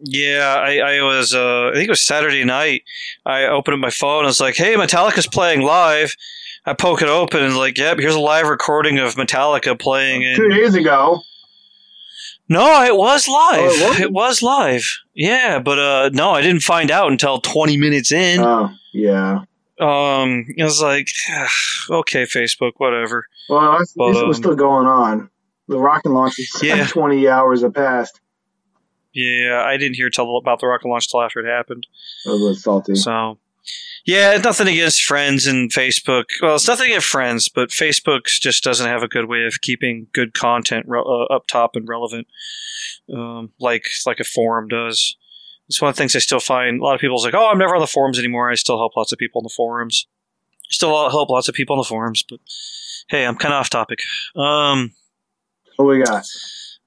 Yeah, 0.04 0.56
I, 0.58 0.78
I 0.78 1.02
was, 1.02 1.32
uh, 1.34 1.68
I 1.68 1.74
think 1.74 1.86
it 1.86 1.90
was 1.90 2.04
Saturday 2.04 2.44
night. 2.44 2.82
I 3.24 3.44
opened 3.44 3.74
up 3.74 3.80
my 3.80 3.90
phone. 3.90 4.24
I 4.24 4.26
was 4.26 4.40
like, 4.40 4.56
hey, 4.56 4.74
Metallica's 4.74 5.28
playing 5.28 5.62
live. 5.62 6.16
I 6.66 6.74
poke 6.74 7.02
it 7.02 7.08
open 7.08 7.42
and, 7.42 7.56
like, 7.56 7.78
yep, 7.78 7.98
here's 7.98 8.14
a 8.16 8.20
live 8.20 8.48
recording 8.48 8.98
of 8.98 9.14
Metallica 9.14 9.78
playing. 9.78 10.22
Two 10.36 10.44
And 10.44 10.52
days 10.52 10.74
ago, 10.74 11.20
no, 12.48 12.84
it 12.84 12.96
was 12.96 13.28
live. 13.28 13.58
Oh, 13.60 13.64
it 13.64 13.88
was? 13.90 14.00
it 14.00 14.12
was 14.12 14.42
live. 14.42 14.84
Yeah, 15.14 15.58
but 15.58 15.78
uh, 15.78 16.10
no, 16.12 16.30
I 16.30 16.42
didn't 16.42 16.62
find 16.62 16.90
out 16.90 17.10
until 17.10 17.40
20 17.40 17.76
minutes 17.76 18.12
in. 18.12 18.40
oh 18.40 18.70
yeah. 18.92 19.44
um, 19.80 20.46
I 20.60 20.64
was 20.64 20.82
like, 20.82 21.08
okay, 21.90 22.24
Facebook, 22.24 22.72
whatever. 22.76 23.26
Well, 23.48 23.78
this 23.78 23.94
was 23.96 24.16
um, 24.16 24.34
still 24.34 24.54
going 24.56 24.86
on. 24.86 25.30
The 25.68 25.78
rocket 25.78 26.10
launch 26.10 26.38
is 26.38 26.50
Yeah. 26.62 26.86
20 26.86 27.28
hours 27.28 27.62
have 27.62 27.74
passed. 27.74 28.20
Yeah, 29.14 29.62
I 29.66 29.76
didn't 29.76 29.96
hear 29.96 30.08
till 30.10 30.38
about 30.38 30.60
the 30.60 30.66
rocket 30.66 30.88
launch 30.88 31.10
till 31.10 31.20
after 31.22 31.40
it 31.40 31.46
happened. 31.46 31.86
Was 32.26 32.62
salty. 32.62 32.94
So, 32.94 33.38
yeah, 34.04 34.36
nothing 34.38 34.68
against 34.68 35.02
friends 35.04 35.46
and 35.46 35.70
Facebook. 35.72 36.24
Well, 36.40 36.56
it's 36.56 36.66
nothing 36.68 36.86
against 36.86 37.06
friends, 37.08 37.48
but 37.48 37.70
Facebook 37.70 38.26
just 38.26 38.64
doesn't 38.64 38.86
have 38.88 39.02
a 39.02 39.08
good 39.08 39.28
way 39.28 39.44
of 39.44 39.60
keeping 39.60 40.08
good 40.12 40.34
content 40.34 40.86
re- 40.88 41.00
uh, 41.04 41.24
up 41.34 41.46
top 41.46 41.76
and 41.76 41.88
relevant, 41.88 42.26
um, 43.14 43.52
like 43.60 43.84
like 44.06 44.20
a 44.20 44.24
forum 44.24 44.68
does. 44.68 45.16
It's 45.68 45.80
one 45.80 45.88
of 45.90 45.94
the 45.96 46.00
things 46.00 46.16
I 46.16 46.18
still 46.18 46.40
find. 46.40 46.80
A 46.80 46.84
lot 46.84 46.94
of 46.94 47.00
people's 47.00 47.24
like, 47.24 47.34
"Oh, 47.34 47.48
I'm 47.50 47.58
never 47.58 47.74
on 47.74 47.80
the 47.80 47.86
forums 47.86 48.18
anymore." 48.18 48.50
I 48.50 48.56
still 48.56 48.78
help 48.78 48.96
lots 48.96 49.12
of 49.12 49.18
people 49.18 49.40
on 49.40 49.44
the 49.44 49.54
forums. 49.56 50.06
Still 50.70 51.08
help 51.10 51.30
lots 51.30 51.48
of 51.48 51.54
people 51.54 51.74
on 51.74 51.78
the 51.78 51.84
forums, 51.88 52.22
but 52.28 52.40
hey, 53.08 53.24
I'm 53.26 53.36
kind 53.36 53.54
of 53.54 53.60
off 53.60 53.70
topic. 53.70 54.00
Um, 54.34 54.92
What 55.76 55.86
we 55.86 56.02
got? 56.02 56.26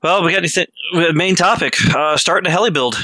well, 0.04 0.24
we 0.24 0.32
got 0.32 0.40
anything? 0.40 0.68
Main 1.14 1.36
topic: 1.36 1.76
uh, 1.96 2.18
starting 2.18 2.48
a 2.48 2.52
heli 2.52 2.72
build. 2.72 2.96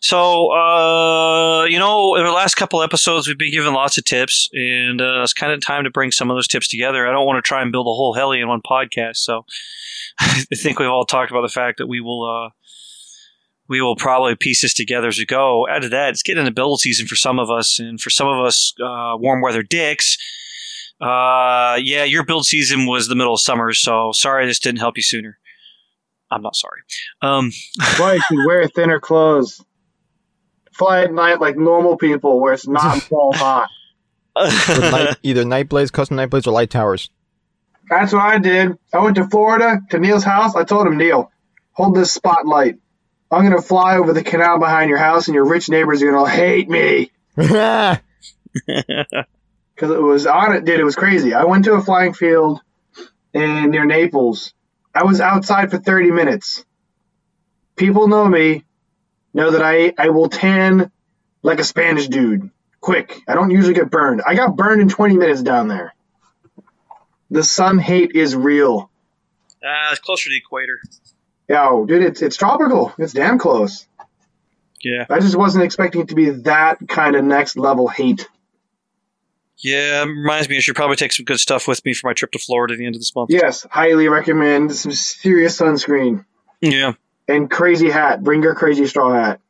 So, 0.00 0.52
uh, 0.52 1.64
you 1.64 1.78
know, 1.78 2.16
in 2.16 2.24
the 2.24 2.30
last 2.30 2.54
couple 2.54 2.82
episodes, 2.82 3.26
we've 3.26 3.38
been 3.38 3.50
given 3.50 3.72
lots 3.72 3.98
of 3.98 4.04
tips, 4.04 4.48
and 4.52 5.00
uh, 5.00 5.22
it's 5.22 5.32
kind 5.32 5.52
of 5.52 5.60
time 5.60 5.84
to 5.84 5.90
bring 5.90 6.12
some 6.12 6.30
of 6.30 6.36
those 6.36 6.48
tips 6.48 6.68
together. 6.68 7.06
I 7.06 7.12
don't 7.12 7.26
want 7.26 7.42
to 7.42 7.46
try 7.46 7.62
and 7.62 7.72
build 7.72 7.86
a 7.86 7.94
whole 7.94 8.14
heli 8.14 8.40
in 8.40 8.48
one 8.48 8.62
podcast, 8.62 9.16
so 9.16 9.44
I 10.20 10.44
think 10.54 10.78
we've 10.78 10.88
all 10.88 11.04
talked 11.04 11.30
about 11.30 11.42
the 11.42 11.48
fact 11.48 11.78
that 11.78 11.86
we 11.86 12.00
will, 12.00 12.24
uh, 12.24 12.50
we 13.68 13.80
will 13.80 13.96
probably 13.96 14.36
piece 14.36 14.62
this 14.62 14.74
together 14.74 15.08
as 15.08 15.18
we 15.18 15.26
go. 15.26 15.66
Add 15.68 15.82
to 15.82 15.88
that, 15.90 16.10
it's 16.10 16.22
getting 16.22 16.40
into 16.40 16.52
build 16.52 16.80
season 16.80 17.06
for 17.06 17.16
some 17.16 17.38
of 17.38 17.50
us, 17.50 17.78
and 17.78 18.00
for 18.00 18.10
some 18.10 18.28
of 18.28 18.44
us, 18.44 18.74
uh, 18.80 19.16
warm 19.18 19.40
weather 19.40 19.62
dicks. 19.62 20.18
Uh, 21.00 21.78
yeah, 21.82 22.04
your 22.04 22.24
build 22.24 22.46
season 22.46 22.86
was 22.86 23.08
the 23.08 23.14
middle 23.14 23.34
of 23.34 23.40
summer, 23.40 23.72
so 23.72 24.12
sorry 24.12 24.46
this 24.46 24.58
didn't 24.58 24.80
help 24.80 24.96
you 24.96 25.02
sooner. 25.02 25.38
I'm 26.30 26.42
not 26.42 26.56
sorry. 26.56 26.80
Um, 27.22 27.52
Why 27.98 28.18
you 28.30 28.46
wear 28.46 28.66
thinner 28.68 29.00
clothes. 29.00 29.62
Fly 30.76 31.04
at 31.04 31.12
night 31.12 31.40
like 31.40 31.56
normal 31.56 31.96
people 31.96 32.40
where 32.40 32.52
it's 32.52 32.68
not 32.68 33.02
fall 33.02 33.32
hot. 33.34 33.68
Night, 34.36 35.16
either 35.22 35.44
night 35.44 35.68
blades, 35.68 35.90
custom 35.90 36.16
night 36.16 36.30
blades, 36.30 36.46
or 36.46 36.52
light 36.52 36.70
towers. 36.70 37.10
That's 37.88 38.12
what 38.12 38.22
I 38.22 38.38
did. 38.38 38.72
I 38.92 38.98
went 38.98 39.16
to 39.16 39.26
Florida 39.26 39.80
to 39.90 39.98
Neil's 39.98 40.24
house. 40.24 40.56
I 40.56 40.64
told 40.64 40.86
him, 40.86 40.98
Neil, 40.98 41.30
hold 41.72 41.94
this 41.94 42.12
spotlight. 42.12 42.78
I'm 43.30 43.42
going 43.42 43.56
to 43.56 43.62
fly 43.66 43.96
over 43.96 44.12
the 44.12 44.22
canal 44.22 44.58
behind 44.58 44.88
your 44.88 44.98
house, 44.98 45.28
and 45.28 45.34
your 45.34 45.46
rich 45.46 45.68
neighbors 45.68 46.02
are 46.02 46.10
going 46.10 46.24
to 46.24 46.30
hate 46.30 46.68
me. 46.68 47.10
Because 49.76 49.90
it 49.90 50.00
was 50.00 50.26
on 50.26 50.54
it, 50.54 50.64
dude. 50.64 50.80
It 50.80 50.84
was 50.84 50.96
crazy. 50.96 51.34
I 51.34 51.44
went 51.44 51.66
to 51.66 51.74
a 51.74 51.82
flying 51.82 52.14
field 52.14 52.62
in 53.34 53.70
near 53.70 53.84
Naples. 53.84 54.54
I 54.94 55.04
was 55.04 55.20
outside 55.20 55.70
for 55.70 55.76
30 55.76 56.12
minutes. 56.12 56.64
People 57.76 58.08
know 58.08 58.26
me, 58.26 58.64
know 59.36 59.50
that 59.52 59.62
I, 59.62 59.92
I 59.98 60.08
will 60.08 60.28
tan 60.28 60.90
like 61.42 61.60
a 61.60 61.64
Spanish 61.64 62.08
dude. 62.08 62.50
Quick. 62.80 63.20
I 63.28 63.34
don't 63.34 63.50
usually 63.50 63.74
get 63.74 63.90
burned. 63.90 64.22
I 64.26 64.34
got 64.34 64.56
burned 64.56 64.80
in 64.82 64.88
20 64.88 65.16
minutes 65.16 65.42
down 65.42 65.68
there. 65.68 65.94
The 67.30 67.42
sun 67.44 67.78
hate 67.78 68.12
is 68.14 68.34
real. 68.36 68.90
uh, 69.64 69.88
it's 69.92 70.00
closer 70.00 70.24
to 70.24 70.30
the 70.30 70.38
equator. 70.38 70.78
Yo, 71.48 71.84
dude, 71.86 72.02
it's 72.02 72.22
it's 72.22 72.36
tropical. 72.36 72.92
It's 72.98 73.12
damn 73.12 73.38
close. 73.38 73.86
Yeah. 74.82 75.06
I 75.10 75.20
just 75.20 75.36
wasn't 75.36 75.64
expecting 75.64 76.00
it 76.02 76.08
to 76.08 76.14
be 76.14 76.30
that 76.30 76.78
kind 76.88 77.16
of 77.16 77.24
next 77.24 77.56
level 77.56 77.88
hate. 77.88 78.28
Yeah, 79.58 80.04
reminds 80.04 80.48
me 80.48 80.56
I 80.58 80.60
should 80.60 80.76
probably 80.76 80.96
take 80.96 81.12
some 81.12 81.24
good 81.24 81.38
stuff 81.40 81.66
with 81.66 81.84
me 81.84 81.94
for 81.94 82.08
my 82.08 82.12
trip 82.12 82.30
to 82.32 82.38
Florida 82.38 82.74
at 82.74 82.78
the 82.78 82.86
end 82.86 82.94
of 82.94 83.00
this 83.00 83.14
month. 83.16 83.30
Yes, 83.30 83.66
highly 83.70 84.06
recommend 84.08 84.72
some 84.74 84.92
serious 84.92 85.58
sunscreen 85.58 86.24
Yeah. 86.60 86.92
And 87.28 87.50
crazy 87.50 87.90
hat. 87.90 88.22
Bring 88.22 88.42
your 88.42 88.54
crazy 88.54 88.86
straw 88.86 89.12
hat. 89.12 89.40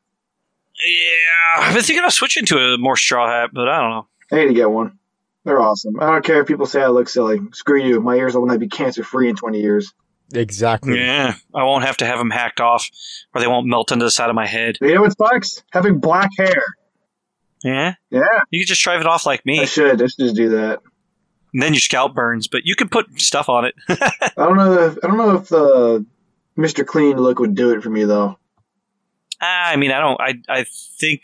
Yeah. 0.85 1.63
I've 1.65 1.75
been 1.75 1.83
thinking 1.83 2.05
of 2.05 2.13
switching 2.13 2.45
to 2.47 2.59
a 2.59 2.79
more 2.79 2.97
straw 2.97 3.29
hat, 3.29 3.51
but 3.53 3.69
I 3.69 3.81
don't 3.81 3.91
know. 3.91 4.07
I 4.33 4.37
need 4.37 4.49
to 4.49 4.55
get 4.55 4.71
one. 4.71 4.99
They're 5.45 5.61
awesome. 5.61 5.95
I 6.01 6.07
don't 6.07 6.25
care 6.25 6.41
if 6.41 6.49
people 6.49 6.67
say 6.67 6.83
I 6.83 6.89
look 6.89 7.09
silly. 7.09 7.39
Screw 7.53 7.81
you. 7.83 8.01
My 8.01 8.17
ears 8.17 8.35
will 8.35 8.47
not 8.47 8.59
be 8.59 8.69
cancer 8.69 9.05
free 9.05 9.29
in 9.29 9.37
20 9.37 9.61
years. 9.61 9.93
exactly. 10.35 10.99
Yeah. 10.99 11.35
I 11.55 11.63
won't 11.63 11.85
have 11.85 11.97
to 11.99 12.07
have 12.07 12.19
them 12.19 12.31
hacked 12.31 12.61
off 12.61 12.89
or 13.35 13.41
they 13.41 13.47
won't 13.47 13.67
melt 13.69 13.93
into 13.93 14.05
the 14.05 14.11
side 14.11 14.29
of 14.29 14.35
my 14.35 14.47
head. 14.47 14.77
You 14.81 14.95
know 14.97 15.03
what 15.03 15.17
sucks? 15.17 15.63
Having 15.73 16.01
black 16.01 16.31
hair. 16.37 16.63
Yeah. 17.65 17.95
Yeah, 18.11 18.21
You 18.51 18.61
could 18.61 18.69
just 18.69 18.83
drive 18.83 19.01
it 19.01 19.07
off 19.07 19.25
like 19.25 19.41
I 19.41 19.43
me. 19.47 19.67
should. 19.67 20.03
I 20.03 20.07
should 20.07 20.19
just 20.27 20.37
do 20.37 20.49
that. 20.51 20.81
And 21.55 21.63
then 21.63 21.73
your 21.73 21.81
scalp 21.81 22.15
burns, 22.15 22.49
but 22.49 22.63
you 22.67 22.75
can 22.75 22.89
put 22.89 23.07
stuff 23.21 23.49
on 23.49 23.65
it. 23.65 23.75
I 23.89 24.11
don't 24.37 24.57
know. 24.57 24.73
If, 24.89 24.99
I 25.03 25.07
don't 25.07 25.17
know 25.17 25.37
if 25.37 25.49
the 25.49 26.05
Mr. 26.59 26.87
Clean 26.87 27.17
look 27.17 27.39
would 27.39 27.55
do 27.55 27.71
it 27.75 27.83
for 27.83 27.91
me 27.91 28.05
though. 28.05 28.39
Ah, 29.41 29.69
I 29.71 29.77
mean, 29.77 29.91
I 29.93 30.01
don't. 30.01 30.21
I 30.21 30.35
I 30.49 30.65
think 30.99 31.23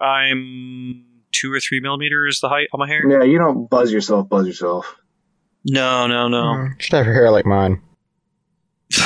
I'm 0.00 1.04
two 1.30 1.52
or 1.52 1.60
three 1.60 1.80
millimeters 1.80 2.40
the 2.40 2.48
height 2.48 2.68
on 2.72 2.80
my 2.80 2.88
hair. 2.88 3.08
Yeah, 3.08 3.22
you 3.22 3.38
don't 3.38 3.68
buzz 3.70 3.92
yourself. 3.92 4.28
Buzz 4.28 4.46
yourself. 4.46 4.96
No, 5.64 6.06
no, 6.08 6.26
no. 6.28 6.42
Mm, 6.42 6.80
Should 6.80 6.94
have 6.96 7.06
your 7.06 7.14
hair 7.14 7.30
like 7.30 7.46
mine. 7.46 7.80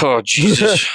Oh 0.03 0.21
Jesus. 0.25 0.87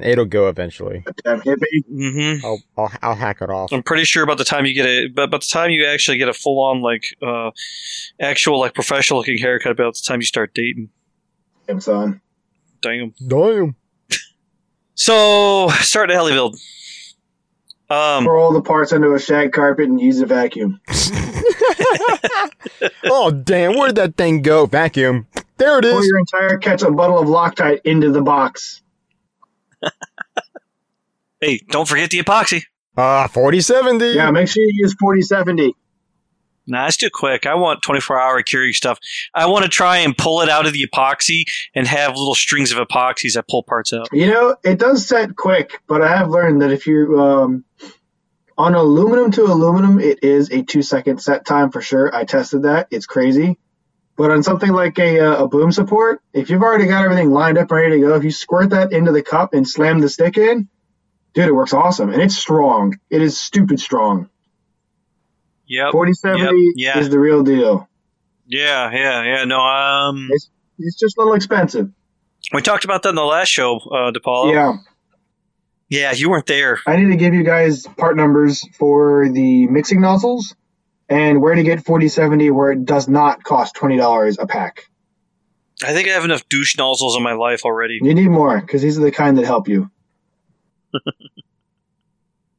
It'll 0.00 0.24
go 0.26 0.48
eventually. 0.48 1.04
Damn 1.24 1.40
hippie. 1.40 1.84
hmm 1.88 2.46
I'll 2.46 2.60
I'll, 2.76 2.92
I'll 3.02 3.14
hack 3.16 3.38
it 3.42 3.50
off. 3.50 3.72
I'm 3.72 3.82
pretty 3.82 4.04
sure 4.04 4.22
about 4.22 4.38
the 4.38 4.44
time 4.44 4.64
you 4.64 4.72
get 4.72 4.86
it, 4.86 5.14
but 5.14 5.30
by 5.30 5.38
the 5.38 5.46
time 5.50 5.70
you 5.70 5.84
actually 5.86 6.18
get 6.18 6.28
a 6.28 6.32
full 6.32 6.60
on 6.64 6.80
like 6.80 7.04
uh, 7.20 7.50
actual 8.20 8.60
like 8.60 8.74
professional 8.74 9.18
looking 9.18 9.38
haircut, 9.38 9.72
about 9.72 9.94
the 9.94 10.02
time 10.06 10.20
you 10.20 10.26
start 10.26 10.52
dating. 10.54 10.88
Damn 11.66 11.80
son. 11.80 12.20
Damn. 12.80 13.14
Damn. 13.26 13.76
So 14.94 15.68
start 15.80 16.08
the 16.08 16.14
heli 16.14 16.32
build. 16.32 16.56
Um, 17.90 18.24
Pour 18.24 18.36
all 18.36 18.52
the 18.52 18.60
parts 18.60 18.92
onto 18.92 19.14
a 19.14 19.18
shag 19.18 19.52
carpet 19.52 19.88
and 19.88 20.00
use 20.00 20.20
a 20.20 20.26
vacuum. 20.26 20.80
oh 23.04 23.30
damn! 23.30 23.76
Where 23.76 23.86
did 23.88 23.96
that 23.96 24.16
thing 24.16 24.42
go? 24.42 24.66
Vacuum. 24.66 25.26
There 25.56 25.78
it 25.78 25.86
is. 25.86 25.92
Pour 25.92 26.04
your 26.04 26.18
entire 26.18 26.58
ketchup 26.58 26.94
bottle 26.94 27.18
of 27.18 27.28
Loctite 27.28 27.80
into 27.84 28.10
the 28.10 28.20
box. 28.20 28.82
hey, 31.40 31.60
don't 31.70 31.88
forget 31.88 32.10
the 32.10 32.18
epoxy. 32.18 32.64
Ah, 32.96 33.28
forty 33.28 33.60
seventy. 33.62 34.08
Yeah, 34.08 34.30
make 34.32 34.48
sure 34.48 34.62
you 34.62 34.72
use 34.74 34.94
4070. 35.00 35.74
Nah, 36.68 36.86
it's 36.86 36.96
too 36.96 37.10
quick. 37.10 37.46
I 37.46 37.54
want 37.54 37.82
24 37.82 38.20
hour 38.20 38.42
curing 38.42 38.72
stuff. 38.72 38.98
I 39.34 39.46
want 39.46 39.64
to 39.64 39.70
try 39.70 39.98
and 39.98 40.16
pull 40.16 40.42
it 40.42 40.48
out 40.48 40.66
of 40.66 40.72
the 40.72 40.86
epoxy 40.86 41.44
and 41.74 41.86
have 41.86 42.16
little 42.16 42.34
strings 42.34 42.72
of 42.72 42.78
epoxies 42.78 43.34
that 43.34 43.48
pull 43.48 43.62
parts 43.62 43.92
out. 43.92 44.08
You 44.12 44.26
know, 44.26 44.56
it 44.62 44.78
does 44.78 45.06
set 45.06 45.34
quick, 45.34 45.80
but 45.86 46.02
I 46.02 46.16
have 46.16 46.28
learned 46.28 46.62
that 46.62 46.70
if 46.70 46.86
you 46.86 47.20
um, 47.20 47.64
on 48.58 48.74
aluminum 48.74 49.30
to 49.32 49.44
aluminum, 49.44 49.98
it 49.98 50.22
is 50.22 50.50
a 50.50 50.62
two 50.62 50.82
second 50.82 51.22
set 51.22 51.46
time 51.46 51.70
for 51.70 51.80
sure. 51.80 52.14
I 52.14 52.24
tested 52.24 52.64
that; 52.64 52.88
it's 52.90 53.06
crazy. 53.06 53.58
But 54.16 54.32
on 54.32 54.42
something 54.42 54.72
like 54.72 54.98
a, 54.98 55.20
uh, 55.20 55.44
a 55.44 55.48
boom 55.48 55.70
support, 55.70 56.20
if 56.32 56.50
you've 56.50 56.62
already 56.62 56.86
got 56.86 57.04
everything 57.04 57.30
lined 57.30 57.56
up, 57.56 57.70
ready 57.70 57.92
to 57.92 58.00
go, 58.00 58.16
if 58.16 58.24
you 58.24 58.32
squirt 58.32 58.70
that 58.70 58.92
into 58.92 59.12
the 59.12 59.22
cup 59.22 59.54
and 59.54 59.66
slam 59.66 60.00
the 60.00 60.08
stick 60.08 60.36
in, 60.36 60.68
dude, 61.34 61.46
it 61.46 61.52
works 61.52 61.72
awesome, 61.72 62.10
and 62.10 62.20
it's 62.20 62.36
strong. 62.36 62.98
It 63.10 63.22
is 63.22 63.38
stupid 63.38 63.78
strong. 63.78 64.28
Yep. 65.68 65.92
Forty 65.92 66.12
seventy 66.14 66.72
Yep, 66.76 66.96
yeah. 66.96 66.98
is 66.98 67.10
the 67.10 67.18
real 67.18 67.42
deal. 67.42 67.88
Yeah, 68.46 68.90
yeah, 68.92 69.22
yeah. 69.24 69.44
No, 69.44 69.60
um, 69.60 70.28
It's 70.78 70.98
just 70.98 71.16
a 71.18 71.20
little 71.20 71.34
expensive. 71.34 71.90
we 72.52 72.62
talked 72.62 72.84
about 72.84 73.02
that 73.02 73.10
in 73.10 73.14
the 73.14 73.24
last 73.24 73.48
show, 73.48 73.76
uh, 73.78 74.10
DePaulo. 74.12 74.52
Yeah. 74.52 74.72
Yeah, 75.90 76.12
you 76.12 76.28
weren't 76.30 76.46
there. 76.46 76.80
I 76.86 76.96
need 76.96 77.10
to 77.10 77.16
give 77.16 77.32
you 77.34 77.44
guys 77.44 77.86
part 77.86 78.16
numbers 78.16 78.66
for 78.78 79.28
the 79.30 79.66
mixing 79.68 80.00
nozzles 80.02 80.54
and 81.08 81.40
where 81.40 81.54
to 81.54 81.62
get 81.62 81.84
4070 81.84 82.50
where 82.50 82.72
it 82.72 82.84
does 82.84 83.08
not 83.08 83.42
cost 83.42 83.74
$20 83.76 84.36
a 84.38 84.46
pack. 84.46 84.84
I 85.82 85.92
think 85.94 86.08
I 86.08 86.12
have 86.12 86.24
enough 86.24 86.46
douche 86.48 86.76
nozzles 86.76 87.16
in 87.16 87.22
my 87.22 87.32
life 87.32 87.64
already. 87.64 88.00
You 88.02 88.14
need 88.14 88.28
more 88.28 88.60
because 88.60 88.82
these 88.82 88.98
are 88.98 89.02
the 89.02 89.12
kind 89.12 89.38
that 89.38 89.46
help 89.46 89.68
you. 89.68 89.90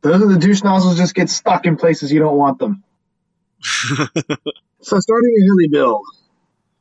Those 0.02 0.22
are 0.22 0.28
the 0.28 0.38
douche 0.40 0.64
nozzles 0.64 0.98
just 0.98 1.14
get 1.14 1.30
stuck 1.30 1.66
in 1.66 1.76
places 1.76 2.12
you 2.12 2.20
don't 2.20 2.38
want 2.38 2.58
them. 2.60 2.84
so 4.82 5.00
starting 5.00 5.36
a 5.38 5.46
heli 5.46 5.68
build. 5.70 6.02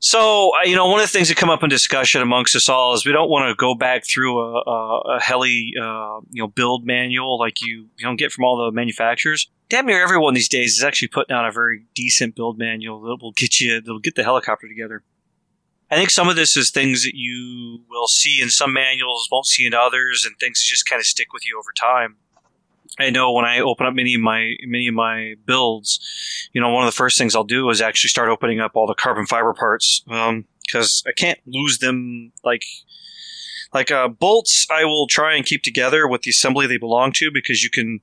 So, 0.00 0.52
you 0.64 0.76
know, 0.76 0.86
one 0.86 1.00
of 1.00 1.04
the 1.06 1.12
things 1.12 1.28
that 1.28 1.36
come 1.36 1.50
up 1.50 1.64
in 1.64 1.68
discussion 1.68 2.22
amongst 2.22 2.54
us 2.54 2.68
all 2.68 2.94
is 2.94 3.04
we 3.04 3.10
don't 3.10 3.28
want 3.28 3.48
to 3.48 3.54
go 3.56 3.74
back 3.74 4.06
through 4.06 4.38
a, 4.38 4.62
a, 4.62 5.00
a 5.16 5.20
heli, 5.20 5.72
uh, 5.80 6.20
you 6.30 6.40
know, 6.40 6.46
build 6.46 6.86
manual 6.86 7.36
like 7.36 7.60
you, 7.60 7.88
you 7.96 8.04
don't 8.04 8.16
get 8.16 8.30
from 8.30 8.44
all 8.44 8.64
the 8.64 8.70
manufacturers. 8.70 9.50
Damn 9.68 9.86
near 9.86 10.02
everyone 10.02 10.34
these 10.34 10.48
days 10.48 10.76
is 10.76 10.84
actually 10.84 11.08
putting 11.08 11.34
out 11.34 11.48
a 11.48 11.50
very 11.50 11.84
decent 11.94 12.36
build 12.36 12.58
manual 12.58 13.00
that 13.00 13.18
will 13.20 13.32
get 13.32 13.58
you, 13.58 13.80
that'll 13.80 13.98
get 13.98 14.14
the 14.14 14.22
helicopter 14.22 14.68
together. 14.68 15.02
I 15.90 15.96
think 15.96 16.10
some 16.10 16.28
of 16.28 16.36
this 16.36 16.56
is 16.56 16.70
things 16.70 17.02
that 17.04 17.14
you 17.14 17.80
will 17.88 18.08
see 18.08 18.40
in 18.40 18.50
some 18.50 18.72
manuals, 18.72 19.26
won't 19.32 19.46
see 19.46 19.66
in 19.66 19.74
others, 19.74 20.24
and 20.24 20.36
things 20.38 20.62
just 20.62 20.88
kind 20.88 21.00
of 21.00 21.06
stick 21.06 21.32
with 21.32 21.46
you 21.46 21.58
over 21.58 21.72
time. 21.72 22.16
I 22.98 23.10
know 23.10 23.32
when 23.32 23.44
I 23.44 23.60
open 23.60 23.86
up 23.86 23.94
many 23.94 24.14
of 24.14 24.20
my 24.20 24.54
many 24.64 24.88
of 24.88 24.94
my 24.94 25.34
builds, 25.46 26.00
you 26.52 26.60
know, 26.60 26.70
one 26.70 26.82
of 26.84 26.88
the 26.88 26.96
first 26.96 27.16
things 27.18 27.36
I'll 27.36 27.44
do 27.44 27.70
is 27.70 27.80
actually 27.80 28.08
start 28.08 28.28
opening 28.28 28.60
up 28.60 28.72
all 28.74 28.86
the 28.86 28.94
carbon 28.94 29.26
fiber 29.26 29.52
parts 29.54 30.02
because 30.66 31.02
I 31.06 31.12
can't 31.12 31.38
lose 31.46 31.78
them. 31.78 32.32
Like 32.44 32.64
like 33.72 33.90
uh, 33.90 34.08
bolts, 34.08 34.66
I 34.70 34.84
will 34.84 35.06
try 35.06 35.34
and 35.34 35.44
keep 35.44 35.62
together 35.62 36.08
with 36.08 36.22
the 36.22 36.30
assembly 36.30 36.66
they 36.66 36.78
belong 36.78 37.12
to 37.12 37.30
because 37.32 37.62
you 37.62 37.70
can 37.70 38.00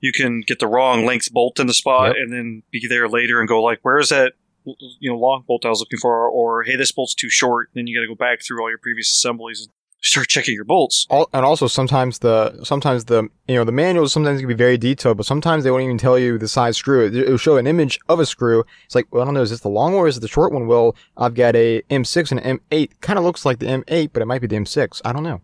you 0.00 0.12
can 0.12 0.40
get 0.42 0.58
the 0.60 0.66
wrong 0.66 1.04
length 1.04 1.30
bolt 1.32 1.58
in 1.60 1.66
the 1.66 1.74
spot 1.74 2.08
Yep. 2.08 2.16
and 2.18 2.32
then 2.32 2.62
be 2.70 2.86
there 2.88 3.08
later 3.08 3.38
and 3.40 3.48
go 3.48 3.62
like, 3.62 3.80
where 3.82 3.98
is 3.98 4.08
that? 4.10 4.34
You 4.64 5.10
know, 5.10 5.18
long 5.18 5.44
bolt 5.46 5.64
I 5.64 5.70
was 5.70 5.80
looking 5.80 5.98
for, 5.98 6.28
or 6.28 6.62
hey, 6.64 6.76
this 6.76 6.92
bolt's 6.92 7.14
too 7.14 7.30
short. 7.30 7.70
Then 7.74 7.86
you 7.86 7.96
got 7.96 8.02
to 8.02 8.08
go 8.08 8.14
back 8.14 8.40
through 8.42 8.62
all 8.62 8.68
your 8.68 8.78
previous 8.78 9.10
assemblies 9.10 9.62
and 9.62 9.70
start 10.02 10.28
checking 10.28 10.54
your 10.54 10.64
bolts. 10.64 11.06
Al- 11.10 11.28
and 11.32 11.44
also 11.44 11.66
sometimes 11.66 12.20
the 12.20 12.62
sometimes 12.64 13.04
the 13.06 13.28
you 13.48 13.54
know 13.56 13.64
the 13.64 13.72
manuals 13.72 14.12
sometimes 14.12 14.40
can 14.40 14.48
be 14.48 14.54
very 14.54 14.78
detailed, 14.78 15.16
but 15.16 15.26
sometimes 15.26 15.64
they 15.64 15.70
won't 15.70 15.84
even 15.84 15.98
tell 15.98 16.18
you 16.18 16.38
the 16.38 16.48
size 16.48 16.76
screw. 16.76 17.04
It- 17.06 17.14
It'll 17.16 17.36
show 17.36 17.56
an 17.56 17.66
image 17.66 17.98
of 18.08 18.20
a 18.20 18.26
screw. 18.26 18.64
It's 18.86 18.94
like, 18.94 19.06
well, 19.12 19.22
I 19.22 19.24
don't 19.26 19.34
know, 19.34 19.42
is 19.42 19.50
this 19.50 19.60
the 19.60 19.68
long 19.68 19.92
one 19.92 20.00
or 20.02 20.08
is 20.08 20.16
it 20.16 20.20
the 20.20 20.28
short 20.28 20.52
one? 20.52 20.66
Well, 20.66 20.96
I've 21.16 21.34
got 21.34 21.54
a 21.56 21.82
M6 21.90 22.30
and 22.32 22.40
an 22.40 22.58
M8. 22.70 22.90
Kind 23.00 23.18
of 23.18 23.24
looks 23.24 23.44
like 23.44 23.58
the 23.58 23.66
M8, 23.66 24.10
but 24.12 24.22
it 24.22 24.26
might 24.26 24.40
be 24.40 24.46
the 24.46 24.56
M6. 24.56 25.00
I 25.04 25.12
don't 25.12 25.22
know. 25.22 25.40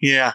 Yeah. 0.00 0.34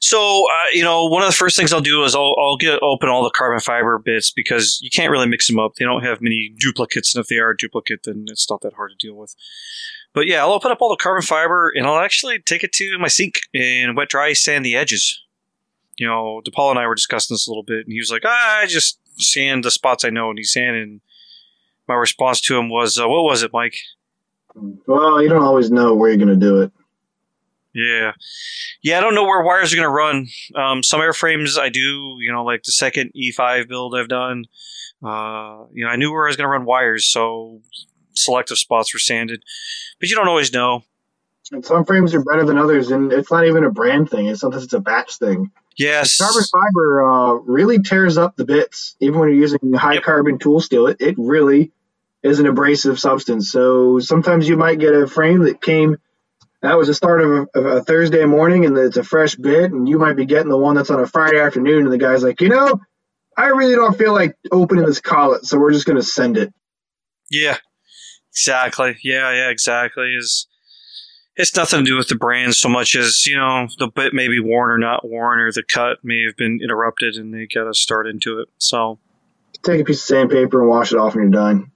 So 0.00 0.44
uh, 0.44 0.70
you 0.72 0.82
know, 0.82 1.04
one 1.04 1.22
of 1.22 1.28
the 1.28 1.34
first 1.34 1.56
things 1.56 1.72
I'll 1.72 1.80
do 1.80 2.04
is 2.04 2.14
I'll, 2.14 2.34
I'll 2.38 2.56
get 2.56 2.82
open 2.82 3.08
all 3.08 3.22
the 3.22 3.30
carbon 3.30 3.60
fiber 3.60 3.98
bits 3.98 4.30
because 4.30 4.78
you 4.82 4.90
can't 4.90 5.10
really 5.10 5.28
mix 5.28 5.46
them 5.46 5.58
up. 5.58 5.74
They 5.74 5.84
don't 5.84 6.02
have 6.02 6.20
many 6.20 6.52
duplicates, 6.58 7.14
and 7.14 7.22
if 7.22 7.28
they 7.28 7.36
are 7.36 7.50
a 7.50 7.56
duplicate, 7.56 8.04
then 8.04 8.24
it's 8.28 8.48
not 8.48 8.62
that 8.62 8.74
hard 8.74 8.92
to 8.92 9.06
deal 9.06 9.14
with. 9.14 9.34
But 10.12 10.26
yeah, 10.26 10.40
I'll 10.40 10.52
open 10.52 10.72
up 10.72 10.78
all 10.80 10.88
the 10.88 10.96
carbon 10.96 11.22
fiber 11.22 11.72
and 11.74 11.86
I'll 11.86 12.00
actually 12.00 12.40
take 12.40 12.64
it 12.64 12.72
to 12.72 12.98
my 12.98 13.06
sink 13.08 13.42
and 13.54 13.96
wet 13.96 14.08
dry 14.08 14.32
sand 14.32 14.64
the 14.64 14.74
edges. 14.74 15.22
You 15.98 16.06
know, 16.06 16.42
DePaul 16.44 16.70
and 16.70 16.78
I 16.78 16.86
were 16.86 16.94
discussing 16.94 17.34
this 17.34 17.46
a 17.46 17.50
little 17.50 17.62
bit, 17.62 17.84
and 17.84 17.92
he 17.92 17.98
was 17.98 18.10
like, 18.10 18.22
ah, 18.24 18.58
"I 18.60 18.66
just 18.66 18.98
sand 19.20 19.64
the 19.64 19.70
spots 19.70 20.04
I 20.04 20.10
know," 20.10 20.30
and 20.30 20.38
he's 20.38 20.52
sanding. 20.52 21.02
My 21.86 21.94
response 21.94 22.40
to 22.42 22.56
him 22.56 22.70
was, 22.70 22.98
uh, 22.98 23.06
"What 23.06 23.24
was 23.24 23.42
it, 23.42 23.52
Mike?" 23.52 23.76
Well, 24.86 25.22
you 25.22 25.28
don't 25.28 25.42
always 25.42 25.70
know 25.70 25.94
where 25.94 26.08
you're 26.08 26.16
going 26.16 26.28
to 26.28 26.36
do 26.36 26.62
it. 26.62 26.72
Yeah, 27.72 28.12
yeah. 28.82 28.98
I 28.98 29.00
don't 29.00 29.14
know 29.14 29.24
where 29.24 29.42
wires 29.42 29.72
are 29.72 29.76
going 29.76 29.86
to 29.86 29.90
run. 29.90 30.26
Um, 30.56 30.82
some 30.82 31.00
airframes 31.00 31.58
I 31.58 31.68
do. 31.68 32.16
You 32.18 32.32
know, 32.32 32.44
like 32.44 32.64
the 32.64 32.72
second 32.72 33.12
E5 33.16 33.68
build 33.68 33.94
I've 33.96 34.08
done. 34.08 34.46
Uh, 35.02 35.64
you 35.72 35.84
know, 35.84 35.90
I 35.90 35.96
knew 35.96 36.12
where 36.12 36.26
I 36.26 36.28
was 36.28 36.36
going 36.36 36.46
to 36.46 36.50
run 36.50 36.64
wires, 36.64 37.06
so 37.06 37.60
selective 38.14 38.58
spots 38.58 38.92
were 38.92 38.98
sanded. 38.98 39.42
But 40.00 40.08
you 40.10 40.16
don't 40.16 40.28
always 40.28 40.52
know. 40.52 40.82
And 41.52 41.64
some 41.64 41.84
frames 41.84 42.14
are 42.14 42.22
better 42.22 42.44
than 42.44 42.58
others, 42.58 42.90
and 42.90 43.12
it's 43.12 43.30
not 43.30 43.46
even 43.46 43.64
a 43.64 43.70
brand 43.70 44.10
thing. 44.10 44.26
It's 44.26 44.40
sometimes 44.40 44.64
it's 44.64 44.72
a 44.72 44.80
batch 44.80 45.16
thing. 45.16 45.50
Yes. 45.76 46.18
Carbon 46.18 46.42
fiber 46.52 47.10
uh, 47.10 47.32
really 47.44 47.80
tears 47.82 48.18
up 48.18 48.36
the 48.36 48.44
bits, 48.44 48.96
even 49.00 49.18
when 49.18 49.30
you're 49.30 49.38
using 49.38 49.72
high 49.72 49.94
Yep. 49.94 50.02
carbon 50.02 50.38
tool 50.38 50.60
steel. 50.60 50.86
It, 50.86 50.98
it 51.00 51.14
really 51.18 51.72
is 52.22 52.38
an 52.38 52.46
abrasive 52.46 53.00
substance. 53.00 53.50
So 53.50 53.98
sometimes 53.98 54.48
you 54.48 54.56
might 54.56 54.78
get 54.78 54.92
a 54.94 55.06
frame 55.06 55.44
that 55.44 55.62
came 55.62 55.96
that 56.62 56.76
was 56.76 56.88
the 56.88 56.94
start 56.94 57.22
of 57.22 57.30
a, 57.30 57.58
of 57.58 57.66
a 57.66 57.82
Thursday 57.82 58.24
morning, 58.24 58.64
and 58.64 58.76
it's 58.76 58.96
a 58.96 59.04
fresh 59.04 59.34
bit, 59.34 59.72
and 59.72 59.88
you 59.88 59.98
might 59.98 60.16
be 60.16 60.26
getting 60.26 60.50
the 60.50 60.58
one 60.58 60.76
that's 60.76 60.90
on 60.90 61.00
a 61.00 61.06
Friday 61.06 61.40
afternoon, 61.40 61.84
and 61.84 61.92
the 61.92 61.98
guy's 61.98 62.22
like, 62.22 62.40
you 62.40 62.48
know, 62.48 62.80
I 63.36 63.46
really 63.46 63.74
don't 63.74 63.96
feel 63.96 64.12
like 64.12 64.36
opening 64.52 64.84
this 64.84 65.00
collet, 65.00 65.44
so 65.44 65.58
we're 65.58 65.72
just 65.72 65.86
going 65.86 65.96
to 65.96 66.02
send 66.02 66.36
it. 66.36 66.52
Yeah. 67.30 67.56
Exactly. 68.32 68.96
Yeah. 69.02 69.32
Yeah. 69.32 69.48
Exactly. 69.48 70.14
Is 70.14 70.46
it's 71.36 71.56
nothing 71.56 71.80
to 71.80 71.84
do 71.84 71.96
with 71.96 72.08
the 72.08 72.16
brand 72.16 72.54
so 72.54 72.68
much 72.68 72.94
as 72.94 73.24
you 73.26 73.36
know 73.36 73.66
the 73.78 73.88
bit 73.88 74.12
may 74.12 74.28
be 74.28 74.40
worn 74.40 74.70
or 74.70 74.78
not 74.78 75.08
worn, 75.08 75.38
or 75.38 75.50
the 75.52 75.62
cut 75.62 75.98
may 76.02 76.24
have 76.24 76.36
been 76.36 76.60
interrupted, 76.62 77.14
and 77.14 77.32
they 77.32 77.46
got 77.46 77.64
to 77.64 77.74
start 77.74 78.06
into 78.06 78.40
it. 78.40 78.48
So. 78.58 78.98
Take 79.62 79.80
a 79.80 79.84
piece 79.84 79.98
of 79.98 80.06
sandpaper 80.06 80.60
and 80.60 80.70
wash 80.70 80.92
it 80.92 80.98
off 80.98 81.14
when 81.14 81.24
you're 81.24 81.32
done. 81.32 81.70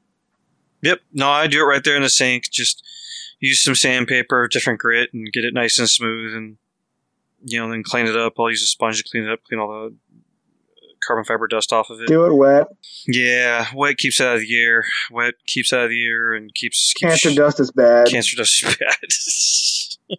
Yep. 0.82 1.00
No, 1.12 1.28
I 1.28 1.48
do 1.48 1.60
it 1.60 1.64
right 1.64 1.84
there 1.84 1.96
in 1.96 2.02
the 2.02 2.08
sink. 2.08 2.44
Just 2.50 2.82
use 3.44 3.62
some 3.62 3.74
sandpaper, 3.74 4.48
different 4.48 4.80
grit, 4.80 5.10
and 5.12 5.32
get 5.32 5.44
it 5.44 5.54
nice 5.54 5.78
and 5.78 5.88
smooth, 5.88 6.34
and 6.34 6.56
you 7.44 7.60
know, 7.60 7.70
then 7.70 7.82
clean 7.82 8.06
it 8.06 8.16
up. 8.16 8.34
I'll 8.38 8.50
use 8.50 8.62
a 8.62 8.66
sponge 8.66 9.02
to 9.02 9.08
clean 9.08 9.24
it 9.24 9.30
up, 9.30 9.44
clean 9.44 9.60
all 9.60 9.68
the 9.68 9.94
carbon 11.06 11.24
fiber 11.24 11.46
dust 11.46 11.72
off 11.72 11.90
of 11.90 12.00
it. 12.00 12.08
Do 12.08 12.24
it 12.24 12.34
wet. 12.34 12.68
Yeah, 13.06 13.66
wet 13.74 13.98
keeps 13.98 14.20
it 14.20 14.26
out 14.26 14.36
of 14.36 14.40
the 14.40 14.58
air. 14.58 14.86
Wet 15.10 15.34
keeps 15.46 15.72
out 15.72 15.84
of 15.84 15.90
the 15.90 16.06
air 16.06 16.32
and 16.32 16.54
keeps, 16.54 16.92
keeps 16.94 17.22
Cancer 17.22 17.34
dust 17.34 17.60
is 17.60 17.70
bad. 17.70 18.08
Cancer 18.08 18.36
dust 18.36 18.64
is 18.64 18.76
bad. 18.76 20.18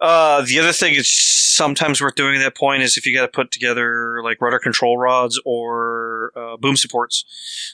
uh, 0.00 0.44
the 0.44 0.58
other 0.58 0.72
thing 0.72 0.94
it's 0.94 1.54
sometimes 1.54 2.00
worth 2.00 2.14
doing 2.14 2.36
at 2.36 2.42
that 2.42 2.56
point 2.56 2.82
is 2.82 2.96
if 2.96 3.06
you 3.06 3.16
got 3.16 3.22
to 3.22 3.28
put 3.28 3.50
together 3.50 4.22
like 4.22 4.40
rudder 4.40 4.58
control 4.58 4.98
rods 4.98 5.40
or 5.44 6.32
uh, 6.36 6.56
boom 6.56 6.76
supports. 6.76 7.24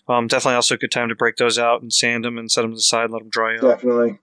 Um, 0.08 0.26
definitely 0.26 0.56
also 0.56 0.74
a 0.74 0.78
good 0.78 0.92
time 0.92 1.08
to 1.08 1.14
break 1.14 1.36
those 1.36 1.58
out 1.58 1.82
and 1.82 1.92
sand 1.92 2.24
them 2.24 2.38
and 2.38 2.50
set 2.50 2.62
them 2.62 2.70
to 2.72 2.76
the 2.76 2.82
side 2.82 3.04
and 3.04 3.12
let 3.12 3.20
them 3.20 3.30
dry 3.30 3.56
out. 3.56 3.62
Definitely. 3.62 4.18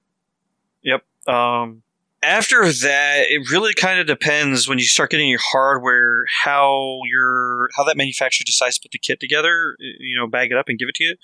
Um, 1.27 1.81
after 2.25 2.71
that, 2.71 3.25
it 3.29 3.49
really 3.51 3.73
kind 3.73 3.99
of 3.99 4.07
depends 4.07 4.67
when 4.67 4.79
you 4.79 4.85
start 4.85 5.11
getting 5.11 5.29
your 5.29 5.39
hardware 5.41 6.25
how 6.43 7.01
your 7.05 7.69
how 7.75 7.83
that 7.83 7.97
manufacturer 7.97 8.43
decides 8.45 8.75
to 8.75 8.81
put 8.81 8.91
the 8.91 8.97
kit 8.97 9.19
together. 9.19 9.75
You 9.79 10.17
know, 10.17 10.27
bag 10.27 10.51
it 10.51 10.57
up 10.57 10.67
and 10.67 10.79
give 10.79 10.89
it 10.89 10.95
to 10.95 11.03
you. 11.03 11.15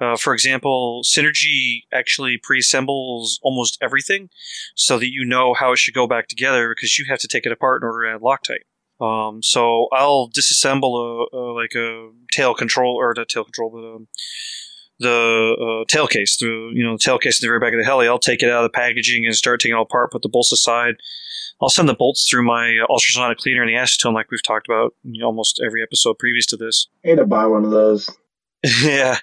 Uh, 0.00 0.16
for 0.16 0.34
example, 0.34 1.02
Synergy 1.04 1.84
actually 1.92 2.38
pre-assembles 2.42 3.40
almost 3.42 3.78
everything, 3.80 4.28
so 4.74 4.98
that 4.98 5.10
you 5.10 5.24
know 5.24 5.54
how 5.54 5.72
it 5.72 5.78
should 5.78 5.94
go 5.94 6.06
back 6.06 6.28
together 6.28 6.68
because 6.68 6.98
you 6.98 7.06
have 7.08 7.18
to 7.20 7.28
take 7.28 7.46
it 7.46 7.52
apart 7.52 7.82
in 7.82 7.86
order 7.86 8.06
to 8.06 8.14
add 8.14 8.20
Loctite. 8.20 8.66
Um, 8.98 9.42
so 9.42 9.88
I'll 9.92 10.28
disassemble 10.28 11.26
a, 11.32 11.36
a 11.36 11.42
like 11.54 11.74
a 11.74 12.10
tail 12.32 12.54
control 12.54 12.96
or 12.96 13.14
not 13.16 13.28
tail 13.28 13.44
control, 13.44 13.70
but 13.70 13.94
um, 13.94 14.08
the 14.98 15.82
uh, 15.82 15.84
tail 15.88 16.06
case, 16.06 16.36
the 16.38 16.70
you 16.74 16.82
know 16.82 16.92
the 16.92 17.02
tail 17.02 17.18
case 17.18 17.42
in 17.42 17.46
the 17.46 17.50
very 17.50 17.60
back 17.60 17.72
of 17.72 17.78
the 17.78 17.84
heli. 17.84 18.08
I'll 18.08 18.18
take 18.18 18.42
it 18.42 18.50
out 18.50 18.64
of 18.64 18.72
the 18.72 18.76
packaging 18.76 19.26
and 19.26 19.34
start 19.34 19.60
taking 19.60 19.74
it 19.74 19.76
all 19.76 19.82
apart, 19.82 20.12
put 20.12 20.22
the 20.22 20.28
bolts 20.28 20.52
aside. 20.52 20.96
I'll 21.60 21.68
send 21.70 21.88
the 21.88 21.94
bolts 21.94 22.28
through 22.28 22.44
my 22.44 22.78
ultrasonic 22.90 23.38
cleaner 23.38 23.62
and 23.62 23.70
the 23.70 23.74
acetone, 23.74 24.12
like 24.12 24.30
we've 24.30 24.42
talked 24.42 24.68
about 24.68 24.94
in 25.04 25.22
almost 25.22 25.60
every 25.64 25.82
episode 25.82 26.18
previous 26.18 26.46
to 26.46 26.56
this. 26.56 26.88
I 27.04 27.08
need 27.08 27.16
to 27.16 27.26
buy 27.26 27.46
one 27.46 27.64
of 27.64 27.70
those. 27.70 28.10
yeah. 28.82 29.18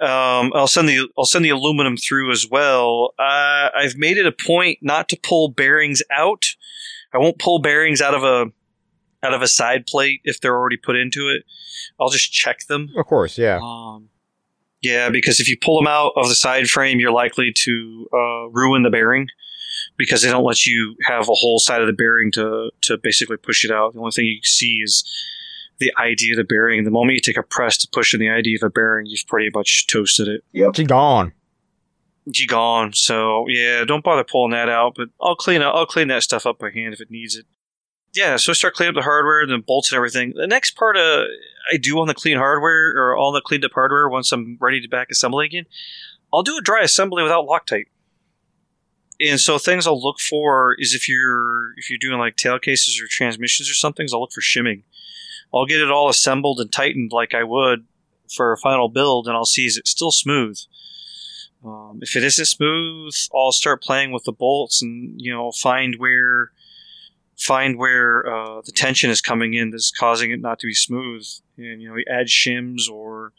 Um, 0.00 0.52
I'll 0.54 0.66
send 0.66 0.88
the 0.88 1.08
I'll 1.16 1.24
send 1.24 1.44
the 1.44 1.50
aluminum 1.50 1.96
through 1.96 2.32
as 2.32 2.46
well. 2.50 3.14
Uh, 3.18 3.68
I've 3.74 3.96
made 3.96 4.18
it 4.18 4.26
a 4.26 4.32
point 4.32 4.78
not 4.82 5.08
to 5.10 5.16
pull 5.22 5.48
bearings 5.48 6.02
out. 6.10 6.44
I 7.14 7.18
won't 7.18 7.38
pull 7.38 7.60
bearings 7.60 8.00
out 8.00 8.14
of 8.14 8.24
a 8.24 8.46
out 9.24 9.34
of 9.34 9.42
a 9.42 9.48
side 9.48 9.86
plate 9.86 10.20
if 10.24 10.40
they're 10.40 10.56
already 10.56 10.76
put 10.76 10.96
into 10.96 11.28
it. 11.28 11.44
I'll 12.00 12.08
just 12.08 12.32
check 12.32 12.66
them. 12.66 12.90
Of 12.96 13.06
course, 13.06 13.38
yeah. 13.38 13.60
Um, 13.62 14.08
yeah, 14.82 15.10
because 15.10 15.38
if 15.38 15.48
you 15.48 15.56
pull 15.56 15.78
them 15.80 15.86
out 15.86 16.12
of 16.16 16.28
the 16.28 16.34
side 16.34 16.68
frame, 16.68 16.98
you're 16.98 17.12
likely 17.12 17.52
to 17.64 18.08
uh, 18.12 18.48
ruin 18.50 18.82
the 18.82 18.90
bearing 18.90 19.28
because 19.96 20.22
they 20.22 20.30
don't 20.30 20.44
let 20.44 20.66
you 20.66 20.96
have 21.04 21.28
a 21.28 21.34
whole 21.34 21.58
side 21.58 21.80
of 21.80 21.86
the 21.86 21.92
bearing 21.92 22.32
to 22.32 22.70
to 22.82 22.98
basically 22.98 23.36
push 23.36 23.64
it 23.64 23.70
out. 23.70 23.94
The 23.94 24.00
only 24.00 24.10
thing 24.10 24.26
you 24.26 24.40
see 24.42 24.80
is 24.82 25.08
the 25.78 25.92
ID 25.96 26.32
of 26.32 26.36
the 26.36 26.44
bearing. 26.44 26.82
The 26.84 26.90
moment 26.90 27.14
you 27.14 27.20
take 27.20 27.36
a 27.36 27.42
press 27.42 27.76
to 27.78 27.88
push 27.92 28.12
in 28.12 28.20
the 28.20 28.30
ID 28.30 28.56
of 28.56 28.62
a 28.64 28.70
bearing, 28.70 29.06
you've 29.06 29.26
pretty 29.28 29.50
much 29.54 29.86
toasted 29.86 30.28
it. 30.28 30.44
Yep. 30.52 30.76
She 30.76 30.84
gone. 30.84 31.32
You 32.24 32.46
gone. 32.46 32.92
So 32.92 33.46
yeah, 33.48 33.84
don't 33.84 34.04
bother 34.04 34.24
pulling 34.24 34.50
that 34.50 34.68
out. 34.68 34.94
But 34.96 35.10
I'll 35.20 35.36
clean 35.36 35.62
up. 35.62 35.74
I'll 35.74 35.86
clean 35.86 36.08
that 36.08 36.24
stuff 36.24 36.44
up 36.44 36.58
by 36.58 36.70
hand 36.70 36.92
if 36.92 37.00
it 37.00 37.10
needs 37.10 37.36
it. 37.36 37.46
Yeah, 38.14 38.36
so 38.36 38.52
I 38.52 38.54
start 38.54 38.74
cleaning 38.74 38.90
up 38.90 39.00
the 39.00 39.04
hardware, 39.04 39.40
and 39.40 39.50
the 39.50 39.58
bolts 39.58 39.90
and 39.90 39.96
everything. 39.96 40.34
The 40.36 40.46
next 40.46 40.72
part 40.72 40.96
uh, 40.96 41.24
I 41.72 41.78
do 41.78 41.98
on 41.98 42.08
the 42.08 42.14
clean 42.14 42.36
hardware 42.36 42.92
or 42.94 43.16
all 43.16 43.32
the 43.32 43.40
cleaned 43.40 43.64
up 43.64 43.72
hardware 43.72 44.08
once 44.08 44.30
I'm 44.32 44.58
ready 44.60 44.80
to 44.80 44.88
back 44.88 45.10
assembly 45.10 45.46
again, 45.46 45.64
I'll 46.32 46.42
do 46.42 46.58
a 46.58 46.62
dry 46.62 46.82
assembly 46.82 47.22
without 47.22 47.46
Loctite. 47.46 47.86
And 49.20 49.40
so 49.40 49.56
things 49.56 49.86
I'll 49.86 50.02
look 50.02 50.18
for 50.18 50.74
is 50.78 50.94
if 50.94 51.08
you're 51.08 51.72
if 51.76 51.88
you're 51.88 51.98
doing 51.98 52.18
like 52.18 52.36
tail 52.36 52.58
cases 52.58 53.00
or 53.00 53.06
transmissions 53.08 53.70
or 53.70 53.74
something, 53.74 54.06
I'll 54.12 54.20
look 54.20 54.32
for 54.32 54.40
shimming. 54.40 54.82
I'll 55.54 55.66
get 55.66 55.80
it 55.80 55.90
all 55.90 56.08
assembled 56.08 56.60
and 56.60 56.72
tightened 56.72 57.12
like 57.12 57.34
I 57.34 57.44
would 57.44 57.86
for 58.34 58.52
a 58.52 58.58
final 58.58 58.88
build, 58.88 59.26
and 59.26 59.36
I'll 59.36 59.44
see 59.44 59.64
is 59.64 59.76
it 59.76 59.86
still 59.86 60.10
smooth. 60.10 60.58
Um, 61.64 62.00
if 62.02 62.16
it 62.16 62.24
isn't 62.24 62.46
smooth, 62.46 63.14
I'll 63.34 63.52
start 63.52 63.82
playing 63.82 64.10
with 64.10 64.24
the 64.24 64.32
bolts 64.32 64.82
and 64.82 65.20
you 65.20 65.32
know 65.32 65.52
find 65.52 65.96
where 65.98 66.50
find 67.38 67.78
where 67.78 68.26
uh, 68.26 68.60
the 68.64 68.72
tension 68.72 69.10
is 69.10 69.20
coming 69.20 69.54
in 69.54 69.70
that's 69.70 69.90
causing 69.90 70.30
it 70.30 70.40
not 70.40 70.58
to 70.60 70.66
be 70.66 70.74
smooth, 70.74 71.26
and 71.56 71.80
you 71.80 71.88
know 71.88 71.96
add 72.10 72.26
shims 72.26 72.88
or 72.90 73.32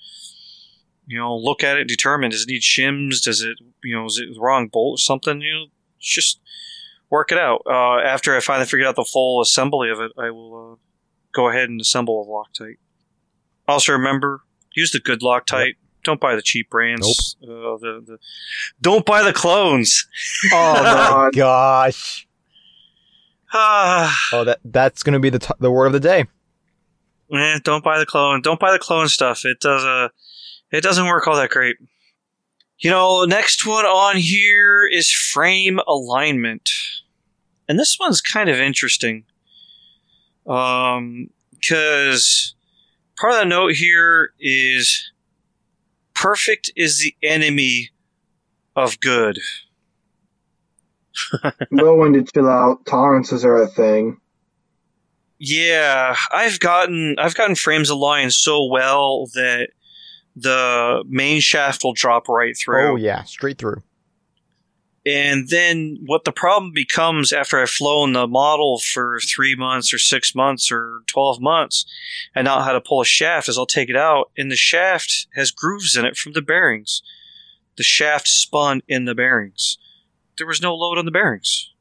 you 1.07 1.17
know 1.17 1.35
look 1.35 1.63
at 1.63 1.77
it, 1.77 1.87
determine 1.87 2.31
does 2.31 2.43
it 2.43 2.49
need 2.49 2.61
shims, 2.61 3.23
does 3.23 3.41
it 3.41 3.57
you 3.83 3.95
know 3.95 4.05
is 4.05 4.17
it 4.17 4.33
the 4.33 4.39
wrong 4.39 4.67
bolt 4.67 4.95
or 4.95 4.97
something? 4.97 5.41
You 5.41 5.53
know, 5.53 5.65
just 5.99 6.39
work 7.09 7.31
it 7.31 7.37
out. 7.37 7.61
Uh, 7.65 7.99
after 7.99 8.35
I 8.35 8.39
finally 8.39 8.65
figured 8.65 8.87
out 8.87 8.95
the 8.95 9.05
full 9.05 9.41
assembly 9.41 9.89
of 9.89 9.99
it, 9.99 10.11
I 10.17 10.31
will 10.31 10.73
uh, 10.73 10.75
go 11.31 11.49
ahead 11.49 11.69
and 11.69 11.79
assemble 11.79 12.21
a 12.21 12.25
Loctite. 12.25 12.77
Also, 13.67 13.93
remember 13.93 14.41
use 14.75 14.91
the 14.91 14.99
good 14.99 15.21
Loctite. 15.21 15.75
Don't 16.03 16.19
buy 16.19 16.35
the 16.35 16.41
cheap 16.41 16.69
brands. 16.69 17.37
Uh, 17.41 17.47
the, 17.77 18.03
the 18.05 18.17
don't 18.81 19.05
buy 19.05 19.21
the 19.21 19.31
clones. 19.31 20.05
Oh 20.51 20.73
my 21.23 21.29
gosh. 21.33 22.27
Ah, 23.53 24.19
Oh, 24.33 24.43
that 24.43 24.59
that's 24.65 25.03
gonna 25.03 25.19
be 25.19 25.29
the 25.29 25.39
t- 25.39 25.53
the 25.59 25.69
word 25.71 25.85
of 25.87 25.93
the 25.93 25.99
day. 25.99 26.25
eh, 27.33 27.59
don't 27.63 27.83
buy 27.83 27.99
the 27.99 28.05
clone. 28.05 28.41
Don't 28.41 28.59
buy 28.59 28.71
the 28.71 28.79
clone 28.79 29.07
stuff. 29.07 29.45
It 29.45 29.59
does 29.59 29.83
uh, 29.83 30.09
it 30.71 30.81
doesn't 30.81 31.05
work 31.07 31.27
all 31.27 31.35
that 31.35 31.49
great. 31.51 31.77
You 32.79 32.89
know, 32.89 33.23
next 33.25 33.65
one 33.65 33.85
on 33.85 34.17
here 34.17 34.85
is 34.91 35.11
frame 35.11 35.79
alignment, 35.87 36.69
and 37.69 37.79
this 37.79 37.97
one's 37.99 38.21
kind 38.21 38.49
of 38.49 38.57
interesting. 38.59 39.25
Um, 40.47 41.29
because 41.51 42.55
part 43.17 43.33
of 43.33 43.39
the 43.39 43.45
note 43.45 43.73
here 43.75 44.33
is 44.39 45.11
perfect 46.13 46.71
is 46.75 46.99
the 46.99 47.15
enemy 47.25 47.91
of 48.75 48.99
good. 48.99 49.39
know 51.71 51.95
when 51.95 52.13
to 52.13 52.23
chill 52.23 52.49
out. 52.49 52.85
Tolerances 52.85 53.45
are 53.45 53.61
a 53.61 53.67
thing. 53.67 54.19
Yeah, 55.39 56.15
I've 56.31 56.59
gotten 56.59 57.15
I've 57.19 57.35
gotten 57.35 57.55
frames 57.55 57.89
of 57.89 57.97
aligned 57.97 58.33
so 58.33 58.65
well 58.65 59.27
that 59.33 59.69
the 60.35 61.03
main 61.07 61.41
shaft 61.41 61.83
will 61.83 61.93
drop 61.93 62.29
right 62.29 62.55
through. 62.57 62.93
Oh 62.93 62.95
yeah, 62.95 63.23
straight 63.23 63.57
through. 63.57 63.83
And 65.05 65.49
then 65.49 65.97
what 66.05 66.23
the 66.23 66.31
problem 66.31 66.71
becomes 66.73 67.33
after 67.33 67.59
I've 67.59 67.69
flown 67.69 68.13
the 68.13 68.25
model 68.25 68.79
for 68.79 69.19
three 69.19 69.53
months 69.53 69.93
or 69.93 69.97
six 69.97 70.33
months 70.33 70.71
or 70.71 71.01
12 71.07 71.41
months 71.41 71.85
and 72.33 72.45
not 72.45 72.63
how 72.63 72.71
to 72.71 72.79
pull 72.79 73.01
a 73.01 73.05
shaft 73.05 73.49
is 73.49 73.57
I'll 73.57 73.65
take 73.65 73.89
it 73.89 73.97
out 73.97 74.31
and 74.37 74.49
the 74.49 74.55
shaft 74.55 75.27
has 75.35 75.51
grooves 75.51 75.97
in 75.97 76.05
it 76.05 76.15
from 76.15 76.31
the 76.33 76.41
bearings. 76.41 77.01
The 77.75 77.83
shaft 77.83 78.29
spun 78.29 78.81
in 78.87 79.03
the 79.03 79.15
bearings. 79.15 79.77
There 80.37 80.47
was 80.47 80.61
no 80.61 80.75
load 80.75 80.97
on 80.97 81.05
the 81.05 81.11
bearings. 81.11 81.71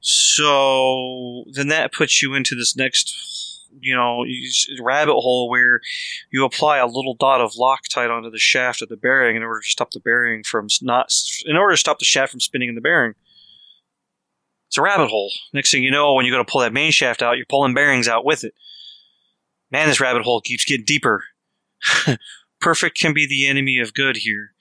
So 0.00 1.44
then 1.52 1.68
that 1.68 1.92
puts 1.92 2.22
you 2.22 2.34
into 2.34 2.54
this 2.54 2.74
next, 2.74 3.68
you 3.80 3.94
know, 3.94 4.24
rabbit 4.80 5.14
hole 5.14 5.50
where 5.50 5.80
you 6.32 6.44
apply 6.44 6.78
a 6.78 6.86
little 6.86 7.14
dot 7.14 7.40
of 7.40 7.52
Loctite 7.52 8.10
onto 8.10 8.30
the 8.30 8.38
shaft 8.38 8.82
of 8.82 8.88
the 8.88 8.96
bearing 8.96 9.36
in 9.36 9.42
order 9.42 9.60
to 9.60 9.68
stop 9.68 9.90
the 9.90 10.00
bearing 10.00 10.42
from 10.42 10.68
not, 10.80 11.12
in 11.44 11.56
order 11.56 11.74
to 11.74 11.80
stop 11.80 11.98
the 11.98 12.04
shaft 12.04 12.32
from 12.32 12.40
spinning 12.40 12.70
in 12.70 12.74
the 12.74 12.80
bearing. 12.80 13.14
It's 14.68 14.78
a 14.78 14.82
rabbit 14.82 15.08
hole. 15.08 15.32
Next 15.52 15.72
thing 15.72 15.82
you 15.82 15.90
know, 15.90 16.14
when 16.14 16.24
you 16.24 16.32
go 16.32 16.38
to 16.38 16.44
pull 16.44 16.60
that 16.60 16.72
main 16.72 16.92
shaft 16.92 17.22
out, 17.22 17.36
you're 17.36 17.46
pulling 17.46 17.74
bearings 17.74 18.08
out 18.08 18.24
with 18.24 18.44
it. 18.44 18.54
Man, 19.70 19.88
this 19.88 20.00
rabbit 20.00 20.22
hole 20.22 20.40
keeps 20.40 20.64
getting 20.64 20.84
deeper. 20.84 21.24
Perfect 22.60 22.96
can 22.96 23.12
be 23.12 23.26
the 23.26 23.46
enemy 23.46 23.80
of 23.80 23.94
good 23.94 24.18
here. 24.18 24.52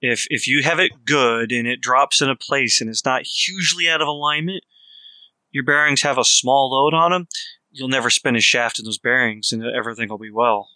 If 0.00 0.26
if 0.30 0.46
you 0.46 0.62
have 0.62 0.78
it 0.78 1.04
good 1.04 1.50
and 1.50 1.66
it 1.66 1.80
drops 1.80 2.20
in 2.22 2.30
a 2.30 2.36
place 2.36 2.80
and 2.80 2.88
it's 2.88 3.04
not 3.04 3.22
hugely 3.26 3.88
out 3.88 4.00
of 4.00 4.08
alignment, 4.08 4.64
your 5.50 5.64
bearings 5.64 6.02
have 6.02 6.18
a 6.18 6.24
small 6.24 6.70
load 6.70 6.94
on 6.94 7.10
them, 7.10 7.26
you'll 7.72 7.88
never 7.88 8.10
spin 8.10 8.36
a 8.36 8.40
shaft 8.40 8.78
in 8.78 8.84
those 8.84 8.98
bearings 8.98 9.52
and 9.52 9.64
everything 9.64 10.08
will 10.08 10.18
be 10.18 10.30
well. 10.30 10.68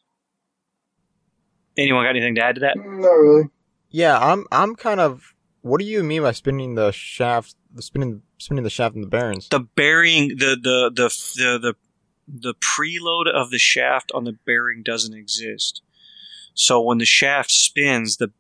Anyone 1.76 2.04
got 2.04 2.10
anything 2.10 2.34
to 2.34 2.42
add 2.44 2.56
to 2.56 2.60
that? 2.62 2.76
Mm, 2.76 3.00
Not 3.00 3.12
really. 3.12 3.48
Yeah, 3.90 4.18
I'm 4.18 4.46
I'm 4.50 4.74
kind 4.74 5.00
of. 5.00 5.34
What 5.62 5.78
do 5.78 5.86
you 5.86 6.02
mean 6.02 6.22
by 6.22 6.32
spinning 6.32 6.74
the 6.74 6.90
shaft? 6.90 7.54
The 7.74 7.82
spinning 7.82 8.22
spinning 8.38 8.64
the 8.64 8.70
shaft 8.70 8.94
and 8.94 9.04
the 9.04 9.08
bearings. 9.08 9.48
The 9.48 9.60
bearing, 9.60 10.28
the 10.30 10.56
the 10.60 10.90
the 10.92 11.08
the 11.36 11.58
the, 11.58 11.74
the 12.26 12.54
preload 12.54 13.28
of 13.32 13.50
the 13.50 13.58
shaft 13.58 14.10
on 14.14 14.24
the 14.24 14.36
bearing 14.44 14.82
doesn't 14.82 15.14
exist. 15.14 15.82
So 16.54 16.80
when 16.82 16.98
the 16.98 17.04
shaft 17.06 17.50
spins, 17.50 18.16
the 18.16 18.32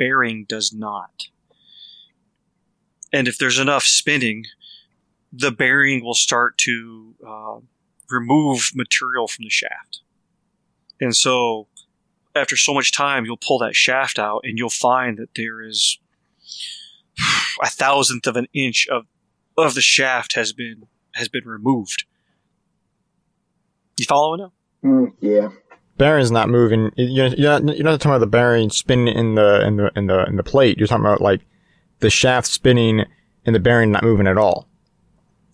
bearing 0.00 0.46
does 0.48 0.72
not. 0.72 1.26
And 3.12 3.28
if 3.28 3.36
there's 3.36 3.58
enough 3.58 3.84
spinning, 3.84 4.46
the 5.30 5.52
bearing 5.52 6.02
will 6.02 6.14
start 6.14 6.56
to 6.58 7.14
uh, 7.24 7.58
remove 8.10 8.70
material 8.74 9.28
from 9.28 9.44
the 9.44 9.50
shaft. 9.50 10.00
And 11.00 11.14
so, 11.14 11.68
after 12.34 12.56
so 12.56 12.72
much 12.72 12.92
time, 12.92 13.26
you'll 13.26 13.36
pull 13.36 13.58
that 13.58 13.76
shaft 13.76 14.18
out 14.18 14.40
and 14.44 14.56
you'll 14.56 14.70
find 14.70 15.18
that 15.18 15.34
there 15.36 15.60
is 15.60 15.98
a 17.62 17.68
thousandth 17.68 18.26
of 18.26 18.36
an 18.36 18.46
inch 18.54 18.88
of, 18.90 19.06
of 19.58 19.74
the 19.74 19.82
shaft 19.82 20.34
has 20.34 20.52
been 20.52 20.86
has 21.14 21.28
been 21.28 21.46
removed. 21.46 22.04
You 23.98 24.06
following 24.06 24.40
now? 24.40 24.52
Mm, 24.82 25.12
yeah. 25.20 25.48
Bearing's 26.00 26.30
not 26.30 26.48
moving. 26.48 26.90
You're, 26.96 27.26
you're 27.26 27.60
not 27.60 27.76
you're 27.76 27.84
not 27.84 28.00
talking 28.00 28.12
about 28.12 28.20
the 28.20 28.26
bearing 28.26 28.70
spinning 28.70 29.14
in 29.14 29.34
the 29.34 29.66
in 29.66 29.76
the 29.76 29.92
in 29.94 30.06
the 30.06 30.24
in 30.24 30.36
the 30.36 30.42
plate. 30.42 30.78
You're 30.78 30.86
talking 30.86 31.04
about 31.04 31.20
like 31.20 31.42
the 31.98 32.08
shaft 32.08 32.46
spinning 32.46 33.04
and 33.44 33.54
the 33.54 33.60
bearing 33.60 33.92
not 33.92 34.02
moving 34.02 34.26
at 34.26 34.38
all. 34.38 34.66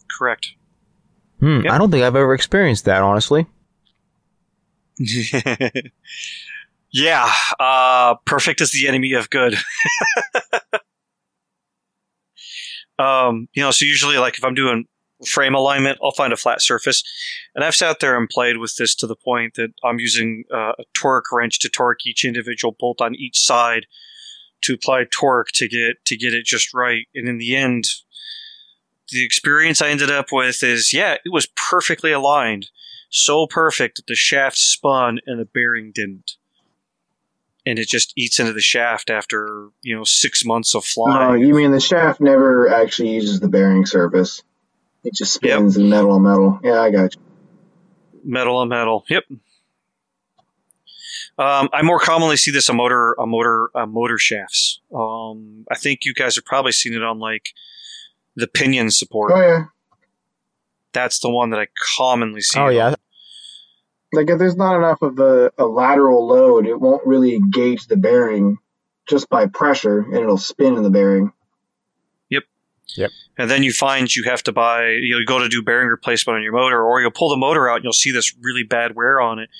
Correct. 0.09 0.53
Hmm. 1.41 1.63
Yep. 1.63 1.73
I 1.73 1.79
don't 1.79 1.91
think 1.91 2.05
I've 2.05 2.15
ever 2.15 2.33
experienced 2.33 2.85
that, 2.85 3.03
honestly. 3.03 3.49
yeah, 6.93 7.33
uh, 7.59 8.15
perfect 8.25 8.61
is 8.61 8.71
the 8.71 8.87
enemy 8.87 9.15
of 9.15 9.29
good. 9.29 9.55
um, 13.01 13.49
you 13.53 13.65
know, 13.65 13.73
so 13.73 13.85
usually, 13.85 14.17
like 14.17 14.39
if 14.39 14.45
I'm 14.45 14.55
doing 14.55 14.87
frame 15.25 15.55
alignment, 15.55 15.99
I'll 16.03 16.13
find 16.13 16.33
a 16.33 16.37
flat 16.37 16.61
surface, 16.61 17.03
and 17.55 17.65
I've 17.65 17.75
sat 17.75 18.01
there 18.01 18.17
and 18.17 18.29
played 18.29 18.59
with 18.59 18.77
this 18.77 18.95
to 18.97 19.07
the 19.07 19.17
point 19.17 19.55
that 19.55 19.73
I'm 19.85 19.99
using 19.99 20.45
uh, 20.53 20.73
a 20.79 20.85
torque 20.95 21.33
wrench 21.33 21.59
to 21.61 21.69
torque 21.69 22.07
each 22.07 22.25
individual 22.25 22.77
bolt 22.79 23.01
on 23.01 23.15
each 23.15 23.39
side 23.39 23.87
to 24.63 24.75
apply 24.75 25.05
torque 25.11 25.53
to 25.55 25.69
get 25.69 26.05
to 26.07 26.17
get 26.17 26.35
it 26.35 26.45
just 26.45 26.75
right, 26.75 27.07
and 27.15 27.29
in 27.29 27.39
the 27.39 27.57
end. 27.57 27.85
The 29.13 29.25
experience 29.25 29.81
I 29.81 29.91
ended 29.91 30.11
up 30.11 30.33
with 30.33 30.65
is, 30.65 30.93
yeah, 30.93 31.15
it 31.25 31.31
was 31.31 31.47
perfectly 31.55 32.11
aligned 32.11 32.71
so 33.09 33.47
perfect 33.47 33.97
that 33.97 34.07
the 34.07 34.15
shaft 34.15 34.59
spun 34.59 35.21
and 35.27 35.39
the 35.39 35.45
bearing 35.45 35.93
didn't. 35.95 36.33
and 37.65 37.79
it 37.79 37.89
just 37.89 38.13
eats 38.17 38.39
into 38.39 38.53
the 38.53 38.61
shaft 38.61 39.11
after 39.11 39.69
you 39.83 39.95
know 39.97 40.05
six 40.05 40.45
months 40.45 40.75
of 40.75 40.85
flying. 40.85 41.41
you 41.41 41.55
mean 41.55 41.73
the 41.73 41.81
shaft 41.81 42.21
never 42.21 42.69
actually 42.69 43.11
uses 43.11 43.41
the 43.41 43.49
bearing 43.49 43.85
surface? 43.87 44.43
It 45.07 45.15
just 45.15 45.35
spins 45.35 45.77
in 45.77 45.89
metal 45.89 46.11
on 46.11 46.23
metal. 46.23 46.59
Yeah, 46.65 46.81
I 46.81 46.91
got 46.91 47.15
you. 47.15 47.21
metal 48.25 48.57
on 48.57 48.69
metal. 48.69 49.05
Yep. 49.09 49.23
Um, 51.39 51.69
I 51.73 51.83
more 51.83 52.01
commonly 52.01 52.37
see 52.37 52.51
this 52.51 52.69
on 52.69 52.77
motor, 52.77 53.15
on 53.21 53.29
motor, 53.31 53.69
uh, 53.73 53.87
motor 53.87 54.19
shafts. 54.19 54.81
Um, 54.93 55.65
I 55.71 55.77
think 55.77 56.01
you 56.05 56.13
guys 56.13 56.35
have 56.35 56.45
probably 56.45 56.73
seen 56.73 56.93
it 56.93 57.05
on 57.05 57.21
like 57.21 57.51
the 58.35 58.49
pinion 58.49 58.91
support. 58.91 59.31
Oh 59.33 59.41
yeah. 59.41 59.65
That's 60.93 61.21
the 61.21 61.31
one 61.31 61.51
that 61.51 61.61
I 61.61 61.69
commonly 61.97 62.41
see. 62.41 62.59
Oh 62.59 62.69
yeah, 62.69 62.89
on. 62.89 62.95
Like 64.13 64.29
if 64.29 64.39
there's 64.41 64.57
not 64.57 64.77
enough 64.77 65.03
of 65.03 65.21
a, 65.21 65.53
a 65.57 65.67
lateral 65.67 66.27
load, 66.27 66.67
it 66.67 66.81
won't 66.81 67.07
really 67.07 67.35
engage 67.35 67.87
the 67.87 67.97
bearing 67.97 68.59
just 69.09 69.29
by 69.29 69.47
pressure, 69.47 70.01
and 70.01 70.17
it'll 70.17 70.37
spin 70.37 70.77
in 70.77 70.83
the 70.83 70.91
bearing. 70.91 71.33
And 73.39 73.51
then 73.51 73.63
you 73.63 73.73
find 73.73 74.15
you 74.15 74.25
have 74.25 74.43
to 74.45 74.53
buy, 74.53 74.87
you 74.89 75.13
know, 75.13 75.19
you 75.19 75.27
go 75.27 75.39
to 75.39 75.49
do 75.49 75.63
bearing 75.63 75.89
replacement 75.89 76.37
on 76.37 76.43
your 76.43 76.53
motor, 76.53 76.83
or 76.83 77.01
you'll 77.01 77.11
pull 77.11 77.29
the 77.31 77.37
motor 77.37 77.69
out 77.69 77.77
and 77.77 77.85
you'll 77.85 77.93
see 77.93 78.11
this 78.13 78.35
really 78.41 78.63
bad 78.63 78.95
wear 78.97 79.21
on 79.21 79.39
it, 79.39 79.51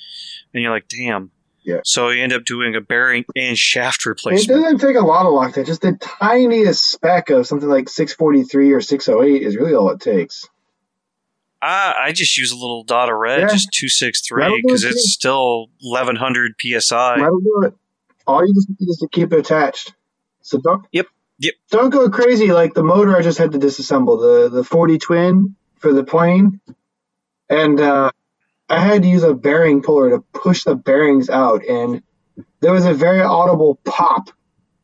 and 0.53 0.63
you're 0.63 0.71
like, 0.71 0.87
damn. 0.87 1.31
Yeah. 1.63 1.81
So 1.83 2.09
you 2.09 2.23
end 2.23 2.31
up 2.31 2.45
doing 2.45 2.75
a 2.75 2.81
bearing 2.81 3.25
and 3.35 3.57
shaft 3.57 4.05
replacement. 4.05 4.57
It 4.59 4.63
doesn't 4.63 4.79
take 4.79 4.95
a 4.95 5.05
lot 5.05 5.25
of 5.25 5.33
Loctite. 5.33 5.65
Just 5.65 5.81
the 5.81 5.97
tiniest 5.99 6.89
speck 6.89 7.29
of 7.29 7.45
something 7.45 7.67
like 7.67 7.89
643 7.89 8.71
or 8.71 8.79
608 8.79 9.41
is 9.43 9.57
really 9.57 9.75
all 9.75 9.89
it 9.91 9.99
takes. 9.99 10.47
I, 11.61 11.93
I 12.05 12.11
just 12.13 12.37
use 12.37 12.51
a 12.51 12.55
little 12.55 12.83
dot 12.83 13.09
of 13.09 13.17
red, 13.17 13.41
Yeah. 13.41 13.47
just 13.47 13.69
two 13.73 13.89
six 13.89 14.21
three, 14.25 14.61
because 14.65 14.83
it, 14.83 14.91
it's 14.91 15.03
too. 15.05 15.09
still 15.11 15.67
eleven 15.81 16.15
hundred 16.15 16.53
psi. 16.59 17.17
That'll 17.17 17.39
do 17.39 17.61
it. 17.65 17.73
All 18.27 18.45
you 18.47 18.53
just 18.53 18.69
need 18.69 18.87
is 18.89 18.97
to 18.97 19.07
keep 19.11 19.33
it 19.33 19.39
attached. 19.39 19.93
So 20.41 20.59
don't. 20.59 20.85
Yep, 20.91 21.07
yep. 21.39 21.53
Don't 21.71 21.89
go 21.89 22.09
crazy 22.09 22.51
like 22.51 22.73
the 22.73 22.83
motor 22.83 23.15
I 23.15 23.21
just 23.21 23.37
had 23.37 23.51
to 23.53 23.59
disassemble 23.59 24.19
the 24.19 24.49
the 24.49 24.63
40 24.63 24.97
twin 24.97 25.55
for 25.79 25.93
the 25.93 26.03
plane, 26.03 26.59
and 27.49 27.79
uh, 27.79 28.11
I 28.69 28.79
had 28.79 29.03
to 29.03 29.07
use 29.07 29.23
a 29.23 29.33
bearing 29.33 29.81
puller 29.81 30.09
to 30.11 30.19
push 30.33 30.63
the 30.63 30.75
bearings 30.75 31.29
out, 31.29 31.65
and 31.65 32.01
there 32.61 32.73
was 32.73 32.85
a 32.85 32.93
very 32.93 33.21
audible 33.21 33.79
pop 33.85 34.29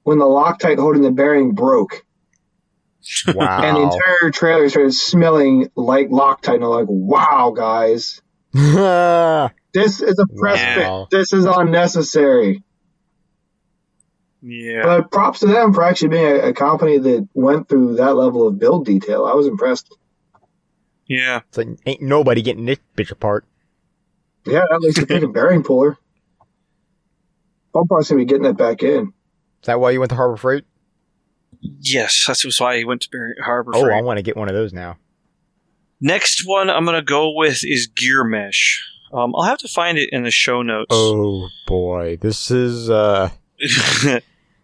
when 0.03 0.19
the 0.19 0.25
Loctite 0.25 0.77
holding 0.79 1.01
the 1.01 1.11
bearing 1.11 1.53
broke, 1.53 2.05
wow. 3.27 3.61
and 3.61 3.77
the 3.77 3.81
entire 3.81 4.31
trailer 4.31 4.69
started 4.69 4.93
smelling 4.93 5.69
like 5.75 6.09
Loctite. 6.09 6.55
And 6.55 6.63
I'm 6.63 6.69
like, 6.69 6.85
"Wow, 6.87 7.53
guys, 7.55 8.21
this 8.53 10.01
is 10.01 10.19
a 10.19 10.27
press 10.39 10.61
Wow. 10.61 11.07
fit. 11.09 11.17
This 11.17 11.33
is 11.33 11.45
unnecessary." 11.45 12.63
Yeah, 14.45 14.83
But 14.83 15.09
props 15.11 15.39
to 15.39 15.47
them 15.47 15.73
for 15.73 15.83
actually 15.83 16.09
being 16.09 16.25
a, 16.25 16.49
a 16.49 16.53
company 16.53 16.97
that 16.97 17.27
went 17.33 17.69
through 17.69 17.95
that 17.95 18.15
level 18.15 18.45
of 18.45 18.59
build 18.59 18.85
detail. 18.85 19.25
I 19.25 19.33
was 19.35 19.47
impressed. 19.47 19.95
yeah. 21.07 21.41
it's 21.47 21.57
like 21.57 21.67
ain't 21.85 22.01
nobody 22.01 22.41
getting 22.41 22.65
this 22.65 22.79
bitch 22.97 23.09
apart. 23.11 23.45
Yeah, 24.45 24.63
at 24.69 24.81
least 24.81 24.97
a 24.97 25.05
freaking 25.05 25.33
bearing 25.33 25.63
puller. 25.63 25.97
I'm 27.73 27.87
probably 27.87 28.05
gonna 28.05 28.19
be 28.19 28.25
getting 28.25 28.43
that 28.43 28.57
back 28.57 28.83
in. 28.83 29.13
Is 29.61 29.67
that 29.67 29.79
why 29.79 29.91
you 29.91 29.99
went 29.99 30.09
to 30.09 30.15
Harbor 30.17 30.35
Freight? 30.35 30.65
Yes, 31.61 32.25
that's 32.27 32.59
why 32.59 32.77
he 32.77 32.83
went 32.83 33.01
to 33.03 33.09
Bar- 33.09 33.35
Harbor 33.45 33.71
Oh, 33.73 33.81
Freight. 33.83 33.97
I 33.97 34.01
want 34.01 34.17
to 34.17 34.23
get 34.23 34.35
one 34.35 34.49
of 34.49 34.53
those 34.55 34.73
now. 34.73 34.97
Next 36.01 36.45
one 36.45 36.69
I'm 36.69 36.83
gonna 36.83 37.01
go 37.01 37.31
with 37.33 37.61
is 37.63 37.87
Gear 37.87 38.25
Mesh. 38.25 38.83
Um, 39.13 39.33
I'll 39.37 39.43
have 39.43 39.59
to 39.59 39.69
find 39.69 39.97
it 39.97 40.09
in 40.11 40.23
the 40.23 40.31
show 40.31 40.61
notes. 40.61 40.87
Oh 40.91 41.47
boy, 41.65 42.17
this 42.19 42.51
is 42.51 42.89
uh 42.89 43.29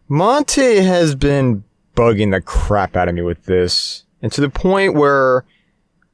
Monte 0.09 0.77
has 0.81 1.13
been 1.13 1.63
bugging 1.95 2.31
the 2.31 2.41
crap 2.41 2.95
out 2.95 3.07
of 3.07 3.13
me 3.15 3.21
with 3.21 3.45
this, 3.45 4.05
and 4.21 4.31
to 4.31 4.41
the 4.41 4.49
point 4.49 4.95
where 4.95 5.45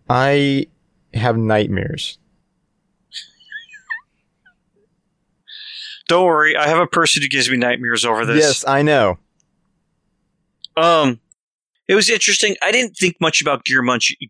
I 0.10 0.68
have 1.14 1.38
nightmares. 1.38 2.20
Don't 6.08 6.26
worry, 6.26 6.56
I 6.56 6.68
have 6.68 6.78
a 6.78 6.88
person 6.88 7.24
who 7.24 7.30
gives 7.30 7.50
me 7.50 7.58
nightmares 7.58 8.06
over 8.06 8.26
this. 8.26 8.44
Yes, 8.44 8.68
I 8.68 8.82
know. 8.82 9.18
Um, 10.78 11.20
it 11.88 11.96
was 11.96 12.10
interesting. 12.10 12.56
I 12.64 12.72
didn't 12.72 12.96
think 12.98 13.18
much 13.22 13.42
about 13.42 13.66
gear 13.66 13.84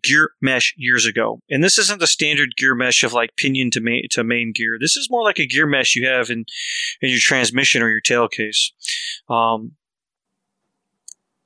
gear 0.03 0.31
mesh 0.41 0.73
years 0.77 1.05
ago, 1.05 1.39
and 1.49 1.63
this 1.63 1.77
isn't 1.77 1.99
the 1.99 2.07
standard 2.07 2.55
gear 2.57 2.75
mesh 2.75 3.03
of 3.03 3.13
like 3.13 3.35
pinion 3.37 3.71
to 3.71 3.81
main 3.81 4.03
to 4.11 4.23
main 4.23 4.51
gear. 4.53 4.77
This 4.79 4.97
is 4.97 5.09
more 5.09 5.23
like 5.23 5.39
a 5.39 5.47
gear 5.47 5.65
mesh 5.65 5.95
you 5.95 6.07
have 6.07 6.29
in 6.29 6.45
in 7.01 7.09
your 7.09 7.19
transmission 7.19 7.81
or 7.81 7.89
your 7.89 8.01
tail 8.01 8.27
case. 8.27 8.71
Um, 9.29 9.73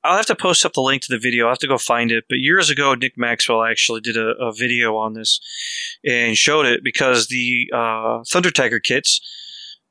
I'll 0.02 0.16
have 0.16 0.26
to 0.26 0.34
post 0.34 0.64
up 0.64 0.72
the 0.72 0.80
link 0.80 1.02
to 1.02 1.12
the 1.12 1.18
video. 1.18 1.44
I'll 1.44 1.52
have 1.52 1.58
to 1.58 1.68
go 1.68 1.76
find 1.78 2.10
it. 2.10 2.24
But 2.28 2.38
years 2.38 2.70
ago, 2.70 2.94
Nick 2.94 3.18
Maxwell 3.18 3.62
actually 3.62 4.00
did 4.00 4.16
a, 4.16 4.30
a 4.40 4.52
video 4.52 4.96
on 4.96 5.12
this 5.12 5.40
and 6.04 6.36
showed 6.36 6.66
it 6.66 6.80
because 6.82 7.28
the 7.28 7.70
uh, 7.72 8.24
Thunder 8.26 8.50
Tiger 8.50 8.80
kits 8.80 9.20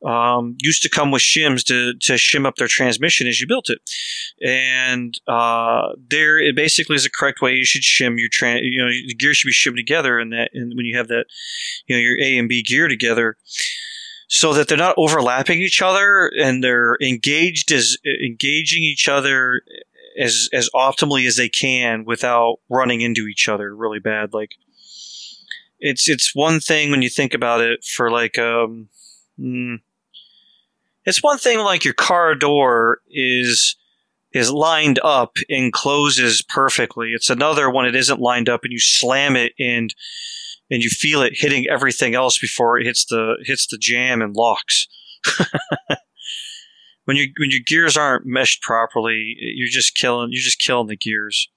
um, 0.05 0.55
used 0.59 0.81
to 0.83 0.89
come 0.89 1.11
with 1.11 1.21
shims 1.21 1.63
to, 1.65 1.93
to 1.93 2.13
shim 2.13 2.45
up 2.45 2.55
their 2.55 2.69
transmission 2.69 3.27
as 3.27 3.41
you 3.41 3.47
built 3.47 3.69
it. 3.69 3.79
And 4.41 5.19
uh, 5.27 5.89
there, 6.09 6.39
it 6.39 6.55
basically 6.55 6.95
is 6.95 7.03
the 7.03 7.09
correct 7.09 7.41
way 7.41 7.55
you 7.55 7.65
should 7.65 7.81
shim 7.81 8.17
your 8.17 8.29
tran. 8.29 8.61
You 8.63 8.83
know, 8.83 8.89
the 8.89 9.15
gear 9.15 9.33
should 9.33 9.47
be 9.47 9.51
shimmed 9.51 9.77
together, 9.77 10.17
and 10.17 10.31
that, 10.31 10.51
and 10.53 10.73
when 10.75 10.85
you 10.85 10.97
have 10.97 11.09
that, 11.09 11.25
you 11.87 11.95
know, 11.95 11.99
your 11.99 12.19
A 12.21 12.37
and 12.37 12.47
B 12.47 12.63
gear 12.63 12.87
together, 12.87 13.35
so 14.29 14.53
that 14.53 14.67
they're 14.67 14.77
not 14.77 14.95
overlapping 14.97 15.59
each 15.59 15.81
other 15.81 16.31
and 16.39 16.63
they're 16.63 16.97
engaged 17.01 17.71
as 17.71 17.97
engaging 18.23 18.83
each 18.83 19.09
other 19.09 19.61
as 20.17 20.47
as 20.53 20.69
optimally 20.73 21.27
as 21.27 21.35
they 21.35 21.49
can 21.49 22.05
without 22.05 22.57
running 22.69 23.01
into 23.01 23.27
each 23.27 23.49
other 23.49 23.75
really 23.75 23.99
bad. 23.99 24.33
Like 24.33 24.51
it's 25.79 26.07
it's 26.07 26.33
one 26.33 26.59
thing 26.59 26.91
when 26.91 27.01
you 27.01 27.09
think 27.09 27.33
about 27.33 27.59
it 27.59 27.83
for 27.83 28.09
like 28.09 28.37
um. 28.37 28.87
mm, 29.39 29.79
it's 31.09 31.23
one 31.23 31.39
thing 31.39 31.59
like 31.59 31.83
your 31.83 31.95
car 31.95 32.35
door 32.35 32.99
is 33.09 33.75
is 34.31 34.51
lined 34.51 34.99
up 35.03 35.37
and 35.49 35.73
closes 35.73 36.43
perfectly. 36.43 37.13
It's 37.15 37.31
another 37.31 37.67
when 37.67 37.87
it 37.87 37.95
isn't 37.95 38.21
lined 38.21 38.47
up 38.47 38.63
and 38.63 38.71
you 38.71 38.79
slam 38.79 39.35
it 39.35 39.53
and 39.57 39.93
and 40.69 40.83
you 40.83 40.89
feel 40.91 41.23
it 41.23 41.33
hitting 41.35 41.65
everything 41.67 42.13
else 42.13 42.37
before 42.37 42.77
it 42.77 42.85
hits 42.85 43.05
the 43.05 43.37
hits 43.43 43.65
the 43.65 43.79
jam 43.79 44.21
and 44.21 44.35
locks. 44.35 44.87
when 47.05 47.17
you 47.17 47.33
when 47.39 47.49
your 47.49 47.61
gears 47.65 47.97
aren't 47.97 48.27
meshed 48.27 48.61
properly, 48.61 49.35
you're 49.39 49.67
just 49.67 49.95
killing 49.95 50.29
you're 50.31 50.43
just 50.43 50.61
killing 50.61 50.87
the 50.87 50.95
gears. 50.95 51.49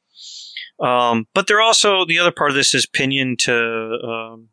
Um, 0.80 1.26
but 1.34 1.46
they're 1.46 1.60
also 1.60 2.06
the 2.06 2.18
other 2.18 2.32
part 2.32 2.50
of 2.50 2.56
this 2.56 2.74
is 2.74 2.86
pinion 2.86 3.36
to 3.40 3.98
um, 4.02 4.48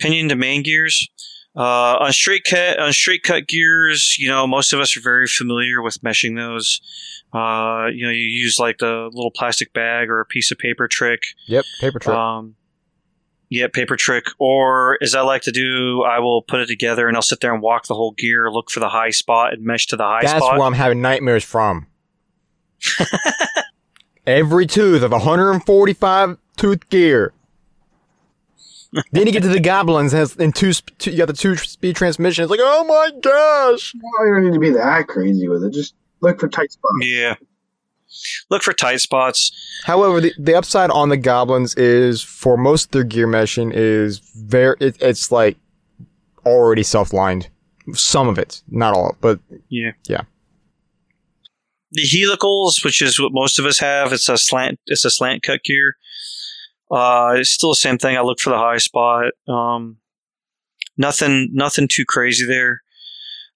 pinion 0.00 0.28
to 0.30 0.34
main 0.34 0.64
gears. 0.64 1.08
Uh, 1.54 1.98
on 2.00 2.12
straight 2.12 2.44
cut 2.44 2.78
on 2.78 2.92
straight 2.92 3.22
cut 3.22 3.46
gears, 3.46 4.16
you 4.18 4.28
know, 4.28 4.46
most 4.46 4.72
of 4.72 4.80
us 4.80 4.96
are 4.96 5.02
very 5.02 5.26
familiar 5.26 5.82
with 5.82 6.00
meshing 6.02 6.36
those. 6.36 6.80
Uh, 7.32 7.88
you 7.92 8.06
know, 8.06 8.10
you 8.10 8.24
use 8.24 8.58
like 8.58 8.78
the 8.78 9.10
little 9.12 9.30
plastic 9.30 9.72
bag 9.72 10.08
or 10.08 10.20
a 10.20 10.24
piece 10.24 10.50
of 10.50 10.58
paper 10.58 10.88
trick. 10.88 11.24
Yep, 11.46 11.64
paper 11.80 11.98
trip. 11.98 12.16
Um, 12.16 12.54
yeah, 13.50 13.66
paper 13.68 13.96
trick. 13.96 14.24
Or 14.38 14.96
as 15.02 15.14
I 15.14 15.20
like 15.20 15.42
to 15.42 15.52
do, 15.52 16.02
I 16.04 16.20
will 16.20 16.40
put 16.40 16.60
it 16.60 16.66
together 16.66 17.06
and 17.06 17.16
I'll 17.16 17.22
sit 17.22 17.40
there 17.40 17.52
and 17.52 17.62
walk 17.62 17.86
the 17.86 17.94
whole 17.94 18.12
gear, 18.12 18.50
look 18.50 18.70
for 18.70 18.80
the 18.80 18.88
high 18.88 19.10
spot, 19.10 19.52
and 19.52 19.62
mesh 19.62 19.86
to 19.88 19.96
the 19.96 20.04
high 20.04 20.22
That's 20.22 20.32
spot. 20.32 20.40
That's 20.52 20.58
where 20.58 20.66
I'm 20.66 20.72
having 20.72 21.02
nightmares 21.02 21.44
from. 21.44 21.86
Every 24.26 24.66
tooth 24.66 25.02
of 25.02 25.12
145 25.12 26.38
tooth 26.56 26.88
gear. 26.88 27.34
Then 29.12 29.26
you 29.26 29.32
get 29.32 29.42
to 29.42 29.48
the 29.48 29.60
goblins 29.60 30.12
and, 30.12 30.20
has, 30.20 30.36
and 30.36 30.54
two, 30.54 30.72
two, 30.98 31.10
you 31.10 31.18
got 31.18 31.26
the 31.26 31.32
two 31.32 31.56
speed 31.56 31.96
transmission. 31.96 32.44
It's 32.44 32.50
like, 32.50 32.60
oh 32.62 32.84
my 32.84 33.10
gosh! 33.20 33.94
Well, 33.94 34.26
you 34.26 34.34
don't 34.34 34.44
need 34.44 34.54
to 34.54 34.60
be 34.60 34.70
that 34.70 35.08
crazy 35.08 35.48
with 35.48 35.64
it. 35.64 35.72
Just 35.72 35.94
look 36.20 36.38
for 36.40 36.48
tight 36.48 36.70
spots. 36.72 36.94
yeah. 37.02 37.34
Look 38.50 38.62
for 38.62 38.74
tight 38.74 39.00
spots. 39.00 39.50
However, 39.84 40.20
the, 40.20 40.34
the 40.38 40.54
upside 40.54 40.90
on 40.90 41.08
the 41.08 41.16
goblins 41.16 41.74
is 41.76 42.22
for 42.22 42.58
most 42.58 42.86
of 42.86 42.90
their 42.90 43.04
gear 43.04 43.26
meshing 43.26 43.72
is 43.74 44.18
very 44.36 44.76
it, 44.80 45.00
it's 45.00 45.32
like 45.32 45.56
already 46.44 46.82
self 46.82 47.14
lined. 47.14 47.48
Some 47.94 48.28
of 48.28 48.38
it, 48.38 48.62
not 48.68 48.94
all, 48.94 49.16
but 49.22 49.40
Yeah. 49.70 49.92
Yeah. 50.06 50.22
The 51.92 52.02
helicals, 52.02 52.84
which 52.84 53.02
is 53.02 53.18
what 53.20 53.32
most 53.32 53.58
of 53.58 53.64
us 53.66 53.78
have, 53.78 54.12
it's 54.12 54.28
a 54.28 54.38
slant. 54.38 54.78
It's 54.86 55.04
a 55.04 55.10
slant 55.10 55.42
cut 55.42 55.62
gear. 55.64 55.96
Uh, 56.92 57.36
it's 57.36 57.50
still 57.50 57.70
the 57.70 57.76
same 57.76 57.96
thing. 57.96 58.16
I 58.16 58.20
look 58.20 58.38
for 58.38 58.50
the 58.50 58.58
high 58.58 58.76
spot. 58.76 59.32
Um, 59.48 59.96
nothing, 60.98 61.48
nothing 61.52 61.88
too 61.88 62.04
crazy 62.04 62.46
there. 62.46 62.82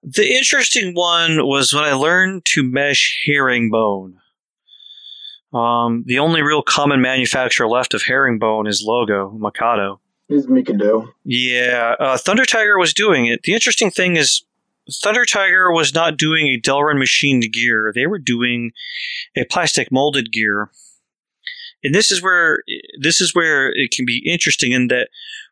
The 0.02 0.34
interesting 0.34 0.94
one 0.94 1.46
was 1.46 1.74
when 1.74 1.84
I 1.84 1.92
learned 1.92 2.46
to 2.54 2.62
mesh 2.62 3.22
herringbone. 3.26 4.16
Um, 5.52 6.04
the 6.06 6.18
only 6.18 6.42
real 6.42 6.62
common 6.62 7.00
manufacturer 7.00 7.68
left 7.68 7.94
of 7.94 8.02
herringbone 8.02 8.66
is 8.66 8.84
Logo 8.84 9.30
Mikado. 9.38 10.00
Is 10.28 10.48
Mikado. 10.48 11.14
Yeah, 11.24 11.94
uh, 12.00 12.18
Thunder 12.18 12.44
Tiger 12.44 12.78
was 12.78 12.92
doing 12.92 13.26
it. 13.26 13.42
The 13.44 13.54
interesting 13.54 13.90
thing 13.90 14.16
is, 14.16 14.44
Thunder 15.02 15.24
Tiger 15.24 15.72
was 15.72 15.94
not 15.94 16.16
doing 16.16 16.46
a 16.46 16.60
Delrin 16.60 16.98
machined 17.00 17.52
gear; 17.52 17.92
they 17.94 18.06
were 18.06 18.18
doing 18.18 18.72
a 19.36 19.44
plastic 19.44 19.92
molded 19.92 20.32
gear. 20.32 20.70
And 21.86 21.94
this 21.94 22.10
is 22.10 22.20
where 22.20 22.64
this 23.00 23.20
is 23.20 23.32
where 23.32 23.70
it 23.70 23.92
can 23.92 24.04
be 24.04 24.20
interesting 24.26 24.72
in 24.72 24.88
that 24.88 25.08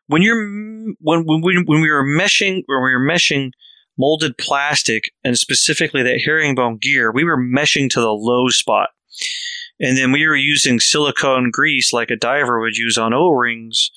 when 0.07 0.21
you're 0.21 0.43
when 0.99 1.23
when 1.25 1.41
we, 1.41 1.63
when 1.65 1.79
we 1.79 1.89
were 1.89 2.03
meshing 2.03 2.63
when 2.65 2.83
we 2.83 2.93
were 2.93 2.99
meshing 2.99 3.51
molded 3.97 4.37
plastic 4.37 5.11
and 5.23 5.37
specifically 5.37 6.03
that 6.03 6.19
herringbone 6.25 6.77
gear, 6.81 7.09
we 7.09 7.23
were 7.23 7.37
meshing 7.37 7.89
to 7.89 8.01
the 8.01 8.11
low 8.11 8.49
spot. 8.49 8.89
And 9.79 9.97
then 9.97 10.11
we 10.11 10.27
were 10.27 10.35
using 10.35 10.81
silicone 10.81 11.51
grease 11.51 11.93
like 11.93 12.09
a 12.09 12.17
diver 12.17 12.59
would 12.59 12.75
use 12.75 12.97
on 12.97 13.13
O-rings 13.13 13.91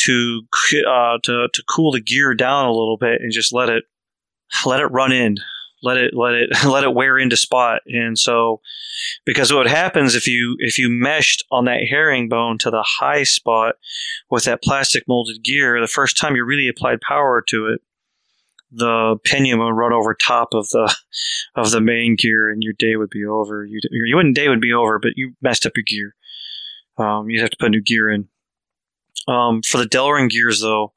to 0.00 0.42
uh, 0.86 1.16
to 1.22 1.48
to 1.50 1.62
cool 1.66 1.92
the 1.92 2.00
gear 2.02 2.34
down 2.34 2.66
a 2.66 2.72
little 2.72 2.98
bit 2.98 3.22
and 3.22 3.32
just 3.32 3.54
let 3.54 3.70
it 3.70 3.84
let 4.66 4.80
it 4.80 4.86
run 4.86 5.12
in, 5.12 5.36
let 5.82 5.96
it 5.96 6.14
let 6.14 6.34
it 6.34 6.50
let 6.66 6.84
it 6.84 6.94
wear 6.94 7.18
into 7.18 7.36
spot. 7.36 7.82
And 7.86 8.18
so, 8.18 8.60
because 9.24 9.52
what 9.52 9.66
happens 9.66 10.14
if 10.14 10.26
you 10.26 10.56
if 10.58 10.78
you 10.78 10.88
meshed 10.88 11.44
on 11.50 11.64
that 11.66 11.86
herringbone 11.88 12.58
to 12.58 12.70
the 12.70 12.84
high 13.00 13.24
spot 13.24 13.76
with 14.30 14.44
that 14.44 14.62
plastic 14.62 15.04
molded 15.08 15.42
gear, 15.42 15.80
the 15.80 15.86
first 15.86 16.18
time 16.18 16.36
you 16.36 16.44
really 16.44 16.68
applied 16.68 17.00
power 17.00 17.42
to 17.48 17.66
it, 17.66 17.80
the 18.70 19.16
pinion 19.24 19.58
would 19.58 19.70
run 19.70 19.92
over 19.92 20.14
top 20.14 20.54
of 20.54 20.68
the 20.70 20.94
of 21.56 21.70
the 21.70 21.80
main 21.80 22.16
gear, 22.16 22.50
and 22.50 22.62
your 22.62 22.74
day 22.78 22.96
would 22.96 23.10
be 23.10 23.24
over. 23.24 23.64
You 23.64 23.80
you 23.90 24.16
wouldn't 24.16 24.36
day 24.36 24.48
would 24.48 24.60
be 24.60 24.72
over, 24.72 24.98
but 24.98 25.12
you 25.16 25.34
messed 25.42 25.66
up 25.66 25.72
your 25.76 25.84
gear. 25.84 26.14
Um, 26.98 27.30
you'd 27.30 27.40
have 27.40 27.50
to 27.50 27.56
put 27.58 27.70
new 27.70 27.82
gear 27.82 28.10
in. 28.10 28.28
Um, 29.28 29.62
for 29.62 29.78
the 29.78 29.84
Delrin 29.84 30.28
gears, 30.28 30.60
though, 30.60 30.92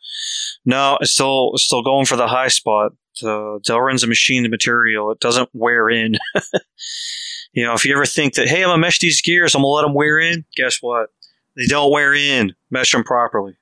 no, 0.66 0.98
it's 1.02 1.12
still 1.12 1.52
still 1.56 1.84
going 1.84 2.06
for 2.06 2.16
the 2.16 2.28
high 2.28 2.48
spot. 2.48 2.94
The 3.22 3.60
Delrin's 3.64 4.04
a 4.04 4.08
machined 4.08 4.50
material; 4.50 5.12
it 5.12 5.20
doesn't 5.20 5.50
wear 5.54 5.90
in. 5.90 6.16
you 7.54 7.64
know, 7.64 7.74
if 7.74 7.86
you 7.86 7.94
ever 7.94 8.06
think 8.06 8.34
that, 8.36 8.48
hey, 8.48 8.64
I'm 8.64 8.70
gonna 8.70 8.80
mesh 8.80 9.00
these 9.00 9.22
gears, 9.22 9.54
I'm 9.56 9.60
gonna 9.62 9.68
let 9.68 9.82
them 9.84 9.94
wear 9.94 10.20
in. 10.20 10.46
Guess 10.56 10.80
what? 10.82 11.10
They 11.56 11.66
don't 11.68 11.92
wear 11.92 12.14
in. 12.14 12.56
Mesh 12.72 12.92
them 12.92 13.04
properly. 13.04 13.56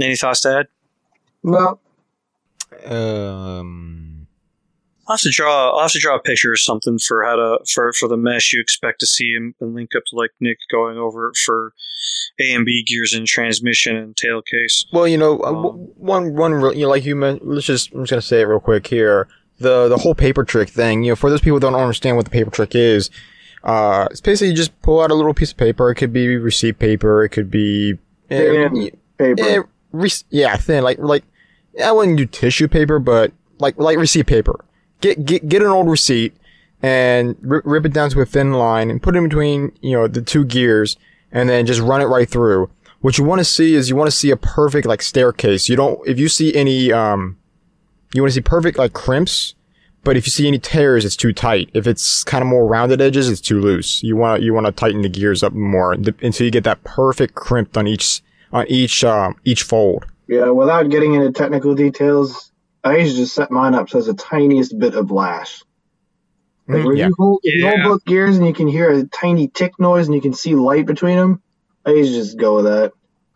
Any 0.00 0.16
thoughts 0.16 0.40
to 0.42 0.60
add? 0.60 0.68
No, 1.42 1.78
Um, 2.86 3.99
I'll 5.10 5.16
have 5.16 5.20
to 5.22 5.30
draw. 5.30 5.70
I'll 5.74 5.82
have 5.82 5.90
to 5.92 5.98
draw 5.98 6.14
a 6.14 6.20
picture 6.20 6.52
or 6.52 6.56
something 6.56 6.98
for 6.98 7.24
how 7.24 7.34
to 7.36 7.58
for 7.68 7.92
for 7.94 8.08
the 8.08 8.16
mesh 8.16 8.52
you 8.52 8.60
expect 8.60 9.00
to 9.00 9.06
see 9.06 9.34
and, 9.36 9.54
and 9.60 9.74
link 9.74 9.90
up 9.96 10.04
to 10.10 10.16
like 10.16 10.30
Nick 10.40 10.58
going 10.70 10.96
over 10.98 11.28
it 11.30 11.36
for 11.36 11.72
A 12.40 12.54
and 12.54 12.64
B 12.64 12.84
gears 12.86 13.12
and 13.12 13.26
transmission 13.26 13.96
and 13.96 14.16
tail 14.16 14.40
case. 14.40 14.86
well, 14.92 15.08
you 15.08 15.18
know, 15.18 15.40
uh, 15.40 15.48
Um, 15.52 15.64
one 15.96 16.34
one 16.36 16.52
you 16.76 16.82
know, 16.82 16.88
like 16.88 17.04
you 17.04 17.16
meant. 17.16 17.44
Let's 17.46 17.66
just 17.66 17.92
I'm 17.92 18.02
just 18.02 18.10
gonna 18.10 18.22
say 18.22 18.40
it 18.40 18.44
real 18.44 18.60
quick 18.60 18.86
here. 18.86 19.26
The 19.58 19.88
the 19.88 19.98
whole 19.98 20.14
paper 20.14 20.44
trick 20.44 20.68
thing. 20.68 21.02
You 21.02 21.10
know, 21.12 21.16
for 21.16 21.28
those 21.28 21.40
people 21.40 21.56
who 21.56 21.60
don't 21.60 21.74
understand 21.74 22.16
what 22.16 22.24
the 22.24 22.30
paper 22.30 22.50
trick 22.50 22.74
is, 22.76 23.10
uh, 23.64 24.06
it's 24.10 24.20
basically 24.20 24.50
you 24.50 24.54
just 24.56 24.80
pull 24.80 25.00
out 25.00 25.10
a 25.10 25.14
little 25.14 25.34
piece 25.34 25.50
of 25.50 25.56
paper. 25.58 25.90
It 25.90 25.96
could 25.96 26.12
be 26.12 26.36
receipt 26.36 26.78
paper. 26.78 27.24
It 27.24 27.30
could 27.30 27.50
be. 27.50 27.98
eh, 28.30 28.68
Thin 28.68 28.90
paper. 29.18 29.42
Eh, 29.42 29.62
re- 29.92 30.08
yeah, 30.30 30.56
thin, 30.56 30.82
like 30.84 30.98
like 30.98 31.24
I 31.84 31.90
wouldn't 31.92 32.16
do 32.16 32.26
tissue 32.26 32.68
paper, 32.68 32.98
but 33.00 33.32
like 33.58 33.76
like 33.76 33.98
receipt 33.98 34.26
paper. 34.26 34.64
Get 35.00 35.24
get 35.24 35.48
get 35.48 35.62
an 35.62 35.68
old 35.68 35.88
receipt 35.88 36.34
and 36.82 37.36
rip, 37.40 37.64
rip 37.64 37.86
it 37.86 37.92
down 37.92 38.10
to 38.10 38.20
a 38.20 38.26
thin 38.26 38.52
line 38.52 38.90
and 38.90 39.02
put 39.02 39.14
it 39.14 39.18
in 39.18 39.24
between 39.24 39.72
you 39.80 39.92
know 39.92 40.08
the 40.08 40.22
two 40.22 40.44
gears, 40.44 40.96
and 41.32 41.48
then 41.48 41.66
just 41.66 41.80
run 41.80 42.00
it 42.00 42.06
right 42.06 42.28
through. 42.28 42.70
What 43.00 43.16
you 43.16 43.24
want 43.24 43.40
to 43.40 43.44
see 43.44 43.74
is 43.74 43.88
you 43.88 43.96
want 43.96 44.08
to 44.08 44.16
see 44.16 44.30
a 44.30 44.36
perfect 44.36 44.86
like 44.86 45.02
staircase. 45.02 45.68
You 45.68 45.76
don't 45.76 46.06
if 46.06 46.18
you 46.18 46.28
see 46.28 46.54
any 46.54 46.92
um, 46.92 47.38
you 48.14 48.22
want 48.22 48.30
to 48.30 48.34
see 48.34 48.40
perfect 48.40 48.78
like 48.78 48.92
crimps. 48.92 49.54
But 50.02 50.16
if 50.16 50.26
you 50.26 50.30
see 50.30 50.48
any 50.48 50.58
tears, 50.58 51.04
it's 51.04 51.16
too 51.16 51.32
tight. 51.34 51.68
If 51.74 51.86
it's 51.86 52.24
kind 52.24 52.40
of 52.40 52.48
more 52.48 52.66
rounded 52.66 53.02
edges, 53.02 53.28
it's 53.28 53.40
too 53.40 53.60
loose. 53.60 54.02
You 54.02 54.16
want 54.16 54.42
you 54.42 54.54
want 54.54 54.66
to 54.66 54.72
tighten 54.72 55.02
the 55.02 55.10
gears 55.10 55.42
up 55.42 55.52
more 55.52 55.92
until 55.92 56.44
you 56.44 56.50
get 56.50 56.64
that 56.64 56.82
perfect 56.84 57.34
crimp 57.34 57.76
on 57.76 57.86
each 57.86 58.22
on 58.52 58.66
each 58.68 59.04
um, 59.04 59.36
each 59.44 59.62
fold. 59.62 60.06
Yeah, 60.26 60.50
without 60.50 60.88
getting 60.88 61.14
into 61.14 61.32
technical 61.32 61.74
details, 61.74 62.49
I 62.84 62.96
used 62.98 63.16
to 63.16 63.22
just 63.22 63.34
set 63.34 63.50
mine 63.50 63.74
up 63.74 63.90
so 63.90 63.98
it's 63.98 64.06
the 64.06 64.14
tiniest 64.14 64.78
bit 64.78 64.94
of 64.94 65.10
lash. 65.10 65.62
Like 66.70 66.82
Mm, 66.82 66.84
where 66.84 66.94
yeah. 66.94 67.08
you 67.08 67.14
hold, 67.18 67.40
if 67.42 67.54
you 67.60 67.68
hold 67.68 67.82
both 67.82 68.04
gears 68.04 68.36
and 68.38 68.46
you 68.46 68.54
can 68.54 68.68
hear 68.68 68.90
a 68.90 69.04
tiny 69.04 69.48
tick 69.48 69.78
noise 69.80 70.06
and 70.06 70.14
you 70.14 70.20
can 70.20 70.34
see 70.34 70.54
light 70.54 70.86
between 70.86 71.16
them, 71.16 71.42
I 71.84 71.90
used 71.90 72.12
to 72.12 72.18
just 72.20 72.38
go 72.38 72.56
with 72.56 72.66
that. 72.66 72.92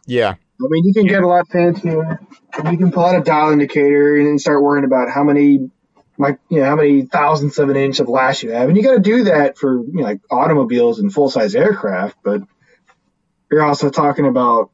Yeah. 0.07 0.35
I 0.61 0.67
mean, 0.71 0.85
you 0.85 0.95
can 0.95 1.07
get 1.07 1.23
a 1.23 1.27
lot 1.27 1.49
fancier. 1.49 2.21
You 2.71 2.79
can 2.79 2.93
pull 2.93 3.05
out 3.05 3.17
a 3.21 3.23
dial 3.25 3.53
indicator 3.53 4.17
and 4.17 4.27
then 4.27 4.39
start 4.39 4.63
worrying 4.63 4.85
about 4.85 5.11
how 5.11 5.25
many, 5.25 5.71
like, 6.17 6.39
you 6.49 6.61
know, 6.61 6.67
how 6.67 6.77
many 6.77 7.03
thousandths 7.03 7.59
of 7.59 7.71
an 7.71 7.77
inch 7.77 8.01
of 8.01 8.09
lash 8.09 8.45
you 8.45 8.53
have, 8.53 8.69
and 8.69 8.77
you 8.77 8.85
got 8.85 8.95
to 8.95 9.01
do 9.01 9.25
that 9.25 9.59
for 9.59 9.79
you 9.79 9.95
know, 9.95 10.05
like 10.05 10.21
automobiles 10.31 11.01
and 11.01 11.13
full 11.13 11.29
size 11.29 11.57
aircraft. 11.57 12.17
But 12.23 12.43
you're 13.51 13.63
also 13.65 13.91
talking 13.91 14.27
about 14.27 14.71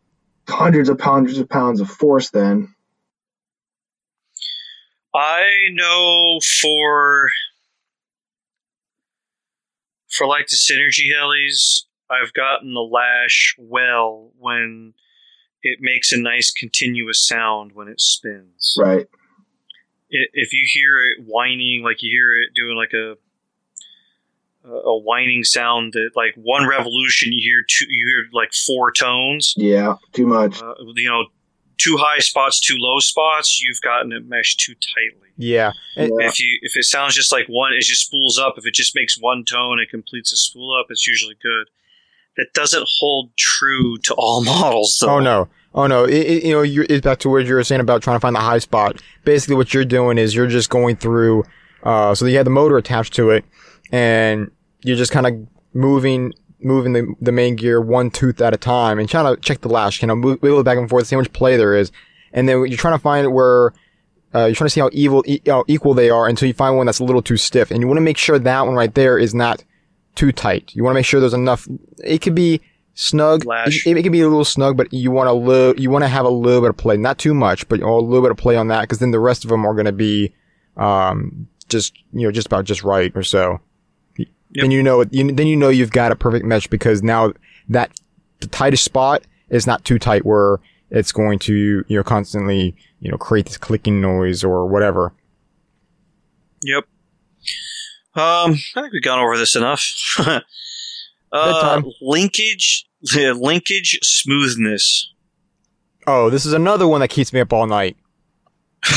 hundreds 0.49 0.91
of 0.91 1.01
hundreds 1.01 1.39
of 1.39 1.49
pounds 1.49 1.81
of 1.81 1.89
force. 1.91 2.31
Then 2.31 2.75
I 5.15 5.69
know 5.73 6.39
for 6.61 7.31
for 10.09 10.27
like 10.27 10.47
the 10.49 10.57
synergy 10.57 11.11
helis, 11.13 11.85
I've 12.11 12.33
gotten 12.33 12.75
the 12.75 12.81
lash 12.81 13.55
well 13.59 14.33
when 14.39 14.95
it 15.63 15.79
makes 15.81 16.13
a 16.13 16.17
nice 16.19 16.51
continuous 16.53 17.27
sound 17.27 17.73
when 17.73 17.89
it 17.89 18.01
spins. 18.01 18.75
right? 18.79 19.07
if 20.13 20.53
you 20.53 20.65
hear 20.67 20.97
it 21.07 21.25
whining, 21.25 21.83
like 21.85 22.03
you 22.03 22.11
hear 22.11 22.43
it 22.43 22.51
doing 22.55 22.77
like 22.77 22.93
a 22.93 23.17
a 24.69 24.99
whining 24.99 25.43
sound 25.45 25.93
that 25.95 26.11
like 26.17 26.35
one 26.35 26.69
revolution 26.69 27.33
you 27.33 27.41
hear 27.41 27.65
two 27.67 27.87
you 27.89 28.07
hear 28.09 28.27
like 28.33 28.53
four 28.53 28.91
tones 28.93 29.55
Yeah, 29.57 29.95
too 30.13 30.27
much. 30.27 30.61
uh, 30.61 30.75
you 30.97 31.09
know 31.09 31.27
two 31.83 31.97
high 31.99 32.18
spots 32.18 32.61
too 32.61 32.74
low 32.78 32.99
spots 32.99 33.61
you've 33.62 33.81
gotten 33.83 34.12
it 34.12 34.26
meshed 34.28 34.61
too 34.61 34.74
tightly 34.74 35.28
Yeah. 35.37 35.72
And- 35.97 36.12
Yeah. 36.20 36.28
if 36.28 36.39
you 36.41 36.59
if 36.62 36.76
it 36.76 36.85
sounds 36.85 37.14
just 37.14 37.33
like 37.33 37.47
one 37.49 37.72
it 37.72 37.81
just 37.83 38.03
spools 38.07 38.39
up 38.39 38.55
if 38.59 38.66
it 38.66 38.74
just 38.74 38.95
makes 38.95 39.16
one 39.18 39.45
tone 39.45 39.78
and 39.81 39.89
completes 39.89 40.33
a 40.33 40.37
spool 40.37 40.78
up 40.78 40.87
it's 40.91 41.07
usually 41.07 41.37
good 41.43 41.66
that 42.37 42.53
doesn't 42.55 42.87
hold 43.01 43.31
true 43.37 43.97
to 43.99 44.14
all 44.14 44.43
models 44.55 44.99
though 45.01 45.16
Oh 45.16 45.20
no. 45.20 45.49
Oh 45.74 45.87
no. 45.87 46.05
It, 46.05 46.14
it, 46.14 46.45
you 46.45 46.53
know, 46.53 46.62
you're, 46.62 46.87
it's 46.89 47.05
back 47.05 47.18
to 47.20 47.28
what 47.31 47.45
you 47.47 47.55
were 47.55 47.62
saying 47.62 47.81
about 47.81 48.03
trying 48.03 48.16
to 48.16 48.20
find 48.20 48.35
the 48.35 48.41
high 48.41 48.59
spot. 48.59 49.01
Basically, 49.24 49.55
what 49.55 49.72
you're 49.72 49.85
doing 49.85 50.18
is 50.18 50.35
you're 50.35 50.49
just 50.49 50.68
going 50.68 50.97
through. 50.97 51.45
Uh, 51.85 52.12
so 52.12 52.26
you 52.26 52.37
have 52.39 52.45
the 52.45 52.51
motor 52.51 52.76
attached 52.76 53.12
to 53.14 53.31
it, 53.31 53.45
and 53.93 54.51
you're 54.83 54.97
just 54.97 55.12
kind 55.12 55.26
of 55.28 55.35
moving, 55.72 56.33
moving 56.63 56.93
the 56.93 57.15
the 57.21 57.33
main 57.33 57.57
gear 57.57 57.81
one 57.81 58.11
tooth 58.11 58.41
at 58.41 58.55
a 58.55 58.59
time, 58.59 58.99
and 58.99 59.09
trying 59.09 59.35
to 59.35 59.41
check 59.41 59.61
the 59.61 59.69
lash. 59.69 60.03
You 60.03 60.09
know, 60.09 60.17
move, 60.17 60.43
wiggle 60.43 60.61
it 60.61 60.65
back 60.65 60.79
and 60.79 60.89
forth, 60.89 61.07
see 61.07 61.17
how 61.17 61.21
much 61.21 61.33
play 61.33 61.57
there 61.57 61.77
is, 61.77 61.93
and 62.33 62.49
then 62.49 62.67
you're 62.67 62.77
trying 62.77 62.95
to 62.95 63.03
find 63.03 63.33
where. 63.33 63.73
Uh, 64.33 64.45
you're 64.45 64.55
trying 64.55 64.67
to 64.67 64.71
see 64.71 64.81
how 64.81 64.89
evil, 64.93 65.25
e- 65.27 65.41
how 65.45 65.65
equal 65.67 65.93
they 65.93 66.09
are 66.09 66.29
until 66.29 66.47
you 66.47 66.55
find 66.55 66.77
one 66.77 66.87
that's 66.87 67.01
a 67.01 67.05
little 67.05 67.21
too 67.21 67.37
stiff, 67.37 67.73
and 67.73 67.81
you 67.81 67.89
want 67.89 67.97
to 67.97 68.03
make 68.03 68.17
sure 68.17 68.39
that 68.39 68.65
one 68.65 68.77
right 68.77 68.95
there 68.95 69.19
is 69.19 69.35
not 69.35 69.65
too 70.15 70.31
tight. 70.31 70.71
You 70.73 70.85
want 70.85 70.95
to 70.95 70.99
make 71.01 71.05
sure 71.05 71.19
there's 71.19 71.35
enough. 71.35 71.67
It 72.05 72.19
could 72.23 72.37
be 72.37 72.61
snug. 72.95 73.45
It, 73.87 73.97
it 73.97 74.03
can 74.05 74.13
be 74.13 74.21
a 74.21 74.29
little 74.29 74.45
snug, 74.45 74.77
but 74.77 74.93
you 74.93 75.11
want 75.11 75.29
a 75.29 75.33
little. 75.33 75.81
You 75.81 75.91
want 75.91 76.05
to 76.05 76.09
have 76.09 76.25
a 76.25 76.31
little 76.31 76.61
bit 76.61 76.71
of 76.71 76.77
play, 76.77 76.97
not 76.97 77.19
too 77.19 77.35
much, 77.35 77.69
but 77.69 77.81
a 77.81 77.93
little 77.93 78.23
bit 78.23 78.31
of 78.31 78.37
play 78.37 78.55
on 78.55 78.69
that, 78.69 78.83
because 78.83 79.01
then 79.01 79.11
the 79.11 79.19
rest 79.19 79.43
of 79.43 79.51
them 79.51 79.67
are 79.67 79.75
going 79.75 79.87
to 79.87 79.93
be, 79.93 80.33
um, 80.77 81.49
just 81.69 81.97
you 82.13 82.25
know, 82.25 82.31
just 82.31 82.47
about 82.47 82.67
just 82.67 82.85
right 82.85 83.11
or 83.17 83.25
so. 83.25 83.61
Then 84.53 84.70
you 84.70 84.82
know, 84.82 85.05
you, 85.11 85.32
then 85.32 85.46
you 85.46 85.57
know 85.57 85.68
you've 85.68 85.92
got 85.92 86.12
a 86.12 86.16
perfect 86.16 86.44
mesh 86.44 86.66
because 86.66 87.03
now 87.03 87.32
that 87.68 87.92
the 88.40 88.48
tightest 88.48 88.84
spot 88.84 89.22
is 89.48 89.66
not 89.66 89.84
too 89.84 89.98
tight 89.98 90.24
where 90.24 90.59
it's 90.90 91.12
going 91.12 91.38
to 91.38 91.84
you 91.86 91.96
know 91.96 92.03
constantly 92.03 92.74
you 92.98 93.11
know 93.11 93.16
create 93.16 93.46
this 93.46 93.57
clicking 93.57 94.01
noise 94.01 94.42
or 94.42 94.66
whatever. 94.66 95.12
Yep. 96.62 96.84
Um, 98.14 98.57
I 98.76 98.82
think 98.82 98.92
we've 98.92 99.03
gone 99.03 99.20
over 99.20 99.38
this 99.38 99.55
enough. 99.55 99.86
uh, 101.32 101.82
linkage, 102.03 102.86
linkage 103.14 103.98
smoothness. 104.03 105.12
Oh, 106.07 106.28
this 106.28 106.44
is 106.44 106.53
another 106.53 106.88
one 106.88 107.01
that 107.01 107.09
keeps 107.09 107.32
me 107.32 107.40
up 107.40 107.53
all 107.53 107.66
night. 107.66 107.96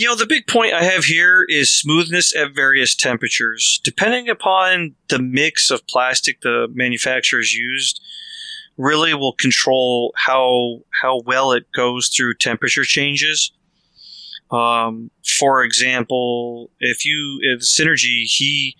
You 0.00 0.06
know, 0.06 0.16
the 0.16 0.24
big 0.24 0.46
point 0.46 0.72
I 0.72 0.82
have 0.82 1.04
here 1.04 1.44
is 1.46 1.70
smoothness 1.70 2.34
at 2.34 2.54
various 2.54 2.94
temperatures. 2.94 3.82
Depending 3.84 4.30
upon 4.30 4.94
the 5.10 5.18
mix 5.18 5.70
of 5.70 5.86
plastic 5.86 6.40
the 6.40 6.68
manufacturer's 6.72 7.52
used, 7.52 8.00
really 8.78 9.12
will 9.12 9.34
control 9.34 10.14
how 10.16 10.78
how 11.02 11.20
well 11.26 11.52
it 11.52 11.70
goes 11.76 12.08
through 12.08 12.36
temperature 12.36 12.82
changes. 12.82 13.52
Um, 14.50 15.10
for 15.38 15.64
example, 15.64 16.70
if 16.80 17.04
you 17.04 17.38
if 17.42 17.60
Synergy, 17.60 18.22
he 18.24 18.78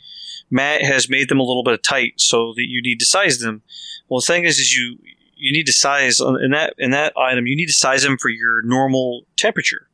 Matt 0.51 0.81
has 0.81 1.11
made 1.11 1.29
them 1.29 1.39
a 1.39 1.45
little 1.45 1.65
bit 1.65 1.83
tight 1.83 2.15
so 2.17 2.55
that 2.57 2.65
you 2.67 2.81
need 2.81 2.99
to 2.99 3.05
size 3.05 3.41
them. 3.41 3.61
Well, 4.09 4.21
the 4.21 4.27
thing 4.27 4.45
is, 4.45 4.59
is 4.59 4.75
you 4.75 4.97
you 5.37 5.53
need 5.53 5.67
to 5.67 5.73
size 5.75 6.19
in 6.19 6.53
that 6.53 6.73
in 6.79 6.93
that 6.93 7.13
item. 7.19 7.47
You 7.47 7.57
need 7.57 7.67
to 7.67 7.75
size 7.75 8.05
them 8.05 8.17
for 8.17 8.31
your 8.31 8.63
normal 8.63 9.27
temperature. 9.37 9.90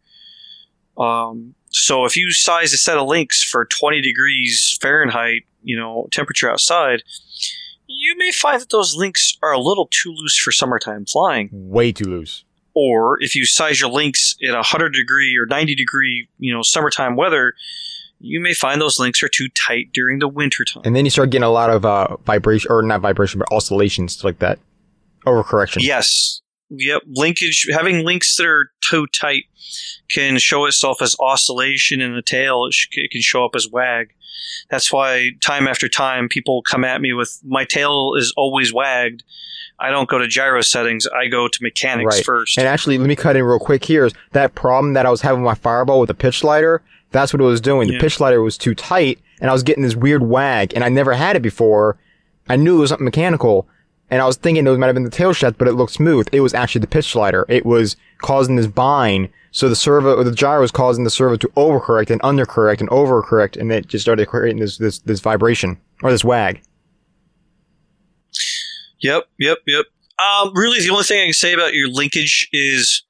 Um, 0.99 1.55
so 1.69 2.05
if 2.05 2.17
you 2.17 2.33
size 2.33 2.73
a 2.73 2.79
set 2.79 2.97
of 2.97 3.07
links 3.07 3.43
for 3.43 3.65
20 3.67 4.01
degrees 4.01 4.79
Fahrenheit, 4.81 5.43
you 5.63 5.77
know, 5.77 6.09
temperature 6.11 6.51
outside, 6.51 7.03
you 7.87 8.17
may 8.17 8.33
find 8.33 8.61
that 8.61 8.71
those 8.71 8.97
links 8.97 9.37
are 9.43 9.53
a 9.53 9.59
little 9.59 9.89
too 9.91 10.11
loose 10.11 10.39
for 10.39 10.53
summertime 10.53 11.05
flying. 11.05 11.49
Way 11.53 11.93
too 11.93 12.05
loose. 12.05 12.45
Or 12.75 13.23
if 13.23 13.35
you 13.35 13.47
size 13.47 13.81
your 13.81 13.91
links 13.91 14.37
in 14.41 14.51
a 14.51 14.57
100 14.57 14.93
degree 14.93 15.37
or 15.37 15.47
90 15.47 15.75
degree, 15.75 16.29
you 16.39 16.53
know, 16.53 16.63
summertime 16.63 17.17
weather, 17.17 17.55
you 18.21 18.41
may 18.41 18.55
find 18.55 18.81
those 18.81 18.99
links 18.99 19.23
are 19.23 19.29
too 19.29 19.49
tight 19.67 19.91
during 19.93 20.19
the 20.19 20.29
wintertime. 20.29 20.83
And 20.85 20.95
then 20.95 21.05
you 21.05 21.11
start 21.11 21.31
getting 21.31 21.45
a 21.45 21.51
lot 21.51 21.71
of 21.71 21.85
uh, 21.85 22.17
vibration, 22.25 22.71
or 22.71 22.83
not 22.83 23.01
vibration, 23.01 23.39
but 23.39 23.49
oscillations 23.53 24.25
like 24.25 24.39
that. 24.41 24.59
Overcorrection. 25.27 25.79
Yes. 25.81 26.41
Yep. 26.71 27.03
Linkage, 27.07 27.67
having 27.73 28.05
links 28.05 28.37
that 28.37 28.47
are 28.47 28.71
too 28.81 29.07
tight 29.09 29.45
can 30.11 30.39
show 30.39 30.65
itself 30.67 31.01
as 31.03 31.15
oscillation 31.21 32.01
in 32.01 32.15
the 32.15 32.23
tail. 32.23 32.67
It, 32.67 32.75
sh- 32.75 32.89
it 32.93 33.11
can 33.11 33.21
show 33.21 33.45
up 33.45 33.53
as 33.55 33.69
wag. 33.71 34.13
That's 34.71 34.93
why 34.93 35.31
time 35.41 35.67
after 35.69 35.89
time 35.89 36.29
people 36.29 36.63
come 36.63 36.85
at 36.85 37.01
me 37.01 37.13
with 37.13 37.41
my 37.45 37.65
tail 37.65 38.15
is 38.17 38.33
always 38.37 38.73
wagged. 38.73 39.23
I 39.79 39.91
don't 39.91 40.09
go 40.09 40.19
to 40.19 40.27
gyro 40.27 40.61
settings. 40.63 41.07
I 41.07 41.27
go 41.29 41.49
to 41.49 41.59
mechanics 41.63 42.17
Right. 42.17 42.25
first. 42.25 42.59
And 42.59 42.67
actually, 42.67 42.97
let 42.99 43.07
me 43.09 43.17
cut 43.17 43.37
in 43.37 43.43
real 43.45 43.59
quick 43.59 43.85
here. 43.85 44.09
That 44.33 44.55
problem 44.55 44.95
that 44.95 45.05
I 45.07 45.11
was 45.11 45.21
having 45.21 45.43
with 45.43 45.47
my 45.51 45.55
fireball 45.55 46.01
with 46.01 46.09
the 46.09 46.15
pitch 46.15 46.39
slider, 46.39 46.83
that's 47.13 47.33
what 47.33 47.41
it 47.41 47.45
was 47.45 47.61
doing. 47.61 47.89
The 47.89 47.95
Yeah. 47.95 48.01
pitch 48.01 48.17
slider 48.17 48.41
was 48.43 48.57
too 48.57 48.75
tight, 48.75 49.19
and 49.41 49.51
I 49.51 49.53
was 49.53 49.63
getting 49.63 49.83
this 49.83 49.95
weird 49.97 50.23
wag, 50.23 50.73
and 50.75 50.83
I 50.83 50.89
never 50.89 51.13
had 51.15 51.37
it 51.37 51.43
before. 51.43 51.99
I 52.49 52.57
knew 52.57 52.79
it 52.79 52.81
was 52.81 52.91
something 52.91 53.05
mechanical, 53.05 53.69
and 54.11 54.23
I 54.23 54.27
was 54.27 54.37
thinking 54.37 54.67
it 54.67 54.79
might 54.79 54.87
have 54.87 54.95
been 54.95 55.05
the 55.05 55.11
tail 55.11 55.33
shaft, 55.33 55.59
but 55.59 55.69
it 55.69 55.73
looked 55.73 55.93
smooth. 55.93 56.29
It 56.33 56.41
was 56.41 56.55
actually 56.55 56.81
the 56.81 56.87
pitch 56.87 57.13
slider. 57.13 57.45
It 57.49 57.67
was 57.67 57.97
causing 58.23 58.57
this 58.57 58.67
bind, 58.67 59.29
so 59.51 59.69
the 59.69 59.77
servo, 59.77 60.17
or 60.17 60.25
the 60.25 60.33
gyro 60.33 60.61
was 60.61 60.71
causing 60.71 61.05
the 61.05 61.11
servo 61.11 61.37
to 61.37 61.49
overcorrect 61.57 62.11
and 62.11 62.21
undercorrect 62.23 62.81
and 62.81 62.89
overcorrect, 62.91 63.57
and 63.57 63.73
it 63.73 63.89
just 63.89 64.05
started 64.05 64.27
creating 64.27 64.61
this 64.61 64.79
this 64.79 64.99
this 65.01 65.21
vibration 65.21 65.79
or 66.03 66.11
this 66.11 66.25
wag. 66.25 66.63
Yep, 69.01 69.29
yep, 69.39 69.59
yep. 69.67 69.87
Um, 70.19 70.53
really, 70.55 70.81
the 70.81 70.91
only 70.91 71.05
thing 71.05 71.21
I 71.21 71.25
can 71.25 71.33
say 71.33 71.53
about 71.53 71.75
your 71.75 71.89
linkage 71.89 72.49
is 72.53 73.03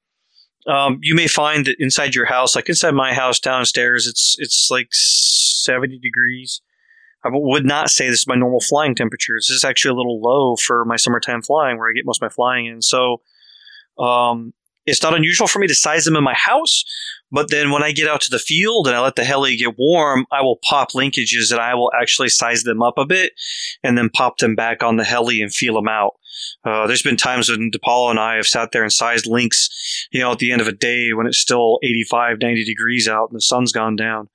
um, 0.67 0.99
you 1.01 1.15
may 1.15 1.27
find 1.27 1.65
that 1.65 1.77
inside 1.79 2.13
your 2.13 2.25
house, 2.25 2.55
like 2.55 2.67
inside 2.67 2.91
my 2.91 3.13
house 3.13 3.39
downstairs, 3.39 4.07
it's 4.07 4.35
it's 4.39 4.67
like 4.69 4.89
seventy 4.91 5.99
degrees. 5.99 6.61
I 7.23 7.29
would 7.31 7.65
not 7.65 7.89
say 7.89 8.09
this 8.09 8.19
is 8.19 8.27
my 8.27 8.35
normal 8.35 8.61
flying 8.61 8.95
temperature. 8.95 9.35
This 9.37 9.49
is 9.49 9.63
actually 9.63 9.91
a 9.91 9.95
little 9.95 10.21
low 10.21 10.55
for 10.55 10.85
my 10.85 10.95
summertime 10.95 11.41
flying, 11.41 11.77
where 11.77 11.89
I 11.89 11.93
get 11.93 12.05
most 12.05 12.21
of 12.21 12.27
my 12.29 12.33
flying 12.33 12.67
in. 12.67 12.81
So, 12.81 13.21
um, 13.97 14.53
it's 14.87 15.03
not 15.03 15.13
unusual 15.13 15.47
for 15.47 15.59
me 15.59 15.67
to 15.67 15.75
size 15.75 16.05
them 16.05 16.15
in 16.15 16.23
my 16.23 16.33
house. 16.33 16.83
But 17.29 17.51
then 17.51 17.71
when 17.71 17.83
I 17.83 17.91
get 17.91 18.07
out 18.07 18.21
to 18.21 18.31
the 18.31 18.39
field 18.39 18.87
and 18.87 18.95
I 18.95 19.01
let 19.01 19.17
the 19.17 19.25
heli 19.25 19.57
get 19.57 19.77
warm, 19.77 20.25
I 20.31 20.41
will 20.41 20.59
pop 20.63 20.91
linkages 20.93 21.51
and 21.51 21.59
I 21.59 21.75
will 21.75 21.91
actually 21.99 22.29
size 22.29 22.63
them 22.63 22.81
up 22.81 22.97
a 22.97 23.05
bit 23.05 23.33
and 23.83 23.97
then 23.97 24.09
pop 24.09 24.37
them 24.37 24.55
back 24.55 24.81
on 24.81 24.95
the 24.95 25.03
heli 25.03 25.41
and 25.41 25.53
feel 25.53 25.75
them 25.75 25.89
out. 25.89 26.13
Uh, 26.63 26.87
there's 26.87 27.01
been 27.01 27.17
times 27.17 27.49
when 27.49 27.69
DePaulo 27.69 28.11
and 28.11 28.19
I 28.19 28.35
have 28.35 28.47
sat 28.47 28.71
there 28.71 28.83
and 28.83 28.93
sized 28.93 29.25
links, 29.25 30.07
you 30.11 30.21
know, 30.21 30.31
at 30.31 30.39
the 30.39 30.51
end 30.51 30.61
of 30.61 30.67
a 30.67 30.71
day 30.71 31.11
when 31.11 31.27
it's 31.27 31.37
still 31.39 31.79
85, 31.83 32.37
90 32.41 32.63
degrees 32.63 33.09
out 33.09 33.29
and 33.29 33.35
the 33.35 33.41
sun's 33.41 33.73
gone 33.73 33.97
down. 33.97 34.29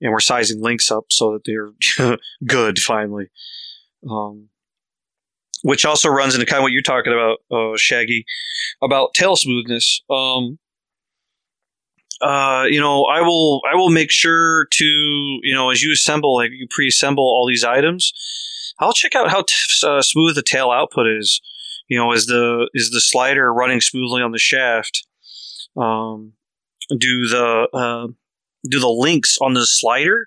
And 0.00 0.12
we're 0.12 0.20
sizing 0.20 0.62
links 0.62 0.90
up 0.90 1.04
so 1.10 1.32
that 1.32 1.44
they're 1.44 2.16
good 2.46 2.78
finally. 2.78 3.30
Um, 4.08 4.48
which 5.62 5.86
also 5.86 6.10
runs 6.10 6.34
into 6.34 6.44
kind 6.44 6.58
of 6.58 6.62
what 6.62 6.72
you're 6.72 6.82
talking 6.82 7.12
about, 7.12 7.38
uh, 7.50 7.74
Shaggy, 7.78 8.26
about 8.82 9.14
tail 9.14 9.34
smoothness. 9.34 10.02
Um, 10.10 10.58
uh, 12.20 12.64
you 12.68 12.80
know, 12.80 13.04
I 13.04 13.22
will 13.22 13.62
I 13.70 13.74
will 13.74 13.90
make 13.90 14.10
sure 14.10 14.66
to 14.70 14.84
you 14.84 15.54
know 15.54 15.70
as 15.70 15.82
you 15.82 15.92
assemble 15.92 16.36
like 16.36 16.50
you 16.52 16.66
pre-assemble 16.70 17.24
all 17.24 17.46
these 17.48 17.64
items, 17.64 18.12
I'll 18.78 18.92
check 18.92 19.14
out 19.14 19.30
how 19.30 19.42
t- 19.42 19.54
uh, 19.86 20.02
smooth 20.02 20.34
the 20.34 20.42
tail 20.42 20.70
output 20.70 21.06
is. 21.06 21.40
You 21.88 21.98
know, 21.98 22.12
is 22.12 22.26
the 22.26 22.68
is 22.74 22.90
the 22.90 23.00
slider 23.00 23.52
running 23.52 23.80
smoothly 23.80 24.22
on 24.22 24.32
the 24.32 24.38
shaft? 24.38 25.06
Um, 25.76 26.34
do 26.90 27.26
the 27.26 27.68
uh, 27.72 28.08
do 28.68 28.80
the 28.80 28.88
links 28.88 29.36
on 29.40 29.54
the 29.54 29.66
slider 29.66 30.26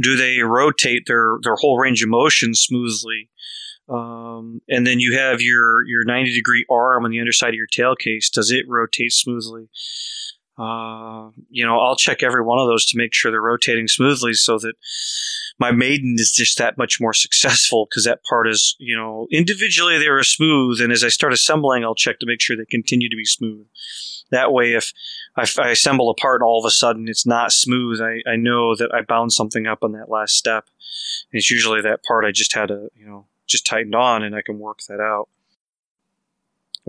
do 0.00 0.16
they 0.16 0.40
rotate 0.40 1.04
their 1.06 1.38
their 1.42 1.56
whole 1.56 1.78
range 1.78 2.02
of 2.02 2.08
motion 2.08 2.54
smoothly? 2.54 3.28
Um, 3.88 4.60
and 4.68 4.86
then 4.86 5.00
you 5.00 5.16
have 5.16 5.40
your 5.40 5.86
your 5.86 6.04
90 6.04 6.34
degree 6.34 6.66
arm 6.70 7.04
on 7.04 7.10
the 7.10 7.20
underside 7.20 7.50
of 7.50 7.54
your 7.54 7.66
tail 7.66 7.94
case. 7.96 8.28
Does 8.28 8.50
it 8.50 8.66
rotate 8.68 9.12
smoothly? 9.12 9.68
Uh, 10.58 11.30
you 11.50 11.64
know, 11.64 11.78
I'll 11.78 11.96
check 11.96 12.22
every 12.22 12.42
one 12.42 12.58
of 12.58 12.66
those 12.66 12.84
to 12.86 12.98
make 12.98 13.14
sure 13.14 13.30
they're 13.30 13.40
rotating 13.40 13.86
smoothly 13.86 14.34
so 14.34 14.58
that 14.58 14.74
my 15.58 15.70
maiden 15.70 16.16
is 16.18 16.32
just 16.32 16.58
that 16.58 16.76
much 16.76 17.00
more 17.00 17.14
successful 17.14 17.86
because 17.88 18.04
that 18.04 18.24
part 18.28 18.48
is, 18.48 18.74
you 18.78 18.96
know, 18.96 19.28
individually 19.30 19.98
they 19.98 20.08
were 20.08 20.24
smooth. 20.24 20.80
And 20.80 20.92
as 20.92 21.04
I 21.04 21.08
start 21.08 21.32
assembling, 21.32 21.84
I'll 21.84 21.94
check 21.94 22.18
to 22.18 22.26
make 22.26 22.40
sure 22.40 22.56
they 22.56 22.64
continue 22.64 23.08
to 23.08 23.16
be 23.16 23.24
smooth. 23.24 23.66
That 24.30 24.52
way, 24.52 24.74
if 24.74 24.92
I, 25.36 25.46
I 25.58 25.70
assemble 25.70 26.10
a 26.10 26.14
part 26.14 26.40
and 26.40 26.46
all 26.46 26.58
of 26.58 26.68
a 26.68 26.72
sudden 26.72 27.08
it's 27.08 27.26
not 27.26 27.52
smooth, 27.52 28.00
I, 28.00 28.20
I 28.28 28.36
know 28.36 28.74
that 28.74 28.92
I 28.92 29.02
bound 29.02 29.32
something 29.32 29.66
up 29.66 29.82
on 29.82 29.92
that 29.92 30.10
last 30.10 30.34
step. 30.34 30.66
And 31.30 31.38
it's 31.38 31.50
usually 31.50 31.80
that 31.82 32.02
part 32.02 32.24
I 32.24 32.32
just 32.32 32.54
had 32.54 32.68
to, 32.68 32.90
you 32.96 33.06
know, 33.06 33.26
just 33.46 33.66
tightened 33.66 33.94
on 33.94 34.22
and 34.22 34.34
I 34.34 34.42
can 34.42 34.58
work 34.58 34.80
that 34.88 35.00
out. 35.00 35.28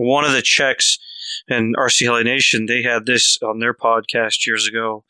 One 0.00 0.24
of 0.24 0.32
the 0.32 0.40
checks 0.40 0.98
and 1.46 1.76
RC 1.76 2.06
Heli 2.06 2.24
Nation, 2.24 2.64
they 2.64 2.82
had 2.82 3.04
this 3.04 3.38
on 3.42 3.58
their 3.58 3.74
podcast 3.74 4.46
years 4.46 4.66
ago, 4.66 5.04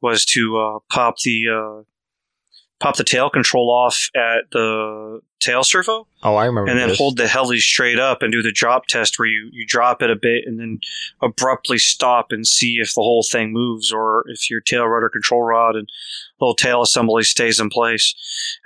was 0.00 0.24
to 0.26 0.56
uh, 0.56 0.78
pop 0.88 1.16
the 1.24 1.42
uh, 1.48 1.82
pop 2.80 2.96
the 2.96 3.04
tail 3.04 3.28
control 3.30 3.70
off 3.70 4.08
at 4.14 4.50
the 4.52 5.20
tail 5.38 5.62
servo, 5.64 6.06
Oh, 6.22 6.34
I 6.34 6.44
remember. 6.46 6.70
and 6.70 6.78
then 6.78 6.88
this. 6.90 6.98
hold 6.98 7.16
the 7.16 7.26
heli 7.28 7.58
straight 7.58 7.98
up 7.98 8.22
and 8.22 8.30
do 8.32 8.42
the 8.42 8.52
drop 8.52 8.86
test 8.88 9.18
where 9.18 9.28
you, 9.28 9.48
you 9.52 9.64
drop 9.66 10.02
it 10.02 10.10
a 10.10 10.16
bit 10.16 10.44
and 10.46 10.58
then 10.58 10.80
abruptly 11.22 11.78
stop 11.78 12.26
and 12.30 12.46
see 12.46 12.74
if 12.76 12.88
the 12.94 13.00
whole 13.00 13.22
thing 13.22 13.52
moves 13.52 13.90
or 13.92 14.24
if 14.28 14.50
your 14.50 14.60
tail 14.60 14.86
rudder 14.86 15.08
control 15.08 15.42
rod 15.42 15.76
and 15.76 15.88
little 16.40 16.54
tail 16.54 16.82
assembly 16.82 17.22
stays 17.22 17.58
in 17.60 17.70
place. 17.70 18.14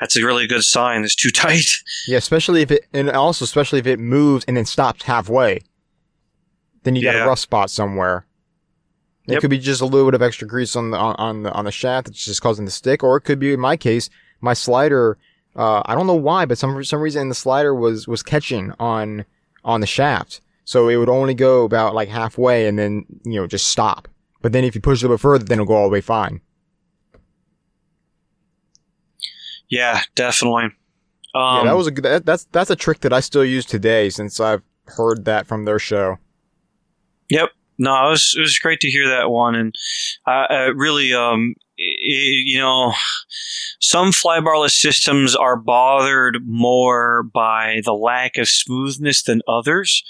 That's 0.01 0.17
a 0.17 0.25
really 0.25 0.47
good 0.49 0.63
sign. 0.65 1.05
It's 1.05 1.15
too 1.15 1.31
tight. 1.35 1.65
Yeah, 2.09 2.19
especially 2.19 2.63
if 2.63 2.71
it, 2.73 2.87
and 2.93 3.11
also 3.11 3.45
especially 3.45 3.79
if 3.81 3.87
it 3.87 3.99
moves 4.01 4.45
and 4.47 4.57
then 4.57 4.65
stops 4.65 5.05
halfway. 5.05 5.61
Then 6.83 6.97
you 6.97 7.03
got 7.03 7.17
a 7.17 7.27
rough 7.27 7.39
spot 7.39 7.71
somewhere. 7.71 8.27
It 9.27 9.33
Yep. 9.33 9.41
could 9.41 9.51
be 9.51 9.59
just 9.59 9.81
a 9.81 9.87
little 9.87 10.07
bit 10.07 10.15
of 10.15 10.23
extra 10.23 10.47
grease 10.47 10.77
on 10.77 10.91
the 10.91 10.99
on, 10.99 11.45
the 11.45 11.53
on 11.53 11.65
the 11.65 11.71
shaft 11.73 12.09
that's 12.09 12.25
just 12.25 12.43
causing 12.43 12.65
the 12.67 12.71
stick, 12.71 13.03
or 13.03 13.17
it 13.17 13.23
could 13.23 13.39
be 13.39 13.53
in 13.55 13.61
my 13.61 13.77
case, 13.77 14.11
my 14.41 14.53
slider. 14.53 15.17
Uh, 15.57 15.83
I 15.87 15.95
don't 15.95 16.07
know 16.07 16.15
why, 16.15 16.45
but 16.45 16.59
some 16.59 16.75
for 16.75 16.85
some 16.85 17.01
reason 17.01 17.29
the 17.31 17.35
slider 17.35 17.75
was 17.75 18.07
was 18.07 18.23
catching 18.23 18.73
on 18.79 19.25
on 19.65 19.81
the 19.81 19.87
shaft, 19.87 20.41
so 20.65 20.89
it 20.89 20.97
would 20.97 21.09
only 21.09 21.33
go 21.33 21.65
about 21.65 21.95
like 21.95 22.09
halfway 22.09 22.67
and 22.67 22.79
then 22.79 23.07
you 23.25 23.41
know 23.41 23.47
just 23.47 23.69
stop. 23.69 24.09
But 24.43 24.53
then 24.53 24.63
if 24.65 24.75
you 24.75 24.83
push 24.83 24.99
it 25.03 25.07
a 25.07 25.09
little 25.09 25.17
bit 25.17 25.23
further, 25.23 25.45
then 25.45 25.57
it'll 25.57 25.67
go 25.67 25.75
all 25.77 25.85
the 25.89 25.93
way 25.93 26.03
fine. 26.03 26.43
Yeah, 29.69 30.01
definitely. 30.15 30.65
yeah, 31.35 31.61
Um, 31.61 31.67
that 31.67 31.77
was 31.77 31.87
a 31.87 31.91
good. 31.91 32.05
That, 32.05 32.27
that's 32.27 32.45
that's 32.53 32.71
a 32.71 32.77
trick 32.77 33.01
that 33.01 33.13
I 33.13 33.21
still 33.21 33.45
use 33.45 33.65
today 33.65 34.11
since 34.11 34.39
I've 34.41 34.63
heard 34.87 35.25
that 35.25 35.47
from 35.47 35.65
their 35.65 35.79
show. 35.79 36.19
Yep. 37.31 37.51
No, 37.79 38.07
it 38.07 38.11
was 38.11 38.35
it 38.37 38.41
was 38.41 38.59
great 38.59 38.81
to 38.81 38.91
hear 38.91 39.09
that 39.09 39.31
one, 39.31 39.55
and 39.55 39.75
uh, 40.27 40.47
uh, 40.51 40.73
really, 40.75 41.13
um, 41.13 41.55
i- 41.79 41.83
i- 41.83 42.43
you 42.45 42.59
know, 42.59 42.93
some 43.81 44.13
flybarless 44.13 44.73
systems 44.73 45.35
are 45.35 45.57
bothered 45.57 46.39
more 46.47 47.25
by 47.25 47.81
the 47.85 47.95
lack 47.95 48.37
of 48.39 48.49
smoothness 48.49 49.23
than 49.23 49.43
others. 49.49 50.03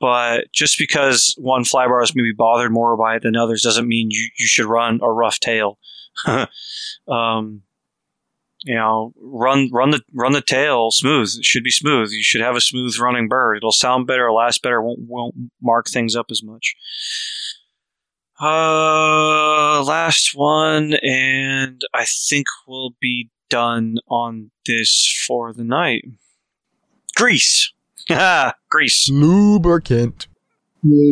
But 0.00 0.52
just 0.52 0.78
because 0.78 1.34
one 1.38 1.64
flybarless 1.64 2.14
may 2.14 2.22
be 2.22 2.32
bothered 2.32 2.72
more 2.72 2.96
by 2.96 3.16
it 3.16 3.22
than 3.22 3.36
others 3.36 3.62
doesn't 3.62 3.88
mean 3.88 4.10
you, 4.10 4.28
you 4.38 4.46
should 4.46 4.66
run 4.66 5.00
a 5.02 5.10
rough 5.12 5.40
tail. 5.40 5.78
um, 7.08 7.62
you 8.68 8.74
know, 8.74 9.14
run 9.16 9.70
run 9.72 9.90
the 9.90 10.02
run 10.12 10.32
the 10.32 10.42
tail 10.42 10.90
smooth. 10.90 11.34
It 11.38 11.44
should 11.44 11.64
be 11.64 11.70
smooth. 11.70 12.10
You 12.10 12.22
should 12.22 12.42
have 12.42 12.54
a 12.54 12.60
smooth 12.60 12.98
running 12.98 13.26
bird. 13.26 13.56
It'll 13.56 13.72
sound 13.72 14.06
better, 14.06 14.30
last 14.30 14.62
better, 14.62 14.82
won't 14.82 15.00
won't 15.08 15.34
mark 15.62 15.88
things 15.88 16.14
up 16.14 16.26
as 16.30 16.42
much. 16.42 16.76
Uh, 18.38 19.82
last 19.82 20.32
one, 20.34 20.94
and 21.02 21.80
I 21.94 22.04
think 22.28 22.46
we'll 22.66 22.94
be 23.00 23.30
done 23.48 23.96
on 24.08 24.50
this 24.66 25.24
for 25.26 25.54
the 25.54 25.64
night. 25.64 26.04
Grease. 27.16 27.72
Ah, 28.10 28.52
Greece. 28.68 29.08
Lubricant. 29.10 30.26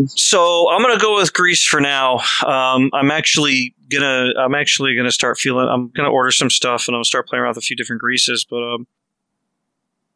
So 0.08 0.68
I'm 0.68 0.82
gonna 0.82 0.98
go 0.98 1.16
with 1.16 1.32
grease 1.32 1.64
for 1.64 1.80
now. 1.80 2.18
Um, 2.44 2.90
I'm 2.92 3.10
actually 3.10 3.74
gonna 3.90 4.32
I'm 4.38 4.54
actually 4.54 4.94
gonna 4.96 5.12
start 5.12 5.38
feeling 5.38 5.68
I'm 5.68 5.88
gonna 5.88 6.10
order 6.10 6.30
some 6.30 6.50
stuff 6.50 6.88
and 6.88 6.94
I'm 6.94 6.98
gonna 6.98 7.04
start 7.04 7.28
playing 7.28 7.42
around 7.42 7.50
with 7.50 7.58
a 7.58 7.66
few 7.66 7.76
different 7.76 8.00
greases. 8.00 8.46
But 8.48 8.62
um, 8.62 8.86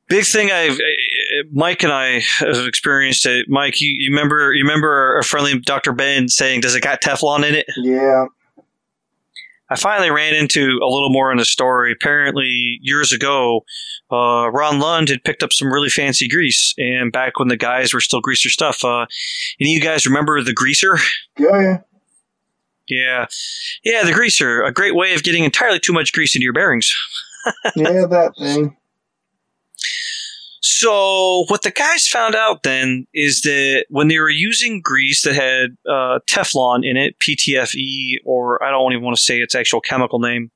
big 0.08 0.24
thing 0.24 0.50
I've 0.50 0.78
eh, 0.78 1.42
Mike 1.52 1.82
and 1.82 1.92
I 1.92 2.20
have 2.38 2.66
experienced 2.66 3.26
it. 3.26 3.46
Mike, 3.48 3.80
you, 3.80 3.94
you 3.98 4.10
remember 4.10 4.52
you 4.52 4.62
remember 4.64 5.18
a 5.18 5.24
friendly 5.24 5.58
Dr. 5.58 5.92
Ben 5.92 6.28
saying, 6.28 6.60
"Does 6.60 6.74
it 6.74 6.82
got 6.82 7.00
Teflon 7.00 7.48
in 7.48 7.54
it?" 7.54 7.66
Yeah. 7.76 8.26
I 9.72 9.76
finally 9.76 10.10
ran 10.10 10.34
into 10.34 10.80
a 10.82 10.88
little 10.90 11.10
more 11.10 11.30
in 11.30 11.38
the 11.38 11.44
story. 11.44 11.92
Apparently, 11.92 12.80
years 12.82 13.12
ago, 13.12 13.64
uh, 14.10 14.50
Ron 14.52 14.80
Lund 14.80 15.08
had 15.08 15.22
picked 15.22 15.44
up 15.44 15.52
some 15.52 15.72
really 15.72 15.88
fancy 15.88 16.28
grease, 16.28 16.74
and 16.76 17.12
back 17.12 17.38
when 17.38 17.46
the 17.46 17.56
guys 17.56 17.94
were 17.94 18.00
still 18.00 18.20
greaser 18.20 18.48
stuff. 18.48 18.84
Uh, 18.84 19.06
any 19.60 19.76
of 19.76 19.76
you 19.76 19.80
guys 19.80 20.06
remember 20.06 20.42
the 20.42 20.52
greaser? 20.52 20.98
Yeah, 21.38 21.60
yeah. 21.60 21.78
Yeah, 22.90 23.26
yeah, 23.84 24.04
the 24.04 24.12
greaser, 24.12 24.62
a 24.62 24.72
great 24.72 24.94
way 24.94 25.14
of 25.14 25.22
getting 25.22 25.44
entirely 25.44 25.78
too 25.78 25.92
much 25.92 26.12
grease 26.12 26.34
into 26.34 26.44
your 26.44 26.52
bearings. 26.52 26.94
Yeah, 27.74 28.04
that 28.04 28.34
thing. 28.38 28.76
So 30.60 31.44
what 31.48 31.62
the 31.62 31.70
guys 31.70 32.06
found 32.06 32.34
out 32.34 32.62
then 32.62 33.06
is 33.12 33.42
that 33.42 33.86
when 33.88 34.08
they 34.08 34.18
were 34.18 34.30
using 34.30 34.80
grease 34.82 35.22
that 35.22 35.34
had 35.34 35.76
uh, 35.86 36.20
Teflon 36.26 36.88
in 36.88 36.96
it, 36.96 37.16
PTFE, 37.18 38.16
or 38.24 38.62
I 38.62 38.70
don't 38.70 38.92
even 38.92 39.04
want 39.04 39.16
to 39.16 39.22
say 39.22 39.40
its 39.40 39.54
actual 39.54 39.80
chemical 39.80 40.18
name. 40.18 40.50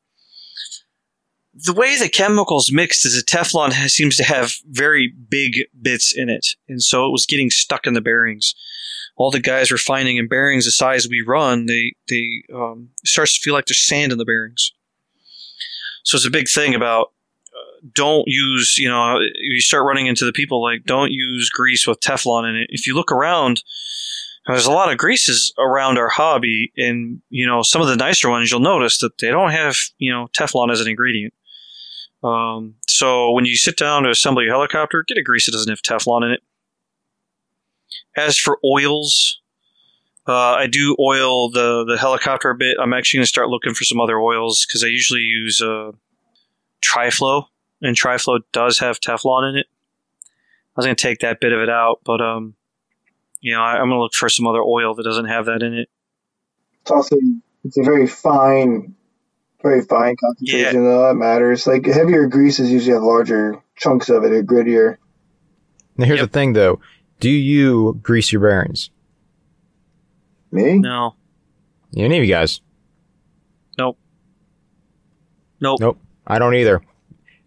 The 1.55 1.73
way 1.73 1.99
the 1.99 2.09
chemicals 2.09 2.71
mixed 2.73 3.07
is 3.07 3.17
that 3.17 3.27
Teflon 3.27 3.73
has, 3.73 3.93
seems 3.93 4.17
to 4.17 4.25
have 4.25 4.55
very 4.67 5.13
big 5.29 5.67
bits 5.81 6.13
in 6.15 6.29
it, 6.29 6.47
and 6.69 6.83
so 6.83 7.07
it 7.07 7.13
was 7.13 7.27
getting 7.27 7.51
stuck 7.51 7.87
in 7.87 7.95
the 7.95 8.01
bearings. 8.01 8.55
All 9.17 9.31
the 9.31 9.41
guys 9.41 9.71
were 9.71 9.79
finding 9.79 10.17
in 10.17 10.29
bearings 10.29 10.65
the 10.65 10.73
size 10.73 11.07
we 11.09 11.25
run, 11.27 11.67
they 11.67 11.95
they 12.09 12.43
um, 12.55 12.91
starts 13.05 13.35
to 13.35 13.41
feel 13.43 13.55
like 13.55 13.67
there's 13.67 13.87
sand 13.87 14.13
in 14.13 14.19
the 14.19 14.25
bearings. 14.25 14.73
So 16.05 16.17
it's 16.17 16.27
a 16.27 16.31
big 16.31 16.49
thing 16.49 16.75
about 16.75 17.13
don't 17.93 18.25
use, 18.27 18.79
you 18.79 18.89
know, 18.89 19.19
you 19.41 19.61
start 19.61 19.87
running 19.87 20.07
into 20.07 20.25
the 20.25 20.33
people 20.33 20.63
like, 20.63 20.85
don't 20.85 21.13
use 21.13 21.51
grease 21.51 21.87
with 21.87 22.01
Teflon 22.01 22.49
in 22.49 22.57
it. 22.57 22.67
If 22.71 22.87
you 22.87 22.95
look 22.95 23.13
around, 23.13 23.63
there's 24.47 24.67
a 24.67 24.73
lot 24.73 24.91
of 24.91 24.99
greases 24.99 25.53
around 25.59 25.99
our 25.99 26.09
hobby, 26.09 26.73
and, 26.77 27.21
you 27.31 27.47
know, 27.47 27.63
some 27.63 27.83
of 27.83 27.89
the 27.89 27.97
nicer 27.97 28.31
ones, 28.31 28.51
you'll 28.51 28.61
notice 28.61 28.99
that 28.99 29.19
they 29.19 29.29
don't 29.29 29.51
have, 29.51 29.77
you 29.99 30.13
know, 30.13 30.29
Teflon 30.39 30.71
as 30.71 30.81
an 30.81 30.89
ingredient. 30.89 31.35
Um, 32.23 32.77
so 32.87 33.33
when 33.33 33.45
you 33.45 33.57
sit 33.57 33.77
down 33.77 34.05
to 34.05 34.11
assemble 34.11 34.43
your 34.43 34.53
helicopter, 34.53 35.05
get 35.07 35.19
a 35.19 35.23
grease 35.23 35.47
that 35.47 35.53
doesn't 35.53 35.71
have 35.71 35.83
Teflon 35.83 36.25
in 36.25 36.33
it. 36.33 36.41
As 38.17 38.39
for 38.39 38.59
oils, 38.65 39.41
uh, 40.27 40.33
I 40.33 40.67
do 40.67 40.97
oil 40.99 41.51
the, 41.51 41.85
the 41.85 41.99
helicopter 41.99 42.51
a 42.51 42.55
bit. 42.55 42.77
I'm 42.81 42.93
actually 42.93 43.19
going 43.19 43.25
to 43.25 43.29
start 43.29 43.49
looking 43.49 43.75
for 43.75 43.85
some 43.85 44.01
other 44.01 44.19
oils 44.19 44.65
because 44.67 44.83
I 44.83 44.87
usually 44.89 45.21
use 45.21 45.61
uh, 45.61 45.93
Triflow 46.83 47.47
and 47.83 47.97
Triflow 47.97 48.41
does 48.53 48.79
have 48.79 49.01
Teflon 49.01 49.51
in 49.51 49.57
it. 49.57 49.67
I 50.25 50.81
was 50.81 50.87
going 50.87 50.97
to 50.97 51.03
take 51.03 51.21
that 51.21 51.41
bit 51.41 51.53
of 51.53 51.61
it 51.61 51.69
out, 51.69 52.01
but 52.05 52.21
um, 52.21 52.55
you 53.41 53.53
know, 53.53 53.61
I, 53.61 53.73
I'm 53.73 53.89
going 53.89 53.99
to 53.99 54.01
look 54.01 54.15
for 54.15 54.29
some 54.29 54.47
other 54.47 54.63
oil 54.63 54.95
that 54.95 55.05
doesn't 55.05 55.27
have 55.27 55.47
that 55.47 55.63
in 55.63 55.75
it. 55.75 55.89
It's 56.83 56.91
also 56.91 57.17
it's 57.65 57.79
a 57.79 57.83
very 57.83 58.07
fine, 58.07 58.95
very 59.63 59.83
fine 59.83 60.17
concentration 60.17 60.85
though. 60.85 61.09
That 61.09 61.15
matters. 61.15 61.67
Like 61.67 61.87
heavier 61.87 62.27
greases 62.27 62.71
usually 62.71 62.95
have 62.95 63.03
larger 63.03 63.63
chunks 63.77 64.09
of 64.09 64.25
it, 64.25 64.33
or 64.33 64.43
grittier. 64.43 64.97
Now 65.97 66.07
here's 66.07 66.21
Yep. 66.21 66.31
the 66.31 66.33
thing, 66.33 66.53
though. 66.55 66.81
Do 67.21 67.31
you 67.31 67.99
grease 68.03 68.33
your 68.33 68.43
bearings? 68.43 68.91
Me? 70.51 70.79
No, 70.79 71.15
Any 71.97 72.19
of 72.19 72.25
you 72.25 72.31
guys? 72.31 72.61
nope, 73.79 73.99
nope. 75.61 75.81
Nope. 75.81 75.99
I 76.27 76.39
don't 76.39 76.55
either. 76.55 76.81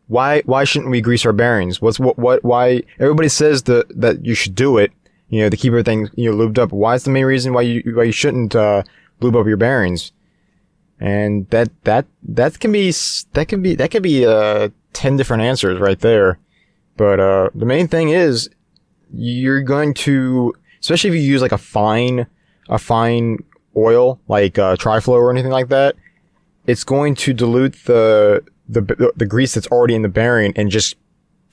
Why? 0.07 0.41
Why 0.41 0.63
shouldn't 0.63 0.91
we 0.91 1.01
grease 1.01 1.25
our 1.25 1.33
bearings? 1.33 1.81
What's 1.81 1.99
what? 1.99 2.17
What? 2.17 2.43
Why? 2.43 2.83
Everybody 2.99 3.29
says 3.29 3.63
that 3.63 3.87
that 3.99 4.25
you 4.25 4.33
should 4.35 4.55
do 4.55 4.77
it. 4.77 4.91
You 5.29 5.41
know, 5.41 5.49
to 5.49 5.57
keep 5.57 5.71
everything 5.71 6.09
you 6.15 6.31
know 6.31 6.37
lubed 6.37 6.57
up. 6.57 6.71
Why 6.71 6.95
is 6.95 7.03
the 7.03 7.11
main 7.11 7.25
reason 7.25 7.53
why 7.53 7.61
you 7.63 7.81
why 7.95 8.03
you 8.03 8.11
shouldn't 8.11 8.55
uh, 8.55 8.83
lube 9.19 9.35
up 9.35 9.47
your 9.47 9.57
bearings? 9.57 10.11
And 10.99 11.47
that 11.49 11.69
that 11.83 12.05
that 12.23 12.59
can 12.59 12.71
be 12.71 12.91
that 13.33 13.47
can 13.47 13.61
be 13.61 13.75
that 13.75 13.91
can 13.91 14.01
be 14.01 14.25
uh 14.25 14.69
ten 14.93 15.17
different 15.17 15.43
answers 15.43 15.79
right 15.79 15.99
there. 15.99 16.39
But 16.95 17.19
uh, 17.19 17.49
the 17.53 17.65
main 17.65 17.87
thing 17.87 18.09
is 18.09 18.49
you're 19.13 19.61
going 19.61 19.93
to, 19.95 20.53
especially 20.79 21.09
if 21.09 21.15
you 21.15 21.21
use 21.21 21.41
like 21.41 21.51
a 21.51 21.57
fine 21.57 22.27
a 22.69 22.77
fine 22.77 23.37
oil 23.75 24.19
like 24.27 24.57
uh, 24.59 24.75
Triflow 24.75 25.09
or 25.13 25.31
anything 25.31 25.51
like 25.51 25.69
that 25.69 25.95
it's 26.65 26.83
going 26.83 27.15
to 27.15 27.31
dilute 27.33 27.73
the, 27.85 28.43
the 28.67 29.11
the 29.15 29.25
grease 29.25 29.53
that's 29.53 29.67
already 29.67 29.95
in 29.95 30.01
the 30.01 30.09
bearing 30.09 30.51
and 30.57 30.69
just 30.69 30.95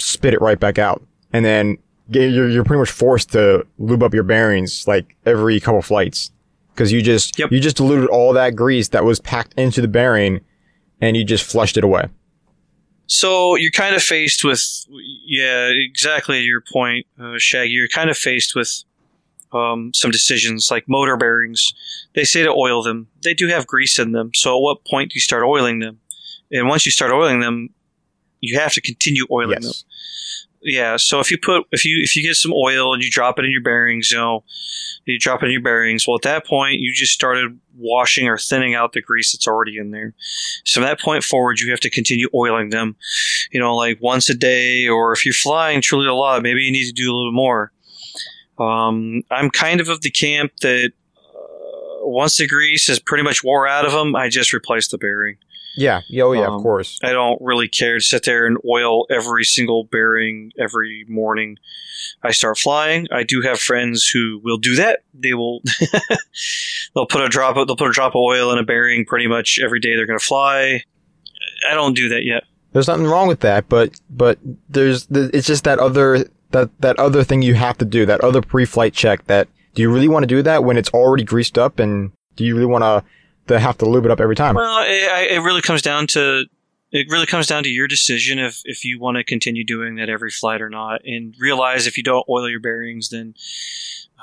spit 0.01 0.35
it 0.35 0.41
right 0.41 0.59
back 0.59 0.77
out. 0.77 1.01
And 1.33 1.45
then 1.45 1.79
you're 2.09 2.51
you're 2.51 2.65
pretty 2.65 2.81
much 2.81 2.91
forced 2.91 3.31
to 3.33 3.65
lube 3.79 4.03
up 4.03 4.13
your 4.13 4.25
bearings 4.25 4.87
like 4.89 5.15
every 5.25 5.61
couple 5.61 5.81
flights 5.83 6.33
because 6.75 6.91
you 6.91 7.01
just 7.01 7.39
Yep. 7.39 7.53
you 7.53 7.61
just 7.61 7.77
diluted 7.77 8.09
all 8.09 8.33
that 8.33 8.57
grease 8.57 8.89
that 8.89 9.05
was 9.05 9.21
packed 9.21 9.55
into 9.57 9.81
the 9.81 9.87
bearing 9.89 10.41
and 11.01 11.17
you 11.17 11.23
just 11.25 11.45
flushed 11.45 11.77
it 11.77 11.85
away. 11.85 12.09
So 13.07 13.57
you're 13.57 13.71
kind 13.71 13.95
of 13.95 14.03
faced 14.03 14.45
with, 14.45 14.87
yeah, 14.89 15.69
exactly 15.69 16.41
your 16.41 16.63
point, 16.63 17.07
uh, 17.21 17.35
Shaggy. 17.39 17.71
You're 17.71 17.89
kind 17.89 18.11
of 18.11 18.17
faced 18.17 18.55
with 18.55 18.85
um, 19.53 19.93
some 19.95 20.11
decisions 20.11 20.69
like 20.71 20.89
motor 20.89 21.17
bearings. 21.17 21.73
They 22.15 22.25
say 22.25 22.43
to 22.43 22.51
oil 22.51 22.83
them. 22.83 23.09
They 23.23 23.35
do 23.35 23.49
have 23.49 23.67
grease 23.67 23.99
in 23.99 24.13
them. 24.13 24.31
So 24.35 24.57
at 24.57 24.61
what 24.61 24.85
point 24.85 25.11
do 25.11 25.17
you 25.17 25.21
start 25.21 25.45
oiling 25.45 25.81
them? 25.81 26.01
And 26.51 26.69
once 26.69 26.87
you 26.87 26.93
start 26.93 27.13
oiling 27.13 27.41
them, 27.41 27.71
you 28.41 28.59
have 28.59 28.73
to 28.75 28.81
continue 28.81 29.27
oiling 29.31 29.61
them. 29.61 29.73
Yeah. 30.65 30.97
So 30.97 31.21
if 31.21 31.31
you 31.31 31.37
put 31.37 31.67
if 31.73 31.85
you 31.85 32.01
if 32.03 32.17
you 32.17 32.23
get 32.23 32.37
some 32.37 32.53
oil 32.55 32.95
and 32.95 33.03
you 33.03 33.11
drop 33.11 33.39
it 33.39 33.45
in 33.45 33.51
your 33.51 33.61
bearings, 33.61 34.11
you 34.11 34.17
know, 34.17 34.45
you 35.05 35.19
drop 35.19 35.43
it 35.43 35.47
in 35.47 35.53
your 35.53 35.61
bearings. 35.61 36.09
Well, 36.09 36.17
at 36.17 36.23
that 36.23 36.47
point, 36.47 36.81
you 36.81 36.91
just 36.95 37.13
started 37.13 37.61
washing 37.77 38.29
or 38.29 38.39
thinning 38.39 38.75
out 38.75 38.95
the 38.95 39.03
grease 39.03 39.33
that's 39.33 39.47
already 39.47 39.77
in 39.77 39.91
there. 39.91 40.15
So 40.65 40.81
from 40.81 40.89
that 40.89 41.01
point 41.01 41.23
forward, 41.23 41.61
you 41.61 41.71
have 41.71 41.81
to 41.81 41.91
continue 41.91 42.31
oiling 42.35 42.71
them. 42.71 42.97
You 43.53 43.61
know, 43.61 43.77
like 43.77 43.99
once 44.01 44.31
a 44.31 44.35
day, 44.35 44.89
or 44.89 45.13
if 45.13 45.27
you're 45.27 45.35
flying 45.35 45.83
truly 45.83 46.09
a 46.09 46.15
lot, 46.15 46.43
maybe 46.43 46.63
you 46.63 46.73
need 46.73 46.87
to 46.87 46.93
do 46.93 47.13
a 47.13 47.15
little 47.15 47.33
more. 47.33 47.71
Um, 48.59 49.23
I'm 49.31 49.51
kind 49.51 49.83
of 49.83 49.91
of 49.91 50.01
the 50.01 50.11
camp 50.11 50.53
that 50.63 50.93
uh, 51.35 52.07
once 52.07 52.39
the 52.39 52.47
grease 52.47 52.89
is 52.89 52.99
pretty 52.99 53.25
much 53.25 53.45
wore 53.45 53.69
out 53.69 53.85
of 53.85 53.93
them, 53.93 54.17
I 54.17 54.31
just 54.31 54.55
replace 54.55 54.89
the 54.89 54.97
bearing. 54.97 55.37
Yeah. 55.77 56.03
Yeah. 56.09 56.25
Oh 56.25 56.33
yeah. 56.33 56.47
Um, 56.47 56.55
of 56.55 56.63
course. 56.63 56.99
I 57.03 57.13
don't 57.13 57.41
really 57.41 57.69
care 57.69 57.95
to 57.95 58.01
sit 58.01 58.25
there 58.25 58.47
and 58.47 58.59
oil 58.69 59.07
every 59.11 59.45
single 59.45 59.85
bearing 59.85 60.53
every 60.59 61.05
morning 61.09 61.59
I 62.23 62.33
start 62.33 62.59
flying. 62.59 63.07
I 63.13 63.23
do 63.23 63.43
have 63.43 63.59
friends 63.59 64.07
who 64.07 64.41
will 64.43 64.59
do 64.59 64.77
that. 64.77 65.01
They 65.13 65.35
will 65.35 65.63
they'll 66.95 67.07
put 67.07 67.23
a 67.23 67.29
drop 67.29 67.57
of, 67.57 67.67
they'll 67.67 67.77
put 67.77 67.89
a 67.89 67.93
drop 67.93 68.13
of 68.13 68.21
oil 68.21 68.53
in 68.53 68.59
a 68.59 68.63
bearing 68.63 69.05
pretty 69.05 69.27
much 69.27 69.59
every 69.63 69.81
day 69.81 69.95
they're 69.95 70.07
going 70.07 70.19
to 70.19 70.25
fly. 70.25 70.83
I 71.69 71.75
don't 71.75 71.95
do 71.95 72.09
that 72.11 72.25
yet. 72.25 72.45
There's 72.73 72.89
nothing 72.89 73.07
wrong 73.07 73.29
with 73.29 73.41
that, 73.41 73.69
but 73.69 74.01
but 74.11 74.39
there's 74.69 75.07
it's 75.11 75.47
just 75.47 75.65
that 75.65 75.79
other 75.79 76.29
that 76.51 76.71
that 76.81 76.99
other 76.99 77.23
thing 77.23 77.43
you 77.43 77.55
have 77.55 77.79
to 77.79 77.85
do, 77.85 78.05
that 78.07 78.21
other 78.21 78.43
pre-flight 78.43 78.93
check. 78.93 79.27
That 79.27 79.49
do 79.75 79.83
you 79.83 79.93
really 79.93 80.09
want 80.09 80.25
to 80.25 80.27
do 80.27 80.43
that 80.43 80.65
when 80.65 80.77
it's 80.77 80.91
already 80.91 81.23
greased 81.25 81.57
up, 81.57 81.79
and 81.79 82.11
do 82.37 82.45
you 82.45 82.55
really 82.55 82.67
want 82.67 82.83
to 82.83 83.05
to 83.47 83.59
have 83.59 83.79
to 83.79 83.87
lube 83.87 84.05
it 84.05 84.11
up 84.11 84.21
every 84.21 84.37
time? 84.37 84.55
Well, 84.55 84.85
it, 84.87 85.33
it 85.33 85.43
really 85.43 85.63
comes 85.63 85.83
down 85.83 86.07
to 86.09 86.45
it 86.95 87.09
really 87.11 87.27
comes 87.27 87.49
down 87.49 87.65
to 87.65 87.69
your 87.69 87.89
decision 87.89 88.39
if 88.39 88.63
if 88.65 88.85
you 88.85 89.01
want 89.01 89.17
to 89.17 89.25
continue 89.25 89.65
doing 89.65 89.97
that 89.97 90.09
every 90.09 90.31
flight 90.31 90.63
or 90.63 90.71
not, 90.71 91.05
and 91.05 91.35
realize 91.39 91.87
if 91.87 91.97
you 91.97 92.05
don't 92.05 92.25
oil 92.29 92.49
your 92.49 92.61
bearings, 92.61 93.09
then 93.09 93.35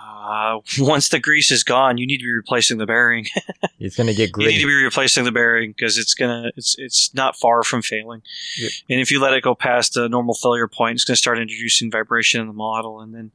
uh, 0.02 0.60
once 0.80 1.10
the 1.10 1.20
grease 1.20 1.52
is 1.52 1.64
gone, 1.64 1.98
you 1.98 2.08
need 2.08 2.20
to 2.20 2.24
be 2.24 2.32
replacing 2.32 2.78
the 2.78 2.86
bearing. 2.86 3.28
It's 3.84 3.96
gonna 3.96 4.14
get 4.14 4.32
greasy. 4.32 4.52
you 4.52 4.58
need 4.58 4.62
to 4.62 4.68
be 4.68 4.84
replacing 4.84 5.24
the 5.24 5.32
bearing 5.32 5.72
because 5.72 5.98
it's 5.98 6.14
gonna 6.14 6.52
it's 6.56 6.76
it's 6.78 7.12
not 7.16 7.36
far 7.36 7.64
from 7.64 7.82
failing. 7.82 8.22
Yeah. 8.60 8.70
And 8.92 9.02
if 9.02 9.10
you 9.10 9.20
let 9.20 9.34
it 9.34 9.42
go 9.42 9.56
past 9.56 9.96
the 9.96 10.08
normal 10.08 10.36
failure 10.36 10.68
point, 10.68 10.98
it's 10.98 11.04
gonna 11.04 11.18
start 11.18 11.40
introducing 11.40 11.90
vibration 11.90 12.42
in 12.42 12.46
the 12.46 12.54
model, 12.54 13.02
and 13.02 13.12
then 13.12 13.32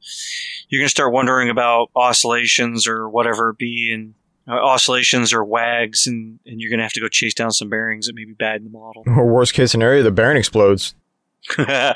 you're 0.69 0.79
gonna 0.79 0.87
start 0.87 1.11
wondering 1.11 1.49
about 1.49 1.91
oscillations 1.97 2.87
or 2.87 3.09
whatever 3.09 3.49
it 3.49 3.57
be, 3.57 3.91
and 3.93 4.13
uh, 4.47 4.51
oscillations 4.53 5.33
or 5.33 5.43
wags, 5.43 6.07
and 6.07 6.39
and 6.45 6.59
you're 6.61 6.69
gonna 6.69 6.83
have 6.83 6.93
to 6.93 7.01
go 7.01 7.07
chase 7.07 7.33
down 7.33 7.51
some 7.51 7.69
bearings 7.69 8.07
that 8.07 8.15
may 8.15 8.25
be 8.25 8.33
bad 8.33 8.57
in 8.57 8.63
the 8.65 8.69
model. 8.69 9.03
Or 9.07 9.25
worst 9.25 9.53
case 9.53 9.71
scenario, 9.71 10.03
the 10.03 10.11
bearing 10.11 10.37
explodes. 10.37 10.95
yeah, 11.57 11.93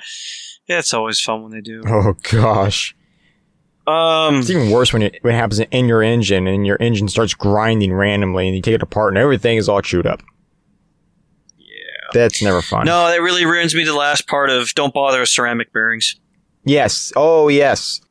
it's 0.68 0.94
always 0.94 1.20
fun 1.20 1.44
when 1.44 1.52
they 1.52 1.62
do. 1.62 1.82
Oh 1.88 2.16
gosh, 2.32 2.96
Um, 3.88 4.36
it's 4.40 4.50
even 4.50 4.70
worse 4.70 4.94
when 4.94 5.02
it 5.02 5.18
when 5.22 5.34
it 5.36 5.38
happens 5.38 5.60
in 5.60 5.88
your 5.88 6.02
engine 6.04 6.48
and 6.48 6.66
your 6.66 6.78
engine 6.80 7.08
starts 7.08 7.34
grinding 7.34 7.94
randomly, 7.94 8.48
and 8.48 8.56
you 8.56 8.62
take 8.62 8.76
it 8.76 8.82
apart 8.84 9.14
and 9.14 9.18
everything 9.18 9.58
is 9.58 9.68
all 9.68 9.82
chewed 9.82 10.06
up. 10.08 10.22
yeah. 11.58 11.68
That's 12.14 12.42
never 12.42 12.62
fun. 12.62 12.86
No, 12.86 13.08
that 13.08 13.22
really 13.22 13.46
ruins 13.46 13.74
me 13.76 13.84
the 13.84 13.96
last 13.96 14.28
part 14.28 14.50
of 14.50 14.74
don't 14.76 14.94
bother 14.94 15.20
with 15.22 15.30
ceramic 15.30 15.72
bearings. 15.74 16.16
Yes. 16.64 17.12
Oh 17.16 17.48
yes. 17.48 18.02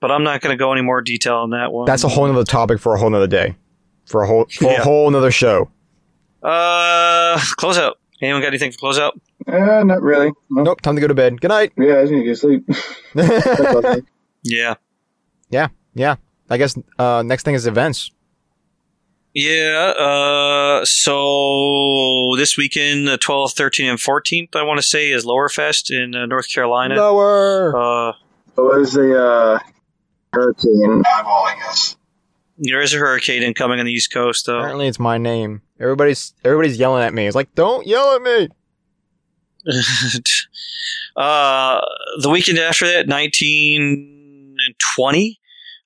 But 0.00 0.10
I'm 0.10 0.24
not 0.24 0.40
going 0.40 0.52
to 0.52 0.56
go 0.56 0.72
any 0.72 0.82
more 0.82 1.02
detail 1.02 1.36
on 1.36 1.50
that 1.50 1.72
one. 1.72 1.84
That's 1.86 2.04
a 2.04 2.08
whole 2.08 2.24
other 2.30 2.44
topic 2.44 2.78
for 2.80 2.94
a 2.94 2.98
whole 2.98 3.10
nother 3.10 3.26
day, 3.26 3.54
for 4.06 4.22
a 4.22 4.26
whole 4.26 4.46
for 4.50 4.64
Yeah. 4.64 4.80
a 4.80 4.82
whole 4.82 5.10
nother 5.10 5.30
show. 5.30 5.70
Uh, 6.42 7.38
close 7.56 7.76
out. 7.78 7.98
Anyone 8.22 8.40
got 8.42 8.48
anything 8.48 8.72
for 8.72 8.78
close 8.78 8.98
out? 8.98 9.18
Uh, 9.46 9.82
not 9.84 10.02
really. 10.02 10.32
No. 10.50 10.62
Nope. 10.62 10.80
Time 10.80 10.94
to 10.94 11.00
go 11.00 11.06
to 11.06 11.14
bed. 11.14 11.40
Good 11.40 11.48
night. 11.48 11.72
Yeah, 11.78 11.98
I 11.98 12.02
just 12.02 12.12
need 12.12 12.20
to 12.20 12.26
go 12.26 12.34
sleep. 12.34 12.66
That's 13.14 13.60
all 13.60 13.86
I 13.86 13.94
think. 13.94 14.06
Yeah. 14.42 14.74
yeah. 15.94 16.16
I 16.48 16.56
guess 16.56 16.76
uh, 16.98 17.22
next 17.24 17.44
thing 17.44 17.54
is 17.54 17.66
events. 17.66 18.10
Yeah. 19.34 19.92
Uh, 19.98 20.84
so 20.84 22.34
this 22.36 22.56
weekend, 22.56 23.06
the 23.06 23.16
12th, 23.18 23.54
13th, 23.54 23.90
and 23.90 23.98
14th, 23.98 24.56
I 24.56 24.62
want 24.64 24.78
to 24.78 24.82
say, 24.82 25.10
is 25.10 25.24
Lower 25.24 25.48
Fest 25.48 25.90
in 25.90 26.14
uh, 26.14 26.26
North 26.26 26.48
Carolina. 26.52 26.96
Lower. 26.96 27.76
Uh, 27.76 28.12
What 28.56 28.80
is 28.80 28.92
the 28.94 29.18
uh, 29.22 29.58
hurricane? 30.32 31.02
Eyeball, 31.16 31.46
I 31.46 31.56
guess. 31.56 31.96
there 32.58 32.80
is 32.80 32.94
a 32.94 32.98
hurricane 32.98 33.42
incoming 33.42 33.80
on 33.80 33.86
the 33.86 33.92
East 33.92 34.12
Coast, 34.12 34.46
though. 34.46 34.58
Apparently, 34.58 34.86
it's 34.86 34.98
my 34.98 35.18
name. 35.18 35.62
Everybody's 35.78 36.34
everybody's 36.44 36.78
yelling 36.78 37.02
at 37.02 37.14
me. 37.14 37.26
It's 37.26 37.36
like, 37.36 37.54
don't 37.54 37.86
yell 37.86 38.14
at 38.14 38.22
me. 38.22 38.48
uh, 41.16 41.80
the 42.22 42.30
weekend 42.30 42.58
after 42.58 42.86
that, 42.86 43.06
19 43.06 44.56
and 44.66 44.74
20, 44.96 45.40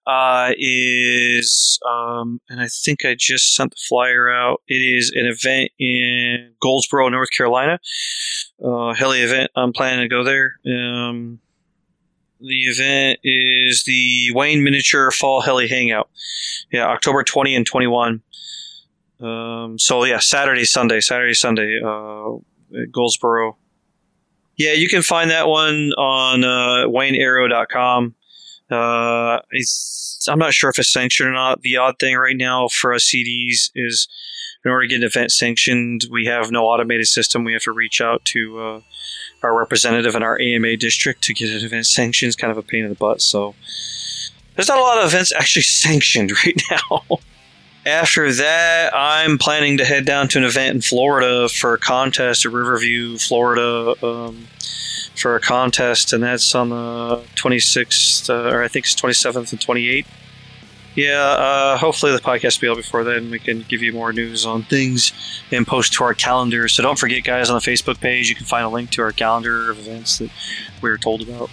uh, 0.07 0.53
is, 0.59 1.78
um, 1.88 2.40
and 2.49 2.61
I 2.61 2.68
think 2.68 3.05
I 3.05 3.16
just 3.18 3.55
sent 3.55 3.70
the 3.70 3.80
flyer 3.88 4.30
out. 4.30 4.62
It 4.68 4.76
is 4.76 5.12
an 5.14 5.26
event 5.26 5.70
in 5.78 6.53
Goldsboro, 6.61 7.09
North 7.09 7.30
Carolina. 7.36 7.78
Uh, 8.62 8.92
heli 8.95 9.20
event. 9.20 9.51
I'm 9.57 9.72
planning 9.72 10.03
to 10.03 10.09
go 10.09 10.22
there. 10.24 10.55
Um, 10.66 11.40
the 12.41 12.64
event 12.64 13.20
is 13.22 13.85
the 13.85 14.30
Wayne 14.32 14.62
Miniature 14.62 15.11
Fall 15.11 15.41
Heli 15.41 15.68
Hangout. 15.68 16.11
Yeah, 16.72 16.87
October 16.87 17.22
20 17.22 17.55
and 17.55 17.66
21. 17.66 18.22
Um, 19.20 19.78
so 19.78 20.05
yeah, 20.05 20.18
Saturday, 20.18 20.64
Sunday, 20.64 21.01
Saturday, 21.01 21.35
Sunday, 21.35 21.80
uh, 21.85 22.35
at 22.80 22.93
Goldsboro. 22.93 23.57
Yeah, 24.57 24.72
you 24.72 24.89
can 24.89 25.03
find 25.03 25.30
that 25.30 25.49
one 25.49 25.93
on 25.93 26.45
uh, 26.45 26.87
WayneAero.com. 26.89 28.14
Uh, 28.70 29.39
I'm 30.28 30.39
not 30.39 30.55
sure 30.55 30.70
if 30.70 30.78
it's 30.78 30.93
sanctioned 30.93 31.28
or 31.28 31.32
not. 31.32 31.62
The 31.62 31.76
odd 31.76 31.99
thing 31.99 32.16
right 32.16 32.37
now 32.37 32.68
for 32.68 32.95
us 32.95 33.05
CDs 33.05 33.70
is 33.74 34.09
in 34.64 34.70
order 34.70 34.87
to 34.87 34.89
get 34.89 34.97
an 34.97 35.05
event 35.05 35.30
sanctioned, 35.30 36.03
we 36.11 36.24
have 36.26 36.51
no 36.51 36.64
automated 36.64 37.07
system. 37.07 37.45
We 37.45 37.53
have 37.53 37.62
to 37.62 37.72
reach 37.72 38.01
out 38.01 38.24
to 38.26 38.59
uh, 38.59 38.80
our 39.45 39.57
representative 39.57 40.14
in 40.14 40.22
our 40.22 40.40
AMA 40.40 40.76
district 40.76 41.22
to 41.24 41.34
get 41.34 41.51
an 41.51 41.64
event 41.64 41.86
sanctioned. 41.86 42.28
It's 42.28 42.36
kind 42.36 42.51
of 42.51 42.59
a 42.59 42.62
pain 42.62 42.84
in 42.84 42.90
the 42.90 42.97
butt. 42.97 43.20
So 43.20 43.55
there's 44.57 44.68
not 44.68 44.78
a 44.78 44.82
lot 44.82 44.99
of 44.99 45.07
events 45.07 45.32
actually 45.32 45.62
sanctioned 45.62 46.32
right 46.45 46.61
now. 46.70 47.03
After 47.86 48.32
that, 48.32 48.92
I'm 48.95 49.36
planning 49.36 49.76
to 49.76 49.84
head 49.84 50.07
down 50.07 50.28
to 50.28 50.38
an 50.38 50.45
event 50.45 50.74
in 50.74 50.80
Florida 50.80 51.51
for 51.51 51.74
a 51.74 51.78
contest 51.78 52.47
at 52.47 52.53
Riverview, 52.53 53.18
Florida, 53.18 53.95
um, 54.03 54.47
for 55.14 55.36
a 55.36 55.40
contest, 55.40 56.14
and 56.14 56.22
that's 56.22 56.55
on 56.55 56.70
the 56.70 57.22
26th, 57.36 58.30
uh, 58.30 58.55
or 58.55 58.62
I 58.62 58.68
think 58.68 58.86
it's 58.86 58.95
27th 58.95 59.53
and 59.53 59.61
28th. 59.61 60.07
Yeah, 60.95 61.20
uh, 61.20 61.76
hopefully 61.76 62.12
the 62.12 62.20
podcast 62.20 62.61
will 62.61 62.68
be 62.68 62.70
out 62.70 62.76
before 62.76 63.03
then. 63.03 63.30
We 63.30 63.40
can 63.40 63.62
give 63.62 63.82
you 63.82 63.92
more 63.92 64.12
news 64.12 64.47
on 64.47 64.62
things 64.62 65.12
and 65.51 65.66
post 65.66 65.92
to 65.95 66.05
our 66.05 66.14
calendar. 66.14 66.68
So 66.68 66.82
don't 66.82 66.99
forget, 66.99 67.24
guys, 67.24 67.51
on 67.51 67.57
the 67.57 67.61
Facebook 67.61 68.01
page, 68.01 68.28
you 68.28 68.36
can 68.36 68.47
find 68.47 68.64
a 68.64 68.68
link 68.68 68.90
to 68.90 69.03
our 69.03 69.11
calendar 69.11 69.70
of 69.70 69.78
events 69.80 70.18
that 70.18 70.30
we 70.80 70.88
were 70.88 70.99
told 70.99 71.22
about. 71.22 71.51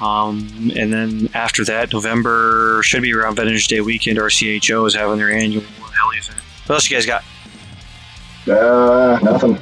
Um, 0.00 0.70
and 0.76 0.92
then 0.92 1.30
after 1.32 1.64
that, 1.64 1.92
November 1.92 2.82
should 2.82 3.00
be 3.00 3.14
around 3.14 3.36
Veterans 3.36 3.66
Day 3.66 3.80
weekend. 3.80 4.18
RCHO 4.18 4.86
is 4.86 4.94
having 4.94 5.16
their 5.16 5.32
annual 5.32 5.62
heli 5.62 6.18
event. 6.18 6.38
What 6.66 6.74
else 6.74 6.90
you 6.90 6.96
guys 6.96 7.06
got? 7.06 7.24
Uh, 8.46 9.18
nothing. 9.22 9.58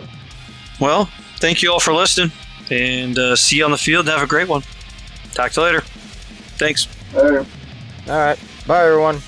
Well, 0.81 1.09
thank 1.39 1.63
you 1.63 1.73
all 1.73 1.79
for 1.79 1.95
listening, 1.95 2.33
and 2.71 3.17
uh, 3.17 3.37
see 3.37 3.59
you 3.59 3.65
on 3.65 3.71
the 3.71 3.79
field. 3.79 4.09
Have 4.09 4.23
a 4.23 4.27
great 4.27 4.49
one. 4.49 4.63
Talk 5.33 5.53
to 5.53 5.61
you 5.61 5.67
later. 5.67 5.81
Thanks. 6.57 6.89
Uh, 7.15 7.45
All 8.09 8.19
right. 8.19 8.39
Bye, 8.67 8.87
everyone. 8.87 9.21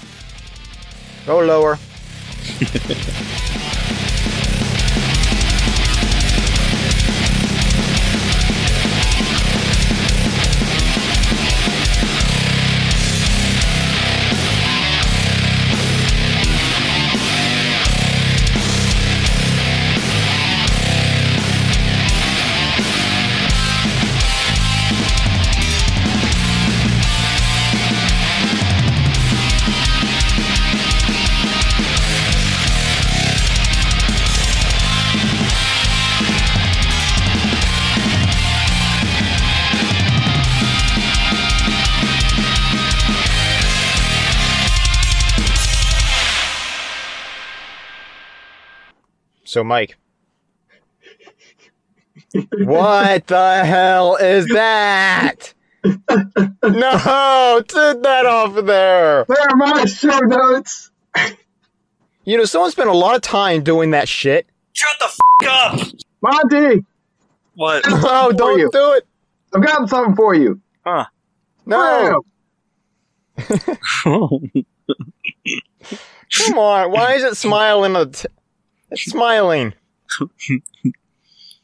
Go 1.26 1.41
lower. 1.41 1.78
So, 49.57 49.65
Mike. 49.65 49.97
what 52.59 53.27
the 53.27 53.65
hell 53.65 54.17
is 54.17 54.45
that? 54.49 55.55
no, 55.83 57.63
take 57.67 58.03
that 58.03 58.27
off 58.27 58.55
of 58.55 58.67
there. 58.67 59.25
there 59.27 59.39
are 59.41 59.57
my 59.57 59.87
show 59.87 60.19
notes. 60.19 60.91
You 62.25 62.37
know, 62.37 62.45
someone 62.45 62.71
spent 62.71 62.91
a 62.91 62.93
lot 62.93 63.17
of 63.17 63.23
time 63.23 63.63
doing 63.63 63.93
that 63.93 64.11
shit. 64.11 64.47
Shut 64.75 64.95
the 64.99 65.07
f- 65.07 65.17
up. 65.49 65.81
Monty, 66.21 66.85
What? 67.55 67.83
Oh, 67.87 68.33
don't 68.37 68.59
you. 68.59 68.69
do 68.71 68.93
it. 68.93 69.07
I've 69.55 69.63
got 69.65 69.89
something 69.89 70.17
for 70.17 70.35
you. 70.35 70.61
Huh? 70.85 71.07
No, 71.65 72.23
Wow. 73.39 73.61
come 76.37 76.59
on. 76.59 76.91
Why 76.91 77.15
is 77.15 77.23
it 77.25 77.37
smiling? 77.37 77.97
a 77.97 78.07
t- 78.07 78.29
It's 78.91 79.03
smiling. 79.03 79.74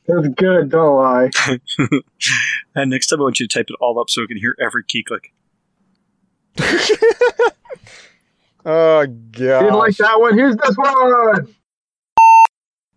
That's 0.07 0.29
good, 0.37 0.71
don't 0.71 0.97
lie. 0.97 1.31
and 2.75 2.91
next 2.91 3.07
time, 3.07 3.21
I 3.21 3.23
want 3.23 3.41
you 3.41 3.47
to 3.47 3.59
type 3.59 3.67
it 3.69 3.77
all 3.81 3.99
up 4.01 4.11
so 4.11 4.23
we 4.23 4.27
can 4.27 4.37
hear 4.37 4.57
every 4.61 4.85
key 4.85 5.05
click. 5.05 5.33
Oh 8.65 9.07
god. 9.07 9.61
Didn't 9.61 9.75
like 9.75 9.97
that 9.97 10.21
one? 10.21 10.37
Here's 10.39 10.57
this 10.57 10.77
one. 10.77 11.55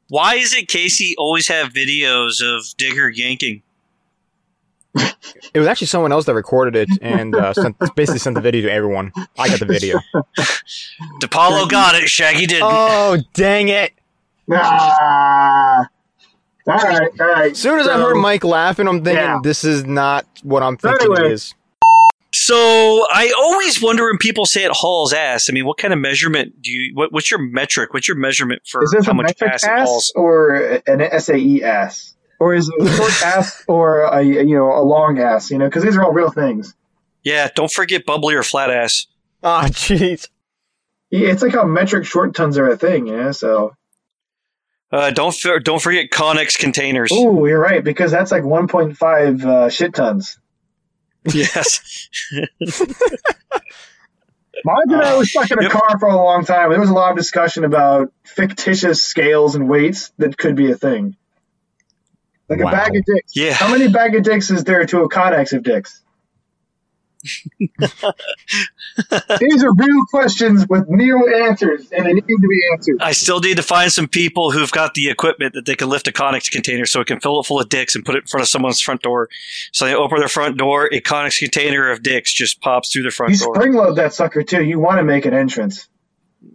Why 0.10 0.36
is 0.36 0.54
it 0.54 0.68
Casey 0.68 1.16
always 1.18 1.48
have 1.48 1.74
videos 1.74 2.42
of 2.42 2.66
Digger 2.78 3.10
yanking? 3.10 3.64
It 5.54 5.60
was 5.60 5.68
actually 5.68 5.88
someone 5.88 6.12
else 6.12 6.26
that 6.26 6.36
recorded 6.36 6.76
it 6.76 6.90
and 7.02 7.36
uh, 7.36 7.54
sent, 7.54 7.78
basically 7.96 8.20
sent 8.20 8.36
the 8.36 8.42
video 8.42 8.62
to 8.62 8.72
everyone. 8.72 9.12
I 9.38 9.50
got 9.50 9.60
the 9.60 9.66
video. 9.66 10.00
DePaulo 11.22 11.70
got 11.70 11.96
it. 11.96 12.08
Shaggy 12.08 12.46
didn't. 12.46 12.64
Oh 12.64 13.18
dang 13.34 13.68
it! 13.70 13.94
Ah. 14.52 15.88
All 16.68 16.74
right, 16.78 17.10
all 17.20 17.28
right. 17.28 17.52
As 17.52 17.60
soon 17.60 17.80
as 17.80 17.88
I 17.88 17.94
heard 18.00 18.16
Mike 18.16 18.44
laughing, 18.44 18.88
I'm 18.88 19.04
thinking 19.04 19.24
Yeah. 19.24 19.40
this 19.44 19.64
is 19.64 19.86
not 19.86 20.26
what 20.44 20.64
I'm 20.64 20.78
So 20.80 20.90
thinking 20.90 21.12
anyway. 21.16 21.30
it 21.30 21.34
is. 21.34 21.54
So 22.34 22.56
I 23.12 23.32
always 23.38 23.82
wonder 23.82 24.06
when 24.06 24.18
people 24.18 24.46
say 24.46 24.66
it 24.66 24.72
hauls 24.72 25.14
ass. 25.14 25.48
I 25.50 25.54
mean, 25.54 25.66
what 25.66 25.78
kind 25.78 25.94
of 25.94 26.00
measurement 26.00 26.62
do 26.62 26.72
you? 26.72 26.92
What, 26.94 27.14
what's 27.14 27.30
your 27.32 27.40
metric? 27.40 27.94
What's 27.94 28.08
your 28.08 28.18
measurement 28.18 28.64
for 28.68 28.84
Is 28.84 28.92
this 28.92 29.06
how 29.06 29.12
a 29.12 29.16
much 29.16 29.28
metric 29.40 29.52
ass 29.54 29.64
it 29.64 29.70
hauls? 29.70 30.12
or 30.16 30.82
an 30.88 31.20
SAE 31.22 31.62
ass? 31.64 32.14
Or 32.40 32.54
is 32.54 32.68
it 32.76 32.86
a 32.88 32.92
short 32.92 33.14
ass 33.24 33.64
or 33.68 34.02
a 34.02 34.22
you 34.24 34.44
know 34.56 34.74
a 34.74 34.84
long 34.84 35.20
ass? 35.20 35.50
You 35.52 35.58
know, 35.60 35.66
because 35.66 35.84
these 35.84 35.96
are 35.96 36.04
all 36.04 36.12
real 36.12 36.30
things. 36.32 36.74
Yeah, 37.24 37.48
don't 37.56 37.72
forget 37.72 38.06
bubbly 38.06 38.36
or 38.36 38.44
flat 38.44 38.70
ass. 38.70 39.08
Ah, 39.42 39.68
jeez. 39.70 40.28
Yeah, 41.12 41.30
it's 41.30 41.42
like 41.42 41.54
how 41.54 41.64
metric 41.66 42.06
short 42.06 42.36
tons 42.36 42.58
are 42.58 42.68
a 42.70 42.76
thing. 42.76 43.08
Yeah, 43.08 43.32
so 43.32 43.76
Uh, 44.92 45.12
don't 45.12 45.34
for, 45.36 45.60
don't 45.60 45.82
forget 45.82 46.10
Connex 46.12 46.58
containers. 46.58 47.10
Oh, 47.14 47.46
you're 47.46 47.60
right 47.60 47.84
because 47.84 48.12
that's 48.12 48.32
like 48.32 48.44
1.5 48.44 49.44
uh, 49.46 49.70
shit 49.70 49.94
tons. 49.94 50.38
Yes. 51.34 52.08
Mine 54.64 54.76
and 54.88 55.02
I 55.02 55.16
was 55.18 55.30
stuck 55.30 55.52
in 55.52 55.60
a 55.60 55.64
Yep. 55.64 55.72
car 55.72 56.00
for 56.00 56.08
a 56.10 56.16
long 56.16 56.46
time. 56.46 56.70
There 56.72 56.80
was 56.80 56.90
a 56.90 56.94
lot 56.94 57.12
of 57.12 57.18
discussion 57.18 57.66
about 57.66 58.12
fictitious 58.24 59.04
scales 59.06 59.56
and 59.56 59.68
weights 59.68 60.12
that 60.18 60.38
could 60.38 60.56
be 60.56 60.72
a 60.72 60.76
thing. 60.76 61.16
Like 62.48 62.60
Wow. 62.60 62.70
a 62.70 62.72
bag 62.72 62.96
of 62.96 63.04
dicks. 63.06 63.36
Yeah. 63.36 63.54
How 63.54 63.70
many 63.72 63.88
bag 63.90 64.16
of 64.16 64.24
dicks 64.24 64.50
is 64.52 64.64
there 64.64 64.86
to 64.86 65.02
a 65.02 65.10
Connex 65.10 65.52
of 65.54 65.64
dicks? 65.64 66.02
These 69.40 69.64
are 69.64 69.74
real 69.74 70.02
questions 70.10 70.66
with 70.70 70.86
real 70.88 71.24
answers, 71.36 71.92
and 71.92 72.06
they 72.06 72.14
need 72.14 72.28
to 72.28 72.48
be 72.48 72.62
answered. 72.74 72.98
I 73.02 73.12
still 73.12 73.40
need 73.40 73.58
to 73.58 73.64
find 73.64 73.92
some 73.92 74.08
people 74.08 74.52
who've 74.52 74.72
got 74.72 74.94
the 74.94 75.10
equipment 75.10 75.54
that 75.54 75.66
they 75.66 75.76
can 75.76 75.90
lift 75.90 76.08
a 76.08 76.12
Connex 76.12 76.50
container 76.52 76.86
so 76.86 77.02
it 77.02 77.08
can 77.08 77.20
fill 77.20 77.40
it 77.40 77.46
full 77.46 77.60
of 77.60 77.70
dicks 77.70 77.96
and 77.96 78.06
put 78.06 78.16
it 78.16 78.24
in 78.24 78.28
front 78.28 78.44
of 78.44 78.48
someone's 78.48 78.80
front 78.80 79.02
door. 79.02 79.30
So 79.72 79.86
they 79.86 79.96
open 79.96 80.20
their 80.20 80.28
front 80.28 80.58
door, 80.58 80.88
a 80.92 81.02
Connex 81.02 81.40
container 81.40 81.92
of 81.92 82.04
dicks 82.04 82.34
just 82.34 82.62
pops 82.62 82.92
through 82.92 83.04
the 83.04 83.12
front 83.12 83.38
door. 83.38 83.48
You 83.48 83.54
door. 83.54 83.56
spring 83.56 83.74
load 83.74 83.96
that 83.96 84.14
sucker 84.14 84.44
too. 84.44 84.64
You 84.64 84.80
want 84.80 84.98
to 84.98 85.04
make 85.04 85.26
an 85.26 85.34
entrance. 85.34 85.88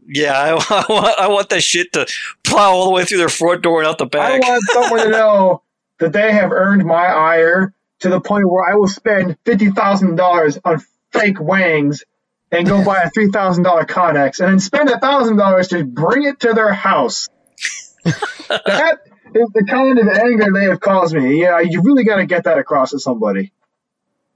Yeah, 0.06 0.32
I, 0.32 0.50
I 0.50 0.84
want 0.88 1.18
I 1.18 1.28
want 1.28 1.48
that 1.50 1.62
shit 1.62 1.92
to 1.94 2.06
plow 2.44 2.72
all 2.72 2.84
the 2.84 2.92
way 2.92 3.04
through 3.04 3.18
their 3.18 3.28
front 3.28 3.62
door 3.62 3.80
and 3.80 3.88
out 3.88 3.98
the 3.98 4.06
back. 4.06 4.42
I 4.42 4.48
want 4.48 4.62
someone 4.72 5.00
to 5.00 5.08
know 5.10 5.62
that 5.98 6.12
they 6.12 6.32
have 6.32 6.52
earned 6.52 6.84
my 6.84 7.06
ire 7.06 7.74
to 8.01 8.09
the 8.09 8.20
point 8.20 8.51
where 8.51 8.70
I 8.70 8.76
will 8.76 8.88
spend 8.88 9.36
fifty 9.44 9.70
thousand 9.70 10.16
dollars 10.16 10.59
on 10.64 10.80
fake 11.12 11.40
wangs 11.40 12.05
and 12.51 12.66
go 12.66 12.84
buy 12.84 13.03
a 13.03 13.11
three 13.14 13.30
thousand 13.30 13.62
dollar 13.62 13.84
Connex 13.84 14.40
and 14.40 14.51
then 14.51 14.61
spend 14.61 14.90
a 14.90 14.98
thousand 14.98 15.36
dollars 15.36 15.68
to 15.68 15.84
bring 15.84 16.24
it 16.24 16.40
to 16.40 16.53
their 16.53 16.72
house. 16.72 17.28
that 18.05 18.98
is 19.34 19.51
the 19.55 19.64
kind 19.68 19.98
of 19.98 20.09
anger 20.09 20.46
they 20.53 20.64
have 20.64 20.80
caused 20.80 21.14
me. 21.14 21.40
Yeah, 21.40 21.61
you 21.61 21.82
really 21.82 22.05
got 22.05 22.16
to 22.16 22.26
get 22.26 22.44
that 22.44 22.59
across 22.59 22.90
to 22.90 22.98
somebody. 22.98 23.53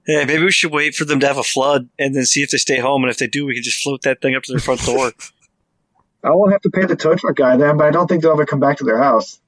Yeah, 0.06 0.24
maybe 0.26 0.44
we 0.44 0.52
should 0.52 0.72
wait 0.72 0.94
for 0.94 1.06
them 1.06 1.20
to 1.20 1.26
have 1.26 1.38
a 1.38 1.42
flood 1.42 1.88
and 1.98 2.14
then 2.14 2.26
see 2.26 2.42
if 2.42 2.50
they 2.50 2.58
stay 2.58 2.78
home. 2.78 3.04
And 3.04 3.10
if 3.10 3.16
they 3.16 3.26
do, 3.26 3.46
we 3.46 3.54
can 3.54 3.62
just 3.62 3.82
float 3.82 4.02
that 4.02 4.20
thing 4.20 4.34
up 4.34 4.42
to 4.44 4.52
their 4.52 4.60
front 4.60 4.84
door. 4.84 5.12
I 6.24 6.30
won't 6.30 6.52
have 6.52 6.60
to 6.62 6.70
pay 6.70 6.84
the 6.86 6.96
tow 6.96 7.14
truck 7.14 7.36
guy 7.36 7.56
then, 7.56 7.76
but 7.76 7.86
I 7.86 7.90
don't 7.90 8.06
think 8.06 8.22
they'll 8.22 8.32
ever 8.32 8.46
come 8.46 8.60
back 8.60 8.78
to 8.78 8.84
their 8.84 8.98
house. 8.98 9.40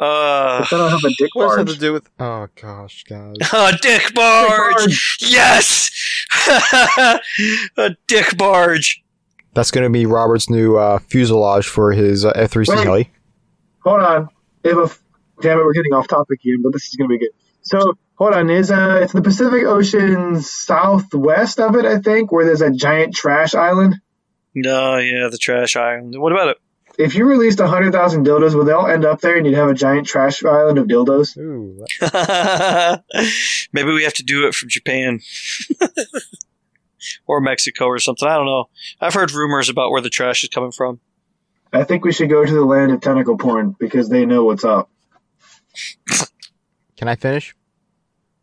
Uh, 0.00 0.60
If 0.62 0.70
they 0.70 0.76
don't 0.76 0.90
have 0.90 1.04
a 1.04 1.14
dick 1.18 1.30
What 1.34 1.46
does 1.48 1.56
that 1.56 1.68
have 1.68 1.74
to 1.74 1.80
do 1.80 1.92
with? 1.92 2.10
Oh 2.18 2.48
gosh, 2.60 3.04
guys. 3.04 3.36
a 3.52 3.72
dick 3.80 4.14
barge. 4.14 4.74
barge. 4.74 5.16
Yes, 5.20 5.90
a 7.76 7.90
dick 8.06 8.36
barge. 8.36 9.02
That's 9.54 9.70
going 9.70 9.84
to 9.84 9.90
be 9.90 10.06
Robert's 10.06 10.48
new 10.48 10.76
uh, 10.76 10.98
fuselage 11.00 11.66
for 11.66 11.92
his 11.92 12.24
uh, 12.24 12.32
F3C 12.32 12.68
Wait. 12.68 12.84
heli. 12.84 13.10
Hold 13.84 14.00
on. 14.00 14.28
If 14.62 14.76
a, 14.76 15.42
damn 15.42 15.58
it, 15.58 15.64
we're 15.64 15.72
getting 15.72 15.92
off 15.92 16.06
topic 16.06 16.40
again, 16.44 16.62
but 16.62 16.72
this 16.72 16.86
is 16.86 16.96
gonna 16.96 17.08
be 17.08 17.18
good. 17.18 17.30
So 17.62 17.94
hold 18.16 18.34
on, 18.34 18.50
is 18.50 18.70
uh, 18.70 19.00
it's 19.02 19.12
the 19.12 19.22
Pacific 19.22 19.64
Ocean 19.64 20.40
southwest 20.40 21.58
of 21.58 21.76
it, 21.76 21.84
I 21.84 21.98
think, 21.98 22.30
where 22.30 22.44
there's 22.44 22.62
a 22.62 22.70
giant 22.70 23.14
trash 23.14 23.54
island. 23.54 23.96
No, 24.54 24.98
yeah, 24.98 25.28
the 25.30 25.38
trash 25.38 25.76
island. 25.76 26.14
What 26.20 26.32
about 26.32 26.48
it? 26.48 26.56
If 27.00 27.14
you 27.14 27.24
released 27.24 27.58
hundred 27.60 27.92
thousand 27.92 28.26
dildos, 28.26 28.54
would 28.54 28.66
they 28.66 28.72
all 28.72 28.86
end 28.86 29.06
up 29.06 29.22
there, 29.22 29.34
and 29.34 29.46
you'd 29.46 29.54
have 29.54 29.70
a 29.70 29.74
giant 29.74 30.06
trash 30.06 30.44
island 30.44 30.76
of 30.76 30.86
dildos? 30.86 31.34
Ooh, 31.38 31.82
Maybe 33.72 33.90
we 33.90 34.04
have 34.04 34.12
to 34.14 34.22
do 34.22 34.46
it 34.46 34.54
from 34.54 34.68
Japan 34.68 35.20
or 37.26 37.40
Mexico 37.40 37.86
or 37.86 37.98
something. 37.98 38.28
I 38.28 38.36
don't 38.36 38.44
know. 38.44 38.68
I've 39.00 39.14
heard 39.14 39.32
rumors 39.32 39.70
about 39.70 39.90
where 39.90 40.02
the 40.02 40.10
trash 40.10 40.42
is 40.44 40.50
coming 40.50 40.72
from. 40.72 41.00
I 41.72 41.84
think 41.84 42.04
we 42.04 42.12
should 42.12 42.28
go 42.28 42.44
to 42.44 42.52
the 42.52 42.64
land 42.66 42.92
of 42.92 43.00
tentacle 43.00 43.38
porn 43.38 43.74
because 43.78 44.10
they 44.10 44.26
know 44.26 44.44
what's 44.44 44.64
up. 44.64 44.90
can 46.98 47.08
I 47.08 47.16
finish? 47.16 47.54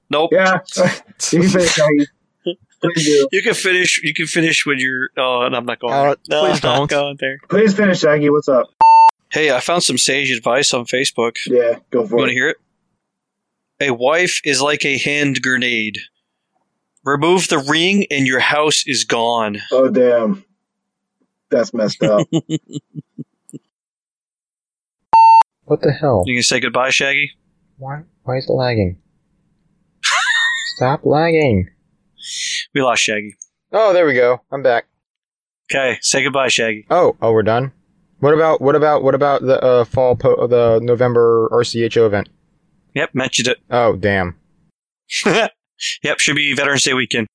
Nope. 0.09 0.31
Yeah, 0.33 0.61
you 1.31 1.41
can 1.41 1.49
finish, 1.49 1.77
Maggie. 1.77 1.89
Please 1.89 2.07
do. 2.07 2.16
You 2.84 3.41
can 3.43 3.53
finish. 3.53 4.01
You 4.03 4.13
can 4.13 4.28
finish 4.28 4.65
when 4.65 4.78
you're. 4.80 5.09
Oh, 5.17 5.41
and 5.41 5.55
I'm 5.55 5.65
not 5.65 5.80
going. 5.80 5.93
Uh, 5.93 6.03
there. 6.03 6.15
No, 6.30 6.45
please 6.45 6.59
I'm 6.63 6.69
not 6.69 6.78
don't. 6.78 6.89
going 6.89 7.17
there. 7.19 7.38
Please 7.49 7.73
finish, 7.73 7.99
Shaggy. 7.99 8.30
What's 8.30 8.47
up? 8.47 8.67
Hey, 9.32 9.51
I 9.51 9.59
found 9.59 9.84
some 9.84 9.97
sage 9.97 10.32
advice 10.32 10.73
on 10.73 10.86
Facebook. 10.86 11.38
Yeah, 11.47 11.80
go 11.91 11.99
for 11.99 11.99
it. 11.99 12.01
You 12.03 12.07
for 12.07 12.15
want 12.17 12.30
to 12.30 12.34
hear 12.34 12.49
it? 12.49 12.57
A 13.80 13.91
wife 13.91 14.41
is 14.43 14.61
like 14.61 14.86
a 14.86 14.97
hand 14.97 15.41
grenade. 15.41 15.97
Remove 17.03 17.47
the 17.47 17.59
ring 17.59 18.05
and 18.11 18.25
your 18.28 18.39
house 18.39 18.84
is 18.86 19.03
gone. 19.03 19.59
Oh 19.71 19.89
damn, 19.89 20.43
that's 21.49 21.73
messed 21.73 22.03
up. 22.03 22.28
What 25.65 25.82
the 25.82 25.91
hell? 25.91 26.23
You 26.25 26.36
can 26.38 26.43
say 26.43 26.61
goodbye, 26.61 26.91
Shaggy. 26.91 27.32
Why? 27.78 28.03
Why 28.23 28.38
is 28.38 28.49
it 28.49 28.53
lagging? 28.53 28.97
Stop 30.78 31.01
lagging. 31.03 31.69
We 32.74 32.82
lost 32.82 33.03
Shaggy. 33.03 33.36
Oh, 33.72 33.93
there 33.93 34.05
we 34.05 34.13
go. 34.13 34.41
I'm 34.51 34.63
back. 34.63 34.86
Okay, 35.72 35.97
say 36.01 36.24
goodbye, 36.24 36.47
Shaggy. 36.47 36.86
Oh, 36.89 37.18
oh, 37.22 37.32
we're 37.32 37.43
done. 37.43 37.72
What 38.20 38.34
about 38.34 38.61
what 38.61 38.76
about 38.76 39.03
what 39.03 39.13
about 39.15 39.41
the 39.41 39.61
uh, 39.61 39.86
fall 39.86 40.15
po- 40.15 40.47
the 40.47 40.80
November 40.82 41.49
RCHO 41.51 42.05
event? 42.05 42.30
Yep, 42.95 43.13
mentioned 43.13 43.47
it. 43.49 43.57
Oh, 43.70 43.95
damn. 43.95 44.36
yep, 45.26 46.20
should 46.20 46.36
be 46.36 46.53
Veterans 46.55 46.84
Day 46.84 46.93
weekend. 46.93 47.28